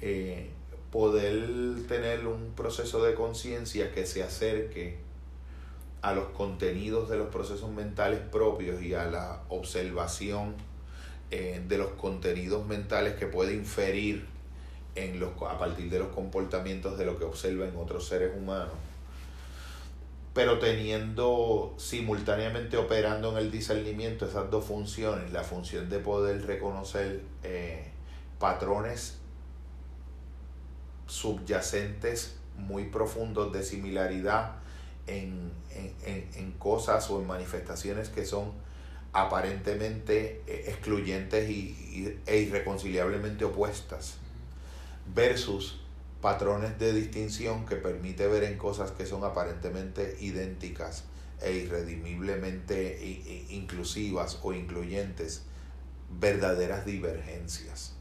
eh, 0.00 0.48
poder 0.90 1.86
tener 1.86 2.26
un 2.26 2.52
proceso 2.56 3.04
de 3.04 3.14
conciencia 3.14 3.92
que 3.92 4.06
se 4.06 4.22
acerque 4.22 4.96
a 6.00 6.14
los 6.14 6.28
contenidos 6.28 7.10
de 7.10 7.18
los 7.18 7.28
procesos 7.28 7.70
mentales 7.70 8.20
propios 8.20 8.80
y 8.80 8.94
a 8.94 9.04
la 9.04 9.42
observación 9.50 10.54
eh, 11.30 11.62
de 11.68 11.76
los 11.76 11.90
contenidos 11.90 12.66
mentales 12.66 13.14
que 13.16 13.26
puede 13.26 13.52
inferir 13.52 14.26
en 14.96 15.20
los, 15.20 15.30
a 15.42 15.58
partir 15.58 15.88
de 15.90 15.98
los 16.00 16.08
comportamientos 16.08 16.98
de 16.98 17.06
lo 17.06 17.18
que 17.18 17.24
observa 17.24 17.66
en 17.66 17.76
otros 17.76 18.08
seres 18.08 18.32
humanos, 18.36 18.74
pero 20.34 20.58
teniendo 20.58 21.74
simultáneamente 21.78 22.76
operando 22.76 23.30
en 23.32 23.38
el 23.38 23.50
discernimiento 23.50 24.26
esas 24.26 24.50
dos 24.50 24.64
funciones, 24.64 25.32
la 25.32 25.44
función 25.44 25.88
de 25.88 25.98
poder 25.98 26.44
reconocer 26.46 27.22
eh, 27.42 27.90
patrones 28.38 29.18
subyacentes 31.06 32.36
muy 32.56 32.84
profundos 32.86 33.52
de 33.52 33.62
similaridad 33.62 34.56
en, 35.06 35.52
en, 36.04 36.52
cosas 36.52 37.08
o 37.10 37.20
en 37.20 37.26
manifestaciones 37.26 38.08
que 38.08 38.24
son 38.24 38.52
aparentemente 39.12 40.42
eh, 40.46 40.64
excluyentes 40.68 41.48
y, 41.48 42.18
e 42.26 42.38
irreconciliablemente 42.38 43.44
opuestas 43.44 44.18
versus 45.14 45.80
patrones 46.20 46.78
de 46.78 46.92
distinción 46.92 47.66
que 47.66 47.76
permite 47.76 48.26
ver 48.26 48.44
en 48.44 48.58
cosas 48.58 48.90
que 48.90 49.06
son 49.06 49.24
aparentemente 49.24 50.16
idénticas 50.20 51.04
e 51.40 51.52
irredimiblemente 51.52 53.46
inclusivas 53.50 54.38
o 54.42 54.52
incluyentes 54.52 55.42
verdaderas 56.18 56.86
divergencias. 56.86 57.92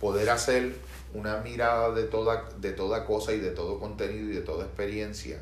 Poder 0.00 0.30
hacer 0.30 0.74
una 1.14 1.38
mirada 1.38 1.92
de 1.92 2.04
toda, 2.04 2.48
de 2.58 2.72
toda 2.72 3.04
cosa 3.04 3.32
y 3.32 3.38
de 3.38 3.50
todo 3.50 3.78
contenido 3.78 4.30
y 4.30 4.34
de 4.34 4.40
toda 4.40 4.64
experiencia, 4.64 5.38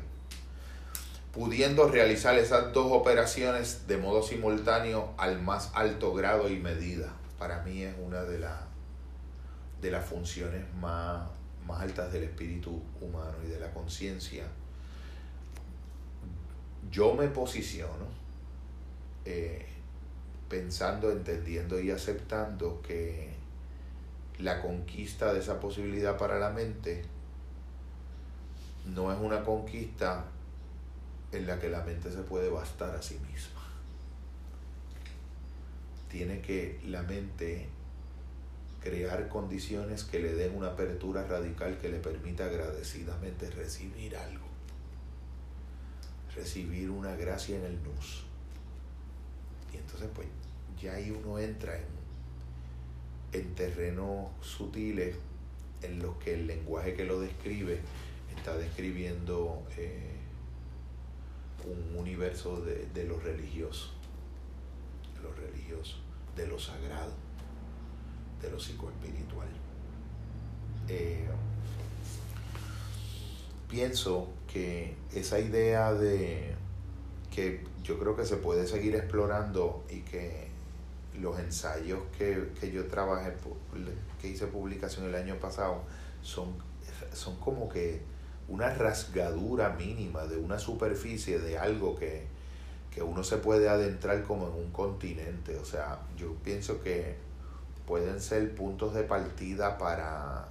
pudiendo 1.33 1.87
realizar 1.87 2.37
esas 2.37 2.73
dos 2.73 2.91
operaciones 2.91 3.87
de 3.87 3.97
modo 3.97 4.21
simultáneo 4.21 5.13
al 5.17 5.41
más 5.41 5.71
alto 5.73 6.13
grado 6.13 6.49
y 6.49 6.57
medida. 6.57 7.13
Para 7.39 7.63
mí 7.63 7.83
es 7.83 7.95
una 8.05 8.23
de, 8.23 8.45
de 9.81 9.91
las 9.91 10.05
funciones 10.05 10.63
más, 10.75 11.27
más 11.65 11.81
altas 11.81 12.11
del 12.13 12.23
espíritu 12.23 12.81
humano 13.01 13.37
y 13.43 13.47
de 13.47 13.59
la 13.59 13.71
conciencia. 13.73 14.45
Yo 16.91 17.13
me 17.15 17.27
posiciono 17.27 18.05
eh, 19.25 19.65
pensando, 20.49 21.11
entendiendo 21.11 21.79
y 21.79 21.91
aceptando 21.91 22.81
que 22.81 23.33
la 24.39 24.61
conquista 24.61 25.33
de 25.33 25.39
esa 25.39 25.59
posibilidad 25.59 26.17
para 26.17 26.39
la 26.39 26.49
mente 26.49 27.03
no 28.85 29.11
es 29.11 29.19
una 29.19 29.43
conquista 29.43 30.25
en 31.31 31.47
la 31.47 31.59
que 31.59 31.69
la 31.69 31.83
mente 31.83 32.11
se 32.11 32.21
puede 32.23 32.49
bastar 32.49 32.95
a 32.95 33.01
sí 33.01 33.19
misma. 33.31 33.61
Tiene 36.09 36.41
que 36.41 36.81
la 36.85 37.03
mente 37.03 37.69
crear 38.81 39.27
condiciones 39.29 40.03
que 40.03 40.19
le 40.19 40.33
den 40.33 40.55
una 40.55 40.69
apertura 40.69 41.25
radical 41.25 41.77
que 41.77 41.89
le 41.89 41.99
permita 41.99 42.45
agradecidamente 42.45 43.49
recibir 43.51 44.15
algo. 44.17 44.45
Recibir 46.35 46.89
una 46.89 47.15
gracia 47.15 47.57
en 47.57 47.65
el 47.65 47.83
nus. 47.83 48.23
Y 49.73 49.77
entonces 49.77 50.09
pues 50.13 50.27
ya 50.81 50.93
ahí 50.93 51.11
uno 51.11 51.37
entra 51.37 51.77
en 51.77 52.01
en 53.33 53.55
terrenos 53.55 54.29
sutiles 54.41 55.15
en 55.81 55.99
los 55.99 56.15
que 56.17 56.33
el 56.33 56.47
lenguaje 56.47 56.93
que 56.93 57.05
lo 57.05 57.19
describe 57.19 57.79
está 58.35 58.57
describiendo 58.57 59.63
eh, 59.77 60.15
un 61.65 61.97
universo 61.97 62.61
de, 62.61 62.87
de, 62.87 63.05
lo 63.05 63.19
religioso, 63.19 63.91
de 65.15 65.21
lo 65.21 65.33
religioso, 65.33 65.97
de 66.35 66.47
lo 66.47 66.59
sagrado, 66.59 67.13
de 68.41 68.49
lo 68.49 68.59
psicoespiritual. 68.59 69.47
Eh, 70.87 71.27
pienso 73.69 74.29
que 74.51 74.95
esa 75.13 75.39
idea 75.39 75.93
de 75.93 76.55
que 77.33 77.63
yo 77.83 77.97
creo 77.97 78.15
que 78.15 78.25
se 78.25 78.37
puede 78.37 78.67
seguir 78.67 78.95
explorando 78.95 79.83
y 79.89 80.01
que 80.01 80.49
los 81.19 81.39
ensayos 81.39 81.99
que, 82.17 82.71
yo 82.71 82.87
trabajé, 82.87 83.33
que 84.21 84.27
hice 84.27 84.47
publicación 84.47 85.05
el 85.05 85.15
año 85.15 85.35
pasado, 85.35 85.81
son, 86.21 86.55
son 87.13 87.37
como 87.37 87.69
que 87.69 88.01
una 88.47 88.73
rasgadura 88.73 89.69
mínima 89.69 90.25
de 90.25 90.37
una 90.37 90.59
superficie 90.59 91.39
de 91.39 91.57
algo 91.57 91.95
que, 91.95 92.25
que 92.93 93.01
uno 93.01 93.23
se 93.23 93.37
puede 93.37 93.69
adentrar 93.69 94.23
como 94.23 94.47
en 94.47 94.53
un 94.53 94.71
continente. 94.71 95.57
O 95.57 95.65
sea, 95.65 95.99
yo 96.17 96.33
pienso 96.43 96.81
que 96.81 97.15
pueden 97.91 98.21
ser 98.21 98.55
puntos 98.55 98.93
de 98.93 99.03
partida 99.03 99.77
para, 99.77 100.47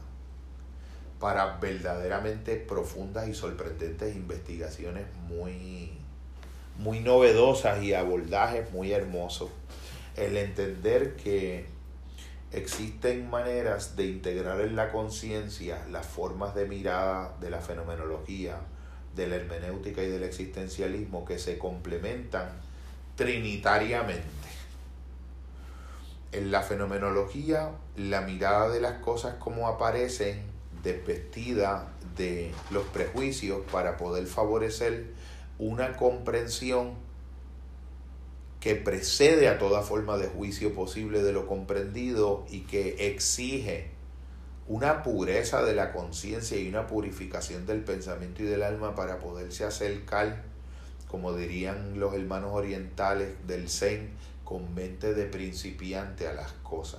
para 1.18 1.56
verdaderamente 1.56 2.56
profundas 2.56 3.28
y 3.28 3.34
sorprendentes 3.34 4.14
investigaciones 4.14 5.06
muy, 5.26 5.90
muy 6.76 7.00
novedosas 7.00 7.82
y 7.82 7.94
abordajes 7.94 8.70
muy 8.72 8.92
hermosos 8.92 9.48
el 10.18 10.36
entender 10.36 11.16
que 11.16 11.64
existen 12.52 13.30
maneras 13.30 13.96
de 13.96 14.04
integrar 14.04 14.60
en 14.60 14.76
la 14.76 14.92
conciencia 14.92 15.82
las 15.90 16.06
formas 16.06 16.54
de 16.54 16.66
mirada 16.66 17.38
de 17.40 17.48
la 17.48 17.60
fenomenología, 17.60 18.56
de 19.16 19.28
la 19.28 19.36
hermenéutica 19.36 20.02
y 20.02 20.10
del 20.10 20.24
existencialismo 20.24 21.24
que 21.24 21.38
se 21.38 21.56
complementan 21.56 22.50
trinitariamente. 23.16 24.59
En 26.32 26.50
la 26.50 26.62
fenomenología, 26.62 27.72
la 27.96 28.20
mirada 28.20 28.68
de 28.68 28.80
las 28.80 29.00
cosas 29.00 29.34
como 29.38 29.66
aparecen 29.66 30.42
desvestida 30.82 31.92
de 32.16 32.52
los 32.70 32.84
prejuicios 32.86 33.62
para 33.70 33.96
poder 33.96 34.26
favorecer 34.26 35.06
una 35.58 35.96
comprensión 35.96 36.94
que 38.60 38.76
precede 38.76 39.48
a 39.48 39.58
toda 39.58 39.82
forma 39.82 40.18
de 40.18 40.28
juicio 40.28 40.74
posible 40.74 41.22
de 41.22 41.32
lo 41.32 41.46
comprendido 41.46 42.44
y 42.50 42.60
que 42.60 43.08
exige 43.08 43.90
una 44.68 45.02
pureza 45.02 45.64
de 45.64 45.74
la 45.74 45.92
conciencia 45.92 46.58
y 46.58 46.68
una 46.68 46.86
purificación 46.86 47.66
del 47.66 47.82
pensamiento 47.82 48.42
y 48.42 48.46
del 48.46 48.62
alma 48.62 48.94
para 48.94 49.18
poderse 49.18 49.64
acercar, 49.64 50.44
como 51.08 51.32
dirían 51.32 51.98
los 51.98 52.14
hermanos 52.14 52.52
orientales 52.52 53.30
del 53.46 53.68
Zen, 53.68 54.10
con 54.50 54.74
mente 54.74 55.14
de 55.14 55.26
principiante 55.26 56.26
a 56.26 56.32
las 56.32 56.50
cosas 56.64 56.98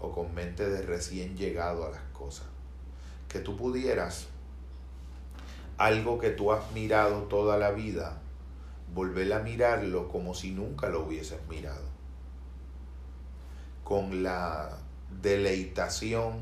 o 0.00 0.10
con 0.10 0.34
mente 0.34 0.68
de 0.68 0.82
recién 0.82 1.36
llegado 1.36 1.86
a 1.86 1.90
las 1.90 2.02
cosas. 2.12 2.46
Que 3.28 3.38
tú 3.38 3.56
pudieras 3.56 4.26
algo 5.76 6.18
que 6.18 6.30
tú 6.30 6.50
has 6.50 6.72
mirado 6.72 7.22
toda 7.28 7.58
la 7.58 7.70
vida, 7.70 8.20
volver 8.92 9.32
a 9.34 9.38
mirarlo 9.38 10.08
como 10.08 10.34
si 10.34 10.50
nunca 10.50 10.88
lo 10.88 11.04
hubieses 11.04 11.38
mirado. 11.48 11.84
Con 13.84 14.24
la 14.24 14.78
deleitación 15.22 16.40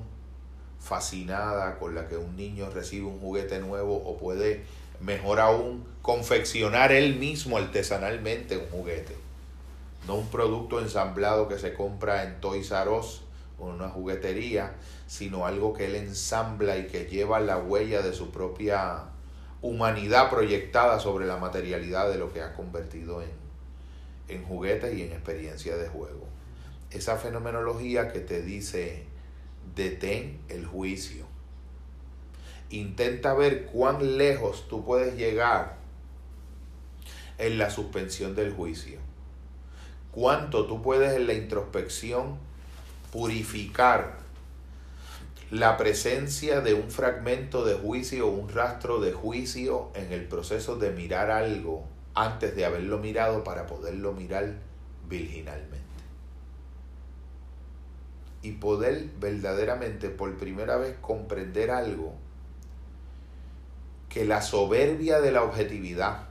fascinada 0.81 1.79
con 1.79 1.95
la 1.95 2.09
que 2.09 2.17
un 2.17 2.37
niño 2.37 2.71
recibe 2.71 3.05
un 3.05 3.21
juguete 3.21 3.59
nuevo 3.59 3.97
o 3.97 4.17
puede, 4.17 4.65
mejor 4.99 5.41
aún, 5.41 5.85
confeccionar 6.01 6.91
él 6.93 7.17
mismo 7.17 7.59
artesanalmente 7.59 8.57
un 8.57 8.71
juguete. 8.71 9.26
No 10.07 10.15
un 10.15 10.29
producto 10.29 10.81
ensamblado 10.81 11.49
que 11.49 11.59
se 11.59 11.75
compra 11.75 12.25
en 12.25 12.41
Toys 12.41 12.71
R 12.71 12.91
Us 12.91 13.23
o 13.59 13.69
en 13.69 13.77
una 13.77 13.89
juguetería, 13.89 14.75
sino 15.07 15.47
algo 15.47 15.73
que 15.73 15.87
él 15.87 15.97
ensambla 15.97 16.77
y 16.77 16.87
que 16.87 17.07
lleva 17.07 17.41
la 17.41 17.59
huella 17.59 18.03
de 18.03 18.13
su 18.13 18.31
propia 18.31 19.07
humanidad 19.63 20.31
proyectada 20.31 21.01
sobre 21.01 21.27
la 21.27 21.39
materialidad 21.39 22.09
de 22.09 22.19
lo 22.19 22.33
que 22.33 22.43
ha 22.43 22.55
convertido 22.55 23.23
en, 23.23 23.31
en 24.29 24.45
juguetes 24.45 24.95
y 24.95 25.03
en 25.03 25.13
experiencia 25.13 25.77
de 25.77 25.89
juego. 25.89 26.27
Esa 26.91 27.17
fenomenología 27.17 28.13
que 28.13 28.21
te 28.21 28.43
dice, 28.43 29.07
detén 29.75 30.41
el 30.49 30.67
juicio. 30.67 31.27
Intenta 32.71 33.35
ver 33.35 33.67
cuán 33.67 34.19
lejos 34.19 34.69
tú 34.69 34.85
puedes 34.85 35.17
llegar 35.17 35.79
en 37.39 37.59
la 37.59 37.71
suspensión 37.71 38.35
del 38.37 38.53
juicio. 38.53 39.06
Cuánto 40.17 40.65
tú 40.65 40.81
puedes 40.81 41.15
en 41.15 41.27
la 41.27 41.35
introspección 41.35 42.39
purificar 43.13 44.17
la 45.51 45.77
presencia 45.77 46.63
de 46.63 46.73
un 46.73 46.91
fragmento 46.91 47.67
de 47.67 47.75
juicio 47.75 48.27
o 48.27 48.31
un 48.31 48.49
rastro 48.49 48.99
de 48.99 49.13
juicio 49.13 49.91
en 49.95 50.15
el 50.15 50.27
proceso 50.27 50.77
de 50.77 50.91
mirar 50.91 51.31
algo 51.31 51.85
antes 52.15 52.57
de 52.57 52.65
haberlo 52.65 52.97
mirado 52.97 53.45
para 53.45 53.67
poderlo 53.67 54.15
mirar 54.15 54.55
virginalmente. 55.07 55.85
y 58.41 58.53
poder 58.53 59.11
verdaderamente 59.21 60.09
por 60.09 60.37
primera 60.39 60.77
vez 60.77 60.97
comprender 61.03 61.71
algo 61.71 62.15
que 64.09 64.25
la 64.25 64.41
soberbia 64.41 65.21
de 65.21 65.33
la 65.33 65.43
objetividad, 65.43 66.29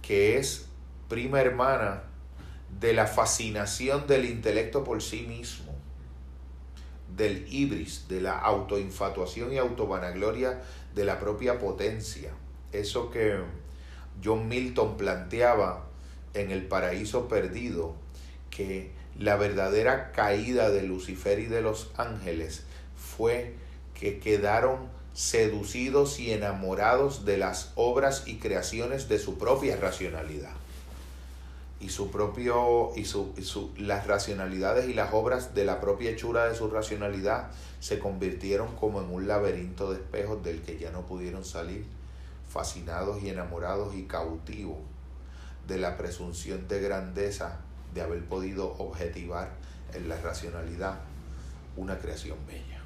que 0.00 0.38
es 0.38 0.71
prima 1.12 1.42
hermana 1.42 2.04
de 2.80 2.94
la 2.94 3.06
fascinación 3.06 4.06
del 4.06 4.24
intelecto 4.24 4.82
por 4.82 5.02
sí 5.02 5.26
mismo, 5.28 5.74
del 7.14 7.46
ibris, 7.52 8.08
de 8.08 8.22
la 8.22 8.38
autoinfatuación 8.38 9.52
y 9.52 9.58
autovanagloria 9.58 10.62
de 10.94 11.04
la 11.04 11.20
propia 11.20 11.58
potencia. 11.58 12.30
Eso 12.72 13.10
que 13.10 13.36
John 14.24 14.48
Milton 14.48 14.96
planteaba 14.96 15.84
en 16.32 16.50
El 16.50 16.66
Paraíso 16.66 17.28
Perdido, 17.28 17.94
que 18.48 18.92
la 19.18 19.36
verdadera 19.36 20.12
caída 20.12 20.70
de 20.70 20.82
Lucifer 20.82 21.40
y 21.40 21.44
de 21.44 21.60
los 21.60 21.90
ángeles 21.98 22.64
fue 22.96 23.54
que 23.92 24.18
quedaron 24.18 24.88
seducidos 25.12 26.18
y 26.18 26.32
enamorados 26.32 27.26
de 27.26 27.36
las 27.36 27.72
obras 27.74 28.22
y 28.24 28.36
creaciones 28.36 29.10
de 29.10 29.18
su 29.18 29.36
propia 29.36 29.76
racionalidad. 29.76 30.61
Y 31.82 31.88
su 31.88 32.12
propio 32.12 32.92
y, 32.94 33.04
su, 33.04 33.72
las 33.76 34.06
racionalidades 34.06 34.88
y 34.88 34.94
las 34.94 35.12
obras 35.12 35.52
de 35.52 35.64
la 35.64 35.80
propia 35.80 36.10
hechura 36.10 36.48
de 36.48 36.54
su 36.54 36.70
racionalidad 36.70 37.50
se 37.80 37.98
convirtieron 37.98 38.76
como 38.76 39.00
en 39.00 39.10
un 39.10 39.26
laberinto 39.26 39.90
de 39.90 39.96
espejos 39.96 40.44
del 40.44 40.62
que 40.62 40.78
ya 40.78 40.92
no 40.92 41.02
pudieron 41.02 41.44
salir, 41.44 41.84
fascinados 42.48 43.20
y 43.24 43.30
enamorados 43.30 43.96
y 43.96 44.04
cautivos 44.04 44.78
de 45.66 45.78
la 45.78 45.96
presunción 45.96 46.68
de 46.68 46.80
grandeza 46.80 47.58
de 47.92 48.02
haber 48.02 48.24
podido 48.26 48.74
objetivar 48.78 49.50
en 49.92 50.08
la 50.08 50.20
racionalidad 50.20 51.00
una 51.76 51.98
creación 51.98 52.38
bella, 52.46 52.80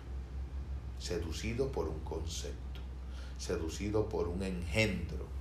seducido 0.99 1.71
por 1.71 1.87
un 1.87 2.01
concepto, 2.01 2.81
seducido 3.37 4.09
por 4.09 4.27
un 4.27 4.43
engendro 4.43 5.36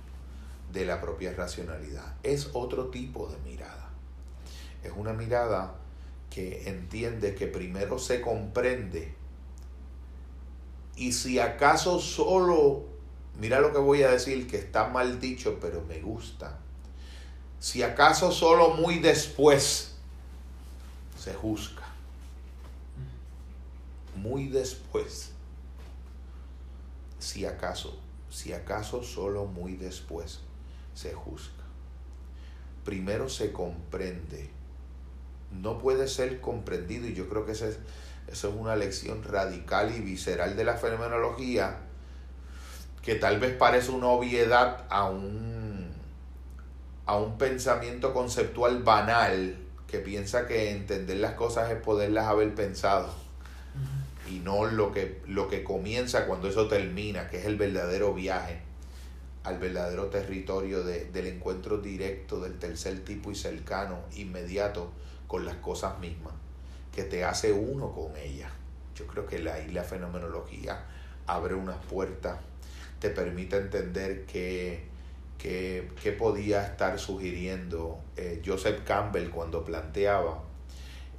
de 0.72 0.84
la 0.84 1.00
propia 1.00 1.32
racionalidad. 1.32 2.14
Es 2.22 2.50
otro 2.52 2.88
tipo 2.88 3.28
de 3.28 3.38
mirada. 3.50 3.90
Es 4.82 4.92
una 4.94 5.12
mirada 5.12 5.74
que 6.30 6.68
entiende 6.68 7.34
que 7.34 7.46
primero 7.46 7.98
se 7.98 8.20
comprende 8.20 9.14
y 10.96 11.12
si 11.12 11.38
acaso 11.38 12.00
solo, 12.00 12.86
mira 13.38 13.60
lo 13.60 13.72
que 13.72 13.78
voy 13.78 14.02
a 14.02 14.10
decir, 14.10 14.48
que 14.48 14.56
está 14.56 14.88
mal 14.88 15.20
dicho, 15.20 15.58
pero 15.60 15.82
me 15.82 16.00
gusta, 16.00 16.58
si 17.60 17.82
acaso 17.82 18.32
solo 18.32 18.70
muy 18.70 18.98
después 18.98 19.92
se 21.18 21.34
juzga. 21.34 21.82
Muy 24.14 24.48
después. 24.48 25.32
Si 27.18 27.44
acaso, 27.44 27.98
si 28.30 28.54
acaso 28.54 29.02
solo 29.02 29.44
muy 29.44 29.76
después 29.76 30.40
se 30.96 31.12
juzga. 31.12 31.52
Primero 32.84 33.28
se 33.28 33.52
comprende. 33.52 34.48
No 35.52 35.78
puede 35.78 36.08
ser 36.08 36.40
comprendido 36.40 37.06
y 37.06 37.14
yo 37.14 37.28
creo 37.28 37.44
que 37.44 37.52
esa 37.52 37.68
es, 37.68 37.78
eso 38.28 38.48
es 38.48 38.54
una 38.56 38.74
lección 38.74 39.22
radical 39.22 39.94
y 39.94 40.00
visceral 40.00 40.56
de 40.56 40.64
la 40.64 40.74
fenomenología 40.74 41.76
que 43.02 43.14
tal 43.14 43.38
vez 43.38 43.54
parece 43.54 43.92
una 43.92 44.08
obviedad 44.08 44.84
a 44.88 45.04
un 45.08 45.94
a 47.04 47.16
un 47.16 47.38
pensamiento 47.38 48.12
conceptual 48.12 48.82
banal 48.82 49.56
que 49.86 50.00
piensa 50.00 50.48
que 50.48 50.72
entender 50.72 51.18
las 51.18 51.34
cosas 51.34 51.70
es 51.70 51.80
poderlas 51.80 52.26
haber 52.26 52.52
pensado 52.56 53.14
y 54.28 54.40
no 54.40 54.64
lo 54.64 54.90
que, 54.90 55.22
lo 55.28 55.46
que 55.46 55.62
comienza 55.62 56.26
cuando 56.26 56.48
eso 56.48 56.66
termina, 56.66 57.28
que 57.28 57.38
es 57.38 57.44
el 57.46 57.54
verdadero 57.54 58.12
viaje 58.12 58.65
al 59.46 59.58
verdadero 59.58 60.06
territorio 60.06 60.82
del 60.82 61.26
encuentro 61.26 61.78
directo 61.78 62.40
del 62.40 62.58
tercer 62.58 63.04
tipo 63.04 63.30
y 63.30 63.34
cercano, 63.34 64.00
inmediato 64.14 64.90
con 65.26 65.44
las 65.44 65.56
cosas 65.56 65.98
mismas, 65.98 66.34
que 66.92 67.04
te 67.04 67.24
hace 67.24 67.52
uno 67.52 67.92
con 67.92 68.16
ellas. 68.16 68.50
Yo 68.94 69.06
creo 69.06 69.26
que 69.26 69.38
la, 69.38 69.58
la 69.68 69.84
fenomenología 69.84 70.84
abre 71.26 71.54
unas 71.54 71.78
puertas, 71.86 72.38
te 73.00 73.10
permite 73.10 73.56
entender 73.56 74.26
que 74.26 74.96
que, 75.38 76.16
podía 76.18 76.64
estar 76.64 76.98
sugiriendo 76.98 77.98
eh, 78.16 78.42
Joseph 78.44 78.80
Campbell 78.84 79.30
cuando 79.30 79.64
planteaba 79.64 80.42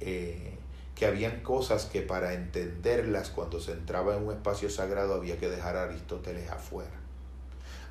eh, 0.00 0.54
que 0.94 1.06
habían 1.06 1.40
cosas 1.40 1.86
que 1.86 2.02
para 2.02 2.34
entenderlas 2.34 3.30
cuando 3.30 3.60
se 3.60 3.72
entraba 3.72 4.16
en 4.16 4.26
un 4.26 4.34
espacio 4.34 4.68
sagrado 4.68 5.14
había 5.14 5.38
que 5.38 5.48
dejar 5.48 5.76
a 5.76 5.84
Aristóteles 5.84 6.50
afuera. 6.50 6.97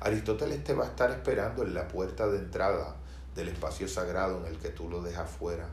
Aristóteles 0.00 0.62
te 0.62 0.74
va 0.74 0.84
a 0.84 0.88
estar 0.88 1.10
esperando 1.10 1.62
en 1.62 1.74
la 1.74 1.88
puerta 1.88 2.28
de 2.28 2.38
entrada 2.38 2.96
del 3.34 3.48
espacio 3.48 3.88
sagrado 3.88 4.38
en 4.46 4.52
el 4.52 4.58
que 4.58 4.68
tú 4.68 4.88
lo 4.88 5.02
dejas 5.02 5.28
fuera 5.28 5.68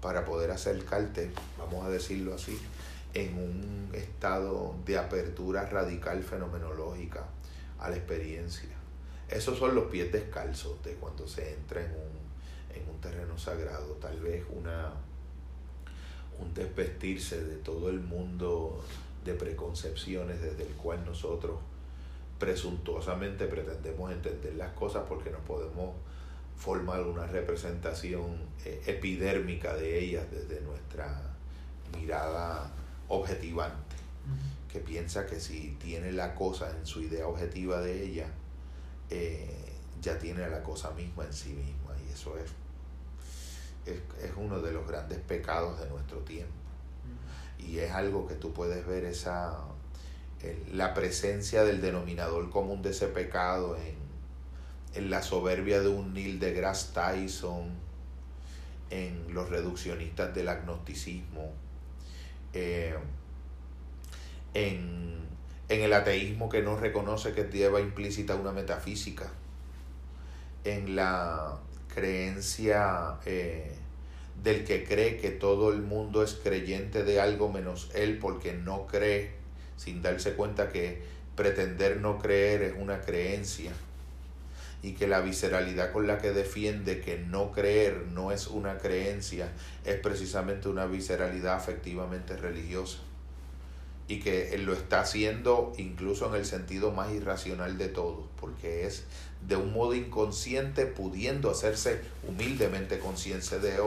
para 0.00 0.24
poder 0.24 0.50
acercarte, 0.50 1.30
vamos 1.58 1.84
a 1.84 1.90
decirlo 1.90 2.34
así, 2.34 2.58
en 3.12 3.34
un 3.36 3.90
estado 3.92 4.74
de 4.84 4.98
apertura 4.98 5.66
radical 5.66 6.22
fenomenológica 6.22 7.24
a 7.78 7.90
la 7.90 7.96
experiencia. 7.96 8.70
Esos 9.28 9.58
son 9.58 9.74
los 9.74 9.86
pies 9.86 10.10
descalzos 10.12 10.82
de 10.82 10.94
cuando 10.94 11.26
se 11.26 11.54
entra 11.54 11.82
en 11.82 11.90
un, 11.90 12.80
en 12.80 12.88
un 12.88 13.00
terreno 13.00 13.36
sagrado. 13.36 13.94
Tal 13.94 14.20
vez 14.20 14.44
una, 14.50 14.92
un 16.38 16.54
desvestirse 16.54 17.42
de 17.42 17.56
todo 17.56 17.90
el 17.90 18.00
mundo 18.00 18.82
de 19.24 19.34
preconcepciones 19.34 20.40
desde 20.40 20.62
el 20.62 20.74
cual 20.74 21.04
nosotros 21.04 21.58
presuntuosamente 22.38 23.46
pretendemos 23.46 24.12
entender 24.12 24.54
las 24.54 24.72
cosas 24.72 25.04
porque 25.08 25.30
no 25.30 25.38
podemos 25.38 25.94
formar 26.56 27.02
una 27.02 27.26
representación 27.26 28.36
eh, 28.64 28.82
epidérmica 28.86 29.74
de 29.74 29.98
ellas 29.98 30.26
desde 30.30 30.60
nuestra 30.62 31.34
mirada 31.96 32.70
objetivante, 33.08 33.96
que 34.72 34.80
piensa 34.80 35.26
que 35.26 35.38
si 35.38 35.76
tiene 35.80 36.12
la 36.12 36.34
cosa 36.34 36.70
en 36.76 36.86
su 36.86 37.00
idea 37.02 37.26
objetiva 37.28 37.80
de 37.80 38.02
ella, 38.02 38.26
eh, 39.10 39.72
ya 40.00 40.18
tiene 40.18 40.48
la 40.48 40.62
cosa 40.62 40.90
misma 40.92 41.24
en 41.24 41.32
sí 41.32 41.50
misma. 41.50 41.94
Y 42.06 42.12
eso 42.12 42.36
es, 42.38 42.50
es, 43.86 44.32
uno 44.36 44.60
de 44.60 44.72
los 44.72 44.86
grandes 44.86 45.18
pecados 45.20 45.78
de 45.80 45.88
nuestro 45.88 46.18
tiempo. 46.20 46.52
Y 47.58 47.78
es 47.78 47.92
algo 47.92 48.26
que 48.26 48.34
tú 48.34 48.52
puedes 48.52 48.86
ver 48.86 49.04
esa 49.04 49.58
la 50.72 50.94
presencia 50.94 51.64
del 51.64 51.80
denominador 51.80 52.50
común 52.50 52.82
de 52.82 52.90
ese 52.90 53.08
pecado 53.08 53.76
en, 53.76 53.96
en 54.94 55.10
la 55.10 55.22
soberbia 55.22 55.80
de 55.80 55.88
un 55.88 56.14
Neil 56.14 56.38
deGrasse 56.38 56.92
Tyson, 56.92 57.70
en 58.90 59.34
los 59.34 59.50
reduccionistas 59.50 60.34
del 60.34 60.48
agnosticismo, 60.48 61.52
eh, 62.52 62.94
en 64.54 65.16
en 65.68 65.82
el 65.82 65.92
ateísmo 65.92 66.48
que 66.48 66.62
no 66.62 66.76
reconoce 66.76 67.32
que 67.32 67.44
lleva 67.44 67.80
implícita 67.80 68.36
una 68.36 68.52
metafísica, 68.52 69.28
en 70.64 70.96
la 70.96 71.58
creencia 71.92 73.16
eh, 73.24 73.74
del 74.42 74.64
que 74.64 74.84
cree 74.84 75.16
que 75.16 75.30
todo 75.30 75.72
el 75.72 75.82
mundo 75.82 76.22
es 76.22 76.34
creyente 76.34 77.04
de 77.04 77.20
algo 77.20 77.50
menos 77.50 77.90
él 77.94 78.18
porque 78.18 78.52
no 78.52 78.86
cree, 78.86 79.32
sin 79.76 80.02
darse 80.02 80.34
cuenta 80.34 80.70
que 80.70 81.02
pretender 81.34 81.98
no 81.98 82.18
creer 82.18 82.62
es 82.62 82.74
una 82.78 83.00
creencia 83.02 83.72
y 84.82 84.92
que 84.92 85.06
la 85.06 85.20
visceralidad 85.20 85.92
con 85.92 86.06
la 86.06 86.18
que 86.18 86.32
defiende 86.32 87.00
que 87.00 87.18
no 87.18 87.52
creer 87.52 88.06
no 88.12 88.30
es 88.30 88.46
una 88.46 88.78
creencia 88.78 89.52
es 89.84 89.96
precisamente 89.96 90.68
una 90.68 90.86
visceralidad 90.86 91.54
afectivamente 91.54 92.36
religiosa 92.36 92.98
y 94.08 94.20
que 94.20 94.56
lo 94.58 94.72
está 94.72 95.00
haciendo 95.00 95.72
incluso 95.78 96.28
en 96.28 96.36
el 96.36 96.46
sentido 96.46 96.92
más 96.92 97.12
irracional 97.12 97.76
de 97.76 97.88
todos, 97.88 98.26
porque 98.40 98.86
es 98.86 99.04
de 99.46 99.56
un 99.56 99.72
modo 99.72 99.94
inconsciente 99.94 100.86
pudiendo 100.86 101.50
hacerse 101.50 102.00
humildemente 102.26 102.98
consciente 103.00 103.58
de, 103.58 103.80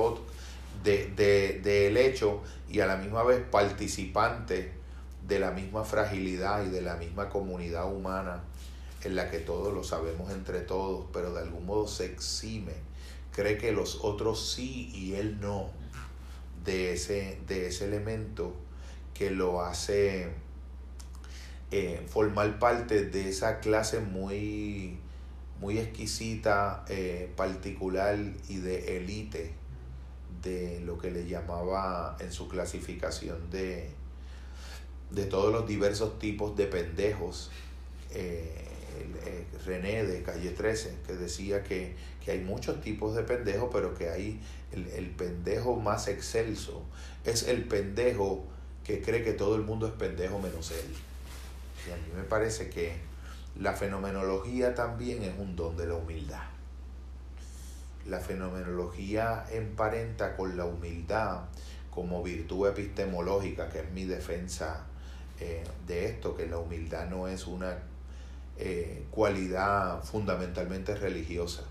de, 0.84 1.08
de, 1.16 1.60
del 1.64 1.98
hecho 1.98 2.42
y 2.70 2.82
a 2.82 2.86
la 2.86 2.98
misma 2.98 3.24
vez 3.24 3.42
participante 3.50 4.79
de 5.30 5.40
la 5.40 5.52
misma 5.52 5.86
fragilidad 5.86 6.66
y 6.66 6.70
de 6.70 6.82
la 6.82 6.96
misma 6.96 7.30
comunidad 7.30 7.94
humana 7.94 8.44
en 9.04 9.16
la 9.16 9.30
que 9.30 9.40
todos 9.40 9.74
lo 9.74 9.84
sabemos 9.84 10.32
entre 10.32 10.62
todos, 10.62 11.06
pero 11.14 11.34
de 11.34 11.42
algún 11.42 11.66
modo 11.66 11.88
se 11.88 12.06
exime, 12.06 12.74
cree 13.32 13.58
que 13.58 13.72
los 13.72 14.00
otros 14.04 14.52
sí 14.52 14.92
y 14.94 15.14
él 15.14 15.40
no, 15.40 15.70
de 16.66 16.94
ese, 16.94 17.40
de 17.48 17.68
ese 17.68 17.86
elemento 17.86 18.54
que 19.14 19.32
lo 19.32 19.62
hace 19.62 20.30
eh, 21.72 22.06
formar 22.10 22.58
parte 22.60 23.06
de 23.06 23.30
esa 23.30 23.60
clase 23.60 24.00
muy, 24.00 24.98
muy 25.60 25.78
exquisita, 25.78 26.84
eh, 26.90 27.32
particular 27.38 28.18
y 28.50 28.58
de 28.58 28.98
élite 28.98 29.54
de 30.42 30.82
lo 30.82 30.98
que 30.98 31.12
le 31.12 31.28
llamaba 31.28 32.18
en 32.20 32.32
su 32.32 32.48
clasificación 32.48 33.50
de, 33.50 33.92
de 35.12 35.26
todos 35.26 35.52
los 35.52 35.68
diversos 35.68 36.20
tipos 36.20 36.56
de 36.56 36.68
pendejos. 36.68 37.52
Eh, 38.12 38.66
eh, 39.26 39.46
René 39.66 40.04
de 40.06 40.24
Calle 40.24 40.52
13, 40.52 40.98
que 41.06 41.14
decía 41.14 41.64
que, 41.64 41.96
que, 42.24 42.32
hay 42.32 42.40
muchos 42.40 42.82
tipos 42.82 43.16
de 43.16 43.24
pendejos, 43.24 43.70
pero 43.72 43.94
que 43.94 44.10
hay 44.10 44.40
el, 44.72 44.88
el 44.88 45.10
pendejo 45.10 45.76
más 45.76 46.08
excelso, 46.08 46.84
es 47.26 47.44
el 47.44 47.66
pendejo 47.66 48.46
que 48.84 49.02
cree 49.02 49.24
que 49.24 49.34
todo 49.34 49.56
el 49.56 49.62
mundo 49.62 49.88
es 49.88 49.94
pendejo 49.94 50.40
menos 50.40 50.72
él. 50.72 50.96
Y 51.88 51.92
a 51.92 51.96
mí 51.96 52.12
me 52.16 52.24
parece 52.24 52.70
que 52.70 52.94
la 53.60 53.74
fenomenología 53.74 54.74
también 54.74 55.24
es 55.24 55.38
un 55.38 55.56
don 55.56 55.76
de 55.76 55.88
la 55.88 55.96
humildad. 55.96 56.44
La 58.08 58.20
fenomenología 58.20 59.46
emparenta 59.52 60.36
con 60.36 60.58
la 60.58 60.66
humildad 60.66 61.42
como 61.92 62.24
virtud 62.24 62.68
epistemológica, 62.70 63.70
que 63.70 63.80
es 63.82 63.92
mi 63.92 64.06
defensa 64.06 64.86
eh, 65.40 65.64
de 65.88 66.06
esto, 66.06 66.36
que 66.36 66.48
la 66.48 66.58
humildad 66.58 67.08
no 67.10 67.28
es 67.28 67.48
una 67.48 67.78
eh, 68.58 69.06
cualidad 69.10 70.04
fundamentalmente 70.04 70.96
religiosa 70.96 71.64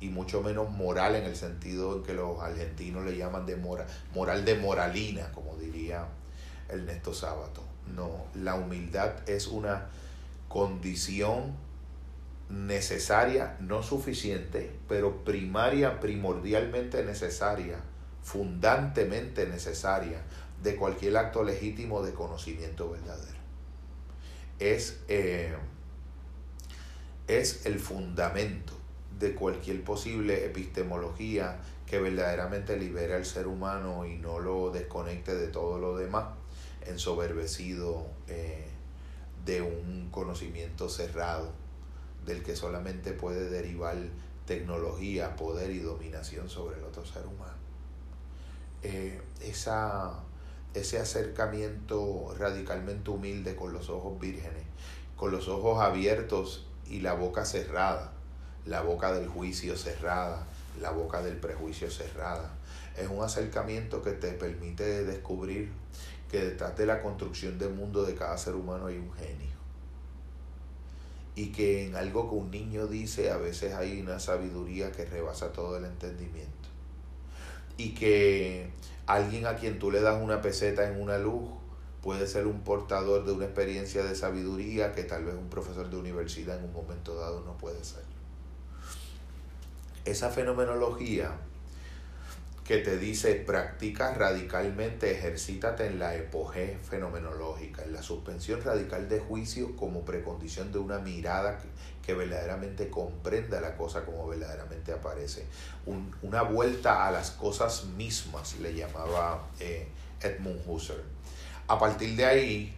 y 0.00 0.08
mucho 0.08 0.42
menos 0.42 0.70
moral 0.70 1.14
en 1.14 1.24
el 1.24 1.36
sentido 1.36 1.96
en 1.96 2.02
que 2.02 2.14
los 2.14 2.40
argentinos 2.40 3.04
le 3.04 3.16
llaman 3.16 3.46
de 3.46 3.56
mora, 3.56 3.86
moral 4.14 4.44
de 4.44 4.56
moralina, 4.56 5.30
como 5.32 5.56
diría 5.56 6.06
Ernesto 6.68 7.14
Sábato. 7.14 7.62
No, 7.94 8.24
la 8.34 8.54
humildad 8.54 9.28
es 9.28 9.46
una 9.46 9.86
condición 10.48 11.54
necesaria, 12.48 13.56
no 13.60 13.82
suficiente, 13.82 14.72
pero 14.88 15.22
primaria, 15.24 16.00
primordialmente 16.00 17.04
necesaria, 17.04 17.76
fundantemente 18.22 19.46
necesaria 19.46 20.22
de 20.62 20.76
cualquier 20.76 21.16
acto 21.16 21.42
legítimo 21.42 22.02
de 22.02 22.12
conocimiento 22.12 22.90
verdadero. 22.90 23.38
Es, 24.58 25.00
eh, 25.08 25.54
es 27.28 27.64
el 27.66 27.78
fundamento 27.78 28.74
de 29.18 29.34
cualquier 29.34 29.82
posible 29.84 30.46
epistemología 30.46 31.60
que 31.86 31.98
verdaderamente 31.98 32.76
libere 32.76 33.14
al 33.14 33.24
ser 33.24 33.46
humano 33.46 34.06
y 34.06 34.16
no 34.16 34.38
lo 34.38 34.70
desconecte 34.70 35.34
de 35.34 35.48
todo 35.48 35.78
lo 35.78 35.96
demás, 35.96 36.26
ensoberbecido 36.86 38.06
eh, 38.28 38.66
de 39.44 39.62
un 39.62 40.08
conocimiento 40.10 40.88
cerrado, 40.88 41.52
del 42.24 42.42
que 42.42 42.54
solamente 42.54 43.12
puede 43.12 43.50
derivar 43.50 43.96
tecnología, 44.46 45.36
poder 45.36 45.70
y 45.70 45.78
dominación 45.78 46.48
sobre 46.48 46.78
el 46.78 46.84
otro 46.84 47.04
ser 47.04 47.26
humano. 47.26 47.54
Eh, 48.82 49.20
esa, 49.40 50.22
ese 50.74 50.98
acercamiento 50.98 52.34
radicalmente 52.38 53.10
humilde 53.10 53.56
con 53.56 53.72
los 53.72 53.90
ojos 53.90 54.18
vírgenes, 54.20 54.64
con 55.16 55.32
los 55.32 55.48
ojos 55.48 55.80
abiertos 55.80 56.66
y 56.88 57.00
la 57.00 57.14
boca 57.14 57.44
cerrada, 57.44 58.12
la 58.66 58.82
boca 58.82 59.12
del 59.12 59.28
juicio 59.28 59.76
cerrada, 59.76 60.46
la 60.80 60.90
boca 60.90 61.22
del 61.22 61.36
prejuicio 61.36 61.90
cerrada. 61.90 62.54
Es 62.96 63.08
un 63.08 63.22
acercamiento 63.22 64.02
que 64.02 64.12
te 64.12 64.32
permite 64.32 65.04
descubrir 65.04 65.70
que 66.30 66.40
detrás 66.40 66.76
de 66.76 66.86
la 66.86 67.02
construcción 67.02 67.58
del 67.58 67.74
mundo 67.74 68.04
de 68.04 68.14
cada 68.14 68.38
ser 68.38 68.54
humano 68.54 68.86
hay 68.86 68.98
un 68.98 69.12
genio. 69.14 69.50
Y 71.34 71.52
que 71.52 71.86
en 71.86 71.96
algo 71.96 72.28
que 72.28 72.36
un 72.36 72.50
niño 72.50 72.86
dice 72.86 73.30
a 73.30 73.36
veces 73.36 73.74
hay 73.74 74.00
una 74.00 74.20
sabiduría 74.20 74.92
que 74.92 75.04
rebasa 75.04 75.52
todo 75.52 75.76
el 75.76 75.84
entendimiento. 75.84 76.68
Y 77.76 77.94
que 77.94 78.70
alguien 79.14 79.46
a 79.46 79.56
quien 79.56 79.78
tú 79.78 79.90
le 79.90 80.00
das 80.00 80.20
una 80.20 80.40
peseta 80.40 80.88
en 80.88 81.00
una 81.00 81.18
luz 81.18 81.50
puede 82.02 82.26
ser 82.26 82.46
un 82.46 82.60
portador 82.60 83.24
de 83.24 83.32
una 83.32 83.44
experiencia 83.44 84.02
de 84.02 84.14
sabiduría 84.14 84.92
que 84.92 85.04
tal 85.04 85.24
vez 85.24 85.34
un 85.34 85.48
profesor 85.48 85.90
de 85.90 85.96
universidad 85.96 86.58
en 86.58 86.64
un 86.64 86.72
momento 86.72 87.14
dado 87.14 87.40
no 87.40 87.58
puede 87.58 87.82
ser. 87.84 88.02
Esa 90.04 90.30
fenomenología 90.30 91.32
que 92.70 92.78
te 92.78 92.98
dice 92.98 93.34
practica 93.34 94.14
radicalmente, 94.14 95.10
ejercítate 95.10 95.88
en 95.88 95.98
la 95.98 96.14
epoge 96.14 96.78
fenomenológica, 96.88 97.82
en 97.82 97.92
la 97.92 98.00
suspensión 98.00 98.62
radical 98.62 99.08
de 99.08 99.18
juicio 99.18 99.74
como 99.74 100.04
precondición 100.04 100.70
de 100.70 100.78
una 100.78 101.00
mirada 101.00 101.58
que, 102.06 102.14
verdaderamente 102.14 102.88
comprenda 102.88 103.60
la 103.60 103.76
cosa 103.76 104.04
como 104.04 104.28
verdaderamente 104.28 104.92
aparece. 104.92 105.46
una 106.22 106.42
vuelta 106.42 107.08
a 107.08 107.10
las 107.10 107.32
cosas 107.32 107.86
mismas, 107.96 108.56
le 108.60 108.72
llamaba 108.72 109.48
eh, 109.58 109.88
Edmund 110.20 110.60
Husserl. 110.64 111.02
A 111.66 111.76
partir 111.76 112.14
de 112.14 112.24
ahí, 112.24 112.74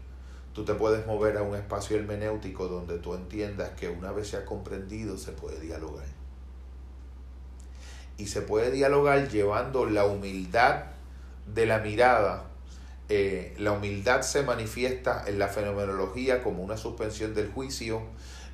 tú 0.55 0.65
te 0.65 0.73
puedes 0.73 1.07
mover 1.07 1.37
a 1.37 1.43
un 1.43 1.55
espacio 1.55 1.99
hermenéutico 1.99 2.67
donde 2.67 2.99
tú 2.99 3.13
entiendas 3.13 3.71
que 3.71 3.91
una 3.91 4.11
vez 4.11 4.29
se 4.29 4.39
ha 4.39 4.47
comprendido, 4.47 5.19
se 5.19 5.33
puede 5.33 5.61
dialogar 5.61 6.12
y 8.23 8.27
se 8.29 8.41
puede 8.41 8.71
dialogar 8.71 9.29
llevando 9.29 9.85
la 9.85 10.07
humildad 10.07 10.85
de 11.53 11.67
la 11.67 11.79
mirada. 11.81 12.45
Eh, 13.09 13.53
la 13.59 13.73
humildad 13.73 14.23
se 14.23 14.45
manifiesta 14.45 15.25
en 15.27 15.41
la 15.41 15.49
fenomenología 15.49 16.41
como 16.41 16.63
una 16.63 16.77
suspensión 16.77 17.35
del 17.35 17.51
juicio 17.51 18.01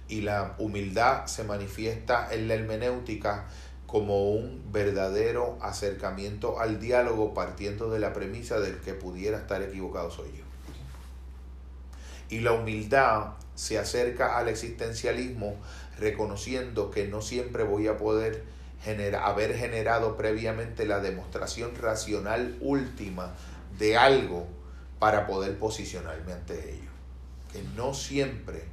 y 0.08 0.22
la 0.22 0.54
humildad 0.56 1.26
se 1.26 1.44
manifiesta 1.44 2.32
en 2.32 2.48
la 2.48 2.54
hermenéutica 2.54 3.44
como 3.86 4.30
un 4.30 4.72
verdadero 4.72 5.58
acercamiento 5.60 6.60
al 6.60 6.80
diálogo 6.80 7.34
partiendo 7.34 7.90
de 7.90 7.98
la 7.98 8.14
premisa 8.14 8.60
del 8.60 8.80
que 8.80 8.94
pudiera 8.94 9.36
estar 9.36 9.60
equivocado 9.60 10.10
soy 10.10 10.30
yo. 10.30 10.44
Y 12.30 12.40
la 12.40 12.52
humildad 12.52 13.34
se 13.54 13.78
acerca 13.78 14.38
al 14.38 14.48
existencialismo 14.48 15.56
reconociendo 15.98 16.90
que 16.90 17.06
no 17.06 17.20
siempre 17.20 17.64
voy 17.64 17.86
a 17.86 17.98
poder 17.98 18.56
haber 19.22 19.56
generado 19.56 20.16
previamente 20.16 20.86
la 20.86 21.00
demostración 21.00 21.74
racional 21.76 22.56
última 22.60 23.34
de 23.78 23.96
algo 23.96 24.46
para 24.98 25.26
poder 25.26 25.59
posicionarme 25.59 26.32
ante 26.32 26.74
ello. 26.74 26.90
Que 27.52 27.62
no 27.76 27.94
siempre 27.94 28.64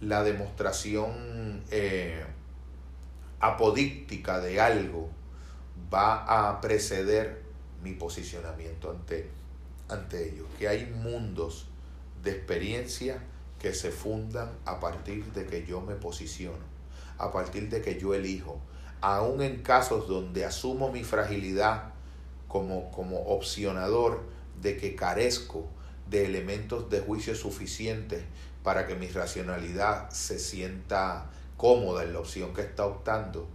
la 0.00 0.22
demostración 0.22 1.62
eh, 1.70 2.24
apodíctica 3.40 4.40
de 4.40 4.60
algo 4.60 5.10
va 5.92 6.48
a 6.48 6.60
preceder 6.60 7.42
mi 7.82 7.92
posicionamiento 7.92 8.90
ante, 8.90 9.28
ante 9.88 10.30
ello. 10.30 10.46
Que 10.58 10.68
hay 10.68 10.86
mundos 10.86 11.66
de 12.22 12.30
experiencia 12.32 13.18
que 13.58 13.72
se 13.72 13.90
fundan 13.90 14.50
a 14.64 14.80
partir 14.80 15.24
de 15.32 15.46
que 15.46 15.64
yo 15.64 15.80
me 15.80 15.94
posiciono, 15.94 16.64
a 17.18 17.32
partir 17.32 17.68
de 17.68 17.80
que 17.80 17.98
yo 17.98 18.14
elijo, 18.14 18.60
aún 19.04 19.42
en 19.42 19.60
casos 19.60 20.08
donde 20.08 20.46
asumo 20.46 20.90
mi 20.90 21.04
fragilidad 21.04 21.90
como, 22.48 22.90
como 22.90 23.18
opcionador 23.18 24.22
de 24.62 24.78
que 24.78 24.96
carezco 24.96 25.68
de 26.08 26.24
elementos 26.24 26.88
de 26.88 27.00
juicio 27.00 27.34
suficientes 27.34 28.24
para 28.62 28.86
que 28.86 28.94
mi 28.94 29.06
racionalidad 29.08 30.08
se 30.08 30.38
sienta 30.38 31.26
cómoda 31.58 32.02
en 32.02 32.14
la 32.14 32.20
opción 32.20 32.54
que 32.54 32.62
está 32.62 32.86
optando, 32.86 33.46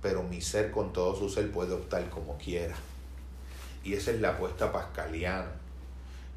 pero 0.00 0.22
mi 0.22 0.40
ser 0.40 0.70
con 0.70 0.94
todo 0.94 1.14
su 1.14 1.28
ser 1.28 1.52
puede 1.52 1.74
optar 1.74 2.08
como 2.08 2.38
quiera. 2.38 2.74
Y 3.82 3.92
esa 3.92 4.10
es 4.10 4.22
la 4.22 4.30
apuesta 4.30 4.72
pascaliana, 4.72 5.52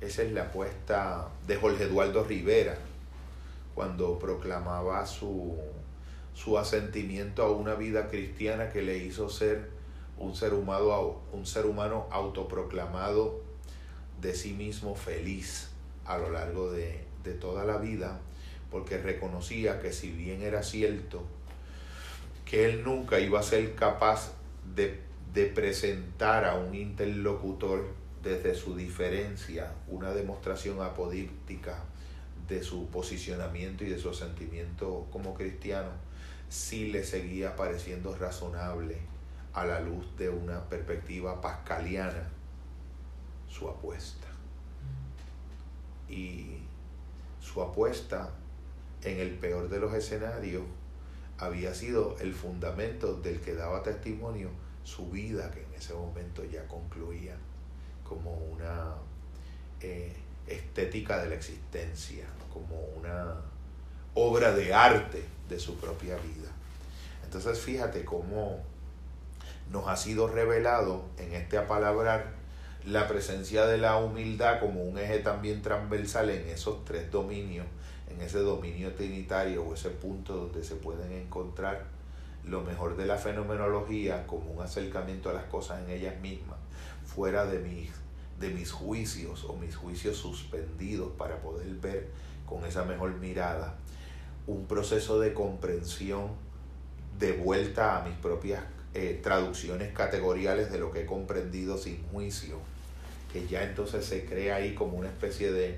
esa 0.01 0.23
es 0.23 0.33
la 0.33 0.41
apuesta 0.41 1.29
de 1.47 1.55
Jorge 1.55 1.85
Eduardo 1.85 2.25
Rivera, 2.25 2.77
cuando 3.73 4.19
proclamaba 4.19 5.05
su, 5.05 5.55
su 6.37 6.59
asentimiento 6.59 7.41
a 7.41 7.51
una 7.51 7.73
vida 7.73 8.09
cristiana 8.09 8.69
que 8.69 8.83
le 8.83 8.99
hizo 8.99 9.27
ser 9.27 9.71
un 10.19 10.35
ser 10.35 10.53
humano, 10.53 11.19
un 11.33 11.47
ser 11.47 11.65
humano 11.65 12.05
autoproclamado 12.11 13.41
de 14.21 14.35
sí 14.35 14.53
mismo 14.53 14.95
feliz 14.95 15.69
a 16.05 16.19
lo 16.19 16.29
largo 16.29 16.71
de, 16.71 17.03
de 17.23 17.33
toda 17.33 17.65
la 17.65 17.77
vida, 17.77 18.19
porque 18.69 18.99
reconocía 18.99 19.81
que 19.81 19.91
si 19.91 20.11
bien 20.11 20.43
era 20.43 20.61
cierto 20.61 21.23
que 22.45 22.65
él 22.65 22.83
nunca 22.83 23.19
iba 23.19 23.39
a 23.39 23.43
ser 23.43 23.73
capaz 23.73 24.33
de, 24.75 25.01
de 25.33 25.47
presentar 25.47 26.45
a 26.45 26.53
un 26.53 26.75
interlocutor 26.75 27.87
desde 28.21 28.53
su 28.53 28.75
diferencia 28.75 29.73
una 29.87 30.13
demostración 30.13 30.81
apodíptica 30.83 31.83
de 32.47 32.61
su 32.61 32.89
posicionamiento 32.89 33.83
y 33.83 33.89
de 33.89 33.97
su 33.97 34.13
sentimiento 34.13 35.07
como 35.11 35.33
cristiano, 35.33 35.89
sí 36.49 36.91
le 36.91 37.03
seguía 37.03 37.55
pareciendo 37.55 38.15
razonable 38.15 38.97
a 39.53 39.65
la 39.65 39.79
luz 39.79 40.15
de 40.17 40.29
una 40.29 40.63
perspectiva 40.69 41.41
pascaliana 41.41 42.29
su 43.49 43.67
apuesta. 43.69 44.27
Y 46.09 46.59
su 47.41 47.61
apuesta 47.61 48.29
en 49.03 49.19
el 49.19 49.31
peor 49.31 49.69
de 49.69 49.79
los 49.79 49.93
escenarios 49.93 50.63
había 51.37 51.73
sido 51.73 52.17
el 52.19 52.33
fundamento 52.33 53.15
del 53.15 53.39
que 53.41 53.53
daba 53.53 53.83
testimonio 53.83 54.49
su 54.83 55.09
vida, 55.09 55.51
que 55.51 55.63
en 55.63 55.73
ese 55.73 55.93
momento 55.93 56.43
ya 56.45 56.65
concluía 56.67 57.35
como 58.03 58.33
una 58.35 58.95
eh, 59.81 60.15
estética 60.47 61.21
de 61.21 61.29
la 61.29 61.35
existencia, 61.35 62.25
como 62.53 62.79
una 62.97 63.35
obra 64.13 64.53
de 64.53 64.73
arte 64.73 65.36
de 65.49 65.59
su 65.59 65.75
propia 65.75 66.15
vida. 66.15 66.49
Entonces 67.23 67.59
fíjate 67.59 68.05
cómo 68.05 68.59
nos 69.71 69.87
ha 69.87 69.95
sido 69.95 70.27
revelado 70.27 71.05
en 71.17 71.33
este 71.33 71.57
apalabrar 71.57 72.37
la 72.85 73.07
presencia 73.07 73.65
de 73.65 73.77
la 73.77 73.97
humildad 73.97 74.59
como 74.61 74.81
un 74.81 74.97
eje 74.97 75.19
también 75.19 75.61
transversal 75.61 76.29
en 76.29 76.47
esos 76.47 76.85
tres 76.85 77.11
dominios, 77.11 77.65
en 78.09 78.21
ese 78.21 78.39
dominio 78.39 78.93
trinitario 78.93 79.63
o 79.63 79.73
ese 79.73 79.89
punto 79.89 80.35
donde 80.35 80.63
se 80.63 80.75
pueden 80.75 81.11
encontrar 81.11 81.85
lo 82.45 82.61
mejor 82.61 82.95
de 82.95 83.05
la 83.05 83.17
fenomenología 83.17 84.25
como 84.25 84.51
un 84.51 84.61
acercamiento 84.61 85.29
a 85.29 85.33
las 85.33 85.43
cosas 85.45 85.83
en 85.83 85.89
ellas 85.89 86.17
mismas, 86.21 86.57
fuera 87.05 87.45
de 87.45 87.59
mis, 87.59 87.89
de 88.39 88.51
mis 88.51 88.71
juicios 88.71 89.43
o 89.43 89.57
mis 89.57 89.75
juicios 89.75 90.15
suspendidos 90.15 91.11
para 91.17 91.41
poder 91.41 91.67
ver 91.75 92.07
con 92.45 92.63
esa 92.63 92.85
mejor 92.85 93.11
mirada 93.15 93.75
un 94.47 94.65
proceso 94.65 95.19
de 95.19 95.33
comprensión 95.33 96.31
de 97.19 97.33
vuelta 97.33 97.97
a 97.97 98.07
mis 98.07 98.17
propias 98.17 98.63
eh, 98.93 99.19
traducciones 99.21 99.93
categoriales 99.93 100.71
de 100.71 100.79
lo 100.79 100.91
que 100.91 101.01
he 101.01 101.05
comprendido 101.05 101.77
sin 101.77 102.01
juicio, 102.07 102.57
que 103.31 103.45
ya 103.45 103.63
entonces 103.63 104.05
se 104.05 104.25
crea 104.25 104.55
ahí 104.55 104.73
como 104.73 104.97
una 104.97 105.09
especie 105.09 105.51
de, 105.51 105.77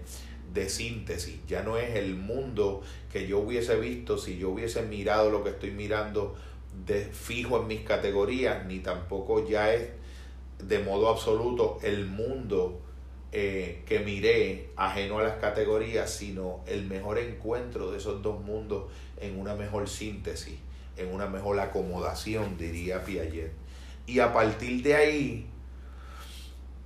de 0.54 0.70
síntesis, 0.70 1.40
ya 1.48 1.64
no 1.64 1.78
es 1.78 1.96
el 1.96 2.16
mundo 2.16 2.82
que 3.12 3.28
yo 3.28 3.40
hubiese 3.40 3.76
visto 3.78 4.18
si 4.18 4.38
yo 4.38 4.52
hubiese 4.52 4.84
mirado 4.84 5.32
lo 5.32 5.44
que 5.44 5.50
estoy 5.50 5.72
mirando 5.72 6.36
de 6.86 7.06
fijo 7.06 7.60
en 7.60 7.68
mis 7.68 7.82
categorías, 7.82 8.66
ni 8.66 8.80
tampoco 8.80 9.48
ya 9.48 9.74
es 9.74 9.90
de 10.64 10.80
modo 10.80 11.10
absoluto 11.10 11.80
el 11.82 12.06
mundo 12.06 12.80
eh, 13.32 13.84
que 13.86 14.00
miré 14.00 14.72
ajeno 14.76 15.20
a 15.20 15.24
las 15.24 15.36
categorías, 15.36 16.10
sino 16.12 16.62
el 16.66 16.88
mejor 16.88 17.20
encuentro 17.20 17.92
de 17.92 18.00
esos 18.00 18.24
dos 18.24 18.42
mundos 18.42 18.86
en 19.18 19.40
una 19.40 19.54
mejor 19.54 19.88
síntesis, 19.88 20.58
en 20.98 21.14
una 21.14 21.28
mejor 21.28 21.60
acomodación, 21.60 22.58
diría 22.58 23.04
Piaget. 23.04 23.52
Y 24.08 24.20
a 24.20 24.34
partir 24.34 24.82
de 24.82 24.96
ahí, 24.96 25.48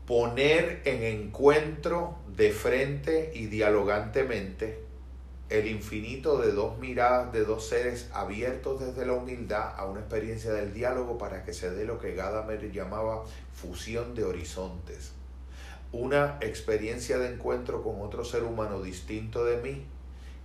poner 0.06 0.82
en 0.84 1.04
encuentro 1.04 2.18
de 2.36 2.52
frente 2.52 3.32
y 3.34 3.46
dialogantemente 3.46 4.84
el 5.50 5.68
infinito 5.68 6.42
de 6.42 6.52
dos 6.52 6.78
miradas 6.78 7.32
de 7.32 7.46
dos 7.46 7.70
seres 7.70 8.10
abiertos 8.12 8.82
desde 8.82 9.06
la 9.06 9.14
humildad 9.14 9.76
a 9.78 9.86
una 9.86 10.02
experiencia 10.02 10.52
del 10.52 10.74
diálogo 10.74 11.18
para 11.18 11.46
que 11.46 11.54
se 11.54 11.72
dé 11.72 11.86
lo 11.86 12.00
que 12.00 12.16
Gadamer 12.16 12.70
llamaba 12.74 13.24
fusión 13.54 14.14
de 14.14 14.26
horizontes 14.26 15.14
una 15.94 16.40
experiencia 16.42 17.20
de 17.20 17.32
encuentro 17.32 17.84
con 17.84 18.02
otro 18.02 18.26
ser 18.26 18.44
humano 18.44 18.82
distinto 18.82 19.46
de 19.46 19.58
mí, 19.58 19.86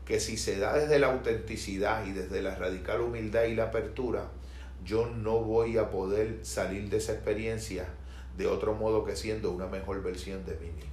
que 0.05 0.20
si 0.20 0.37
se 0.37 0.59
da 0.59 0.77
desde 0.77 0.99
la 0.99 1.11
autenticidad 1.11 2.05
y 2.07 2.12
desde 2.12 2.43
la 2.43 2.55
radical 2.55 3.01
humildad 3.01 3.45
y 3.45 3.55
la 3.55 3.65
apertura, 3.65 4.29
yo 4.85 5.07
no 5.07 5.41
voy 5.41 5.79
a 5.79 5.91
poder 5.91 6.41
salir 6.43 6.91
de 6.91 6.99
esa 6.99 7.15
experiencia 7.15 7.87
de 8.37 8.47
otro 8.47 8.75
modo 8.75 9.07
que 9.07 9.16
siendo 9.16 9.51
una 9.51 9.66
mejor 9.66 10.03
versión 10.03 10.45
de 10.45 10.53
mí 10.57 10.70
mismo. 10.70 10.93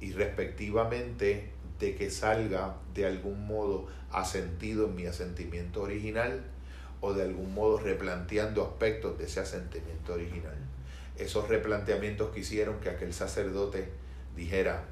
Y 0.00 0.12
respectivamente 0.12 1.52
de 1.80 1.94
que 1.96 2.10
salga 2.10 2.76
de 2.92 3.06
algún 3.06 3.46
modo 3.46 3.86
asentido 4.10 4.88
en 4.88 4.94
mi 4.94 5.06
asentimiento 5.06 5.82
original 5.82 6.44
o 7.00 7.14
de 7.14 7.22
algún 7.22 7.54
modo 7.54 7.78
replanteando 7.78 8.62
aspectos 8.62 9.16
de 9.16 9.24
ese 9.24 9.40
asentimiento 9.40 10.12
original 10.12 10.61
esos 11.22 11.48
replanteamientos 11.48 12.30
que 12.30 12.40
hicieron 12.40 12.80
que 12.80 12.90
aquel 12.90 13.12
sacerdote 13.12 13.88
dijera, 14.36 14.84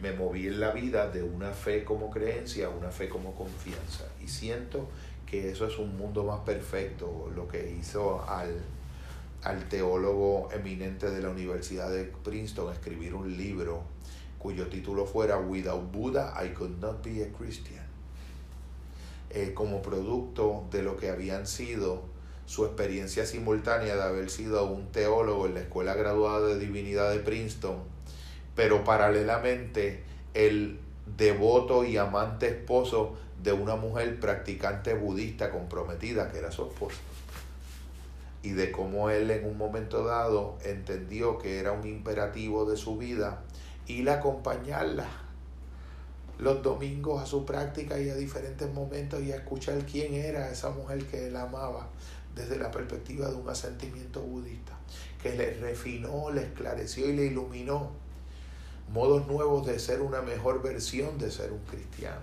me 0.00 0.12
moví 0.12 0.46
en 0.46 0.60
la 0.60 0.70
vida 0.72 1.08
de 1.08 1.22
una 1.22 1.50
fe 1.50 1.84
como 1.84 2.10
creencia 2.10 2.66
a 2.66 2.70
una 2.70 2.90
fe 2.90 3.08
como 3.08 3.34
confianza. 3.34 4.04
Y 4.22 4.28
siento 4.28 4.88
que 5.26 5.50
eso 5.50 5.66
es 5.66 5.78
un 5.78 5.96
mundo 5.96 6.24
más 6.24 6.40
perfecto, 6.40 7.30
lo 7.34 7.46
que 7.46 7.70
hizo 7.78 8.28
al, 8.28 8.60
al 9.42 9.68
teólogo 9.68 10.48
eminente 10.52 11.10
de 11.10 11.22
la 11.22 11.30
Universidad 11.30 11.90
de 11.90 12.04
Princeton 12.04 12.72
escribir 12.72 13.14
un 13.14 13.36
libro 13.36 13.82
cuyo 14.38 14.68
título 14.68 15.04
fuera 15.04 15.38
Without 15.38 15.92
Buddha 15.92 16.34
I 16.42 16.48
could 16.48 16.78
not 16.80 17.04
be 17.04 17.22
a 17.22 17.28
Christian. 17.30 17.84
Eh, 19.28 19.52
como 19.54 19.80
producto 19.80 20.66
de 20.72 20.82
lo 20.82 20.96
que 20.96 21.10
habían 21.10 21.46
sido 21.46 22.02
su 22.50 22.64
experiencia 22.64 23.26
simultánea 23.26 23.94
de 23.94 24.02
haber 24.02 24.28
sido 24.28 24.66
un 24.66 24.90
teólogo 24.90 25.46
en 25.46 25.54
la 25.54 25.60
Escuela 25.60 25.94
Graduada 25.94 26.48
de 26.48 26.58
Divinidad 26.58 27.12
de 27.12 27.20
Princeton, 27.20 27.76
pero 28.56 28.82
paralelamente 28.82 30.02
el 30.34 30.80
devoto 31.16 31.84
y 31.84 31.96
amante 31.96 32.48
esposo 32.48 33.14
de 33.40 33.52
una 33.52 33.76
mujer 33.76 34.18
practicante 34.18 34.94
budista 34.94 35.52
comprometida, 35.52 36.32
que 36.32 36.38
era 36.38 36.50
su 36.50 36.66
esposa. 36.66 36.98
Y 38.42 38.50
de 38.50 38.72
cómo 38.72 39.10
él 39.10 39.30
en 39.30 39.46
un 39.46 39.56
momento 39.56 40.02
dado 40.02 40.58
entendió 40.64 41.38
que 41.38 41.60
era 41.60 41.70
un 41.70 41.86
imperativo 41.86 42.68
de 42.68 42.76
su 42.76 42.98
vida 42.98 43.42
ir 43.86 44.10
a 44.10 44.14
acompañarla 44.14 45.06
los 46.40 46.62
domingos 46.62 47.22
a 47.22 47.26
su 47.26 47.44
práctica 47.44 48.00
y 48.00 48.08
a 48.08 48.14
diferentes 48.14 48.72
momentos 48.72 49.22
y 49.22 49.30
a 49.30 49.36
escuchar 49.36 49.84
quién 49.84 50.14
era 50.14 50.50
esa 50.50 50.70
mujer 50.70 51.04
que 51.04 51.26
él 51.26 51.36
amaba 51.36 51.86
desde 52.34 52.56
la 52.56 52.70
perspectiva 52.70 53.28
de 53.28 53.34
un 53.34 53.48
asentimiento 53.48 54.20
budista, 54.20 54.78
que 55.22 55.34
le 55.34 55.54
refinó, 55.54 56.30
le 56.30 56.42
esclareció 56.42 57.08
y 57.08 57.14
le 57.14 57.26
iluminó 57.26 57.90
modos 58.92 59.26
nuevos 59.26 59.66
de 59.66 59.78
ser 59.78 60.00
una 60.00 60.22
mejor 60.22 60.62
versión 60.62 61.18
de 61.18 61.30
ser 61.30 61.52
un 61.52 61.64
cristiano. 61.64 62.20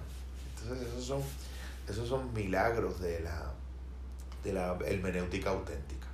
Entonces 0.56 0.88
esos 0.88 1.06
son, 1.06 1.22
esos 1.90 2.08
son 2.08 2.34
milagros 2.34 3.00
de 3.00 3.20
la, 3.22 3.52
de 4.44 4.54
la 4.54 4.78
hermenéutica 4.86 5.52
auténtica. 5.52 6.08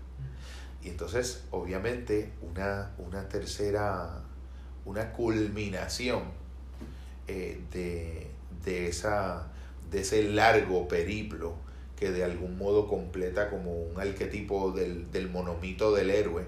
Y 0.84 0.90
entonces, 0.90 1.44
obviamente, 1.52 2.34
una, 2.41 2.91
una 2.98 3.28
tercera, 3.30 4.22
una 4.86 5.14
culminación 5.14 6.24
eh, 7.28 7.61
de, 7.72 8.30
de, 8.65 8.88
esa, 8.90 9.48
de 9.90 10.02
ese 10.02 10.24
largo 10.24 10.88
periplo 10.88 11.62
que 12.04 12.12
de 12.12 12.26
algún 12.26 12.58
modo 12.58 12.90
completa 12.90 13.50
como 13.50 13.72
un 13.72 13.98
arquetipo 13.98 14.74
del, 14.74 15.10
del 15.10 15.30
monomito 15.30 15.96
del 15.96 16.10
héroe, 16.10 16.46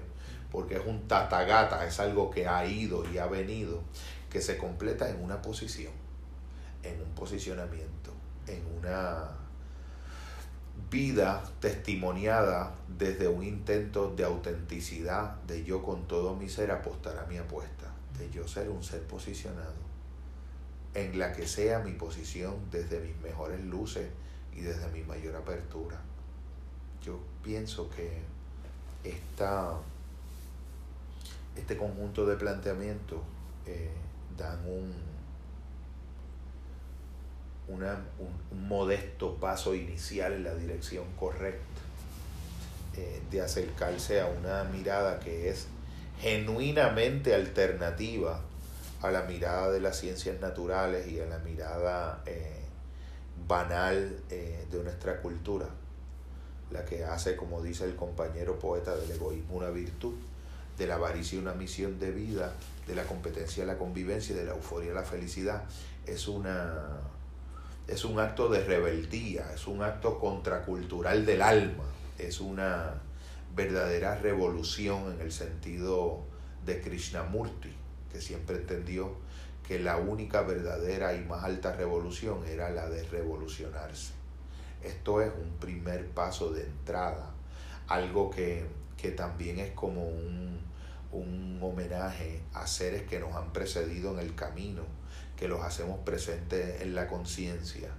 porque 0.52 0.74
es 0.74 0.82
un 0.84 1.08
tatagata, 1.08 1.86
es 1.86 1.98
algo 1.98 2.30
que 2.30 2.46
ha 2.46 2.66
ido 2.66 3.10
y 3.10 3.16
ha 3.16 3.24
venido, 3.24 3.80
que 4.28 4.42
se 4.42 4.58
completa 4.58 5.08
en 5.08 5.18
una 5.24 5.40
posición, 5.40 5.94
en 6.82 7.00
un 7.00 7.08
posicionamiento, 7.14 8.12
en 8.46 8.62
una 8.78 9.30
vida 10.90 11.42
testimoniada 11.58 12.74
desde 12.86 13.26
un 13.26 13.42
intento 13.42 14.14
de 14.14 14.24
autenticidad, 14.24 15.40
de 15.46 15.64
yo 15.64 15.82
con 15.82 16.06
todo 16.06 16.36
mi 16.36 16.50
ser 16.50 16.70
apostar 16.70 17.16
a 17.16 17.24
mi 17.24 17.38
apuesta, 17.38 17.90
de 18.18 18.28
yo 18.28 18.46
ser 18.46 18.68
un 18.68 18.84
ser 18.84 19.00
posicionado, 19.04 19.86
en 20.92 21.18
la 21.18 21.32
que 21.32 21.46
sea 21.46 21.78
mi 21.78 21.92
posición 21.92 22.56
desde 22.70 23.00
mis 23.00 23.16
mejores 23.22 23.64
luces, 23.64 24.06
y 24.56 24.62
desde 24.62 24.88
mi 24.88 25.02
mayor 25.02 25.36
apertura. 25.36 26.00
Yo 27.04 27.18
pienso 27.42 27.88
que 27.90 28.22
esta, 29.04 29.74
este 31.54 31.76
conjunto 31.76 32.26
de 32.26 32.36
planteamientos 32.36 33.20
eh, 33.66 33.90
dan 34.36 34.58
un, 34.66 34.92
una, 37.68 37.98
un, 38.18 38.68
modesto 38.68 39.36
paso 39.36 39.74
inicial 39.74 40.32
en 40.32 40.44
la 40.44 40.54
dirección 40.54 41.04
correcta 41.18 41.80
eh, 42.96 43.20
de 43.30 43.40
acercarse 43.42 44.20
a 44.20 44.26
una 44.26 44.64
mirada 44.64 45.20
que 45.20 45.50
es 45.50 45.66
genuinamente 46.20 47.34
alternativa 47.34 48.40
a 49.02 49.10
la 49.10 49.22
mirada 49.22 49.70
de 49.70 49.80
las 49.80 49.98
ciencias 49.98 50.40
naturales 50.40 51.06
y 51.06 51.20
a 51.20 51.26
la 51.26 51.38
mirada 51.40 52.22
eh, 52.26 52.55
banal 53.46 54.16
eh, 54.30 54.66
de 54.70 54.82
nuestra 54.82 55.20
cultura, 55.20 55.68
la 56.70 56.84
que 56.84 57.04
hace, 57.04 57.36
como 57.36 57.62
dice 57.62 57.84
el 57.84 57.94
compañero 57.94 58.58
poeta, 58.58 58.96
del 58.96 59.10
egoísmo 59.10 59.56
una 59.56 59.70
virtud, 59.70 60.14
de 60.76 60.86
la 60.86 60.96
avaricia 60.96 61.38
una 61.38 61.54
misión 61.54 61.98
de 61.98 62.10
vida, 62.10 62.52
de 62.86 62.94
la 62.94 63.04
competencia 63.04 63.64
la 63.64 63.78
convivencia 63.78 64.36
de 64.36 64.44
la 64.44 64.52
euforia 64.52 64.92
la 64.92 65.04
felicidad, 65.04 65.64
es 66.06 66.28
una 66.28 67.00
es 67.88 68.04
un 68.04 68.18
acto 68.18 68.48
de 68.48 68.64
rebeldía, 68.64 69.52
es 69.54 69.68
un 69.68 69.82
acto 69.82 70.18
contracultural 70.18 71.24
del 71.24 71.40
alma, 71.40 71.84
es 72.18 72.40
una 72.40 72.94
verdadera 73.54 74.16
revolución 74.16 75.12
en 75.12 75.20
el 75.20 75.30
sentido 75.30 76.24
de 76.64 76.80
Krishnamurti, 76.80 77.72
que 78.12 78.20
siempre 78.20 78.56
entendió 78.56 79.14
que 79.66 79.78
la 79.78 79.96
única 79.96 80.42
verdadera 80.42 81.14
y 81.14 81.24
más 81.24 81.44
alta 81.44 81.72
revolución 81.72 82.44
era 82.46 82.70
la 82.70 82.88
de 82.88 83.02
revolucionarse. 83.04 84.12
Esto 84.82 85.20
es 85.20 85.32
un 85.34 85.56
primer 85.58 86.06
paso 86.10 86.52
de 86.52 86.64
entrada, 86.64 87.32
algo 87.88 88.30
que 88.30 88.66
que 88.96 89.10
también 89.10 89.58
es 89.58 89.72
como 89.72 90.08
un, 90.08 90.58
un 91.12 91.58
homenaje 91.62 92.40
a 92.54 92.66
seres 92.66 93.02
que 93.02 93.20
nos 93.20 93.34
han 93.34 93.52
precedido 93.52 94.12
en 94.12 94.20
el 94.20 94.34
camino, 94.34 94.82
que 95.36 95.48
los 95.48 95.62
hacemos 95.62 96.00
presentes 96.00 96.80
en 96.80 96.94
la 96.94 97.08
conciencia, 97.08 97.90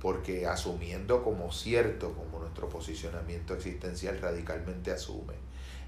porque 0.00 0.46
asumiendo 0.46 1.22
como 1.22 1.52
cierto, 1.52 2.12
como 2.14 2.38
nuestro 2.38 2.68
posicionamiento 2.68 3.54
existencial 3.54 4.20
radicalmente 4.20 4.92
asume, 4.92 5.34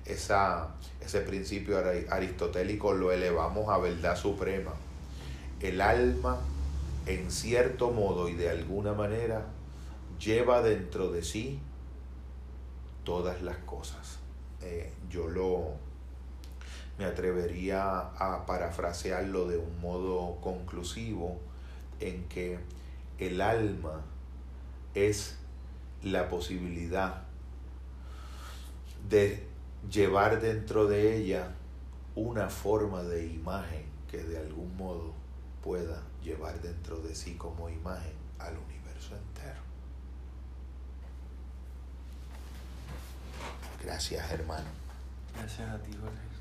esa, 0.04 0.74
ese 1.00 1.20
principio 1.20 1.78
aristotélico 2.10 2.92
lo 2.92 3.12
elevamos 3.12 3.70
a 3.70 3.78
verdad 3.78 4.16
suprema. 4.16 4.72
El 5.64 5.80
alma, 5.80 6.40
en 7.06 7.30
cierto 7.30 7.90
modo 7.90 8.28
y 8.28 8.34
de 8.34 8.50
alguna 8.50 8.92
manera, 8.92 9.46
lleva 10.20 10.60
dentro 10.60 11.10
de 11.10 11.22
sí 11.22 11.58
todas 13.02 13.40
las 13.40 13.56
cosas. 13.56 14.18
Eh, 14.60 14.92
yo 15.08 15.26
lo 15.26 15.70
me 16.98 17.06
atrevería 17.06 17.98
a 17.98 18.44
parafrasearlo 18.44 19.48
de 19.48 19.56
un 19.56 19.80
modo 19.80 20.36
conclusivo 20.42 21.40
en 21.98 22.28
que 22.28 22.58
el 23.18 23.40
alma 23.40 24.02
es 24.92 25.38
la 26.02 26.28
posibilidad 26.28 27.22
de 29.08 29.46
llevar 29.90 30.42
dentro 30.42 30.84
de 30.84 31.16
ella 31.16 31.54
una 32.16 32.50
forma 32.50 33.02
de 33.02 33.28
imagen 33.28 33.86
que 34.10 34.18
de 34.22 34.36
algún 34.36 34.76
modo 34.76 35.23
pueda 35.64 36.02
llevar 36.22 36.60
dentro 36.60 37.00
de 37.00 37.14
sí 37.14 37.36
como 37.36 37.70
imagen 37.70 38.12
al 38.38 38.58
universo 38.58 39.16
entero. 39.16 39.62
Gracias 43.82 44.30
hermano. 44.30 44.68
Gracias 45.34 45.70
a 45.70 45.78
ti, 45.78 45.90
Jorge. 45.98 46.34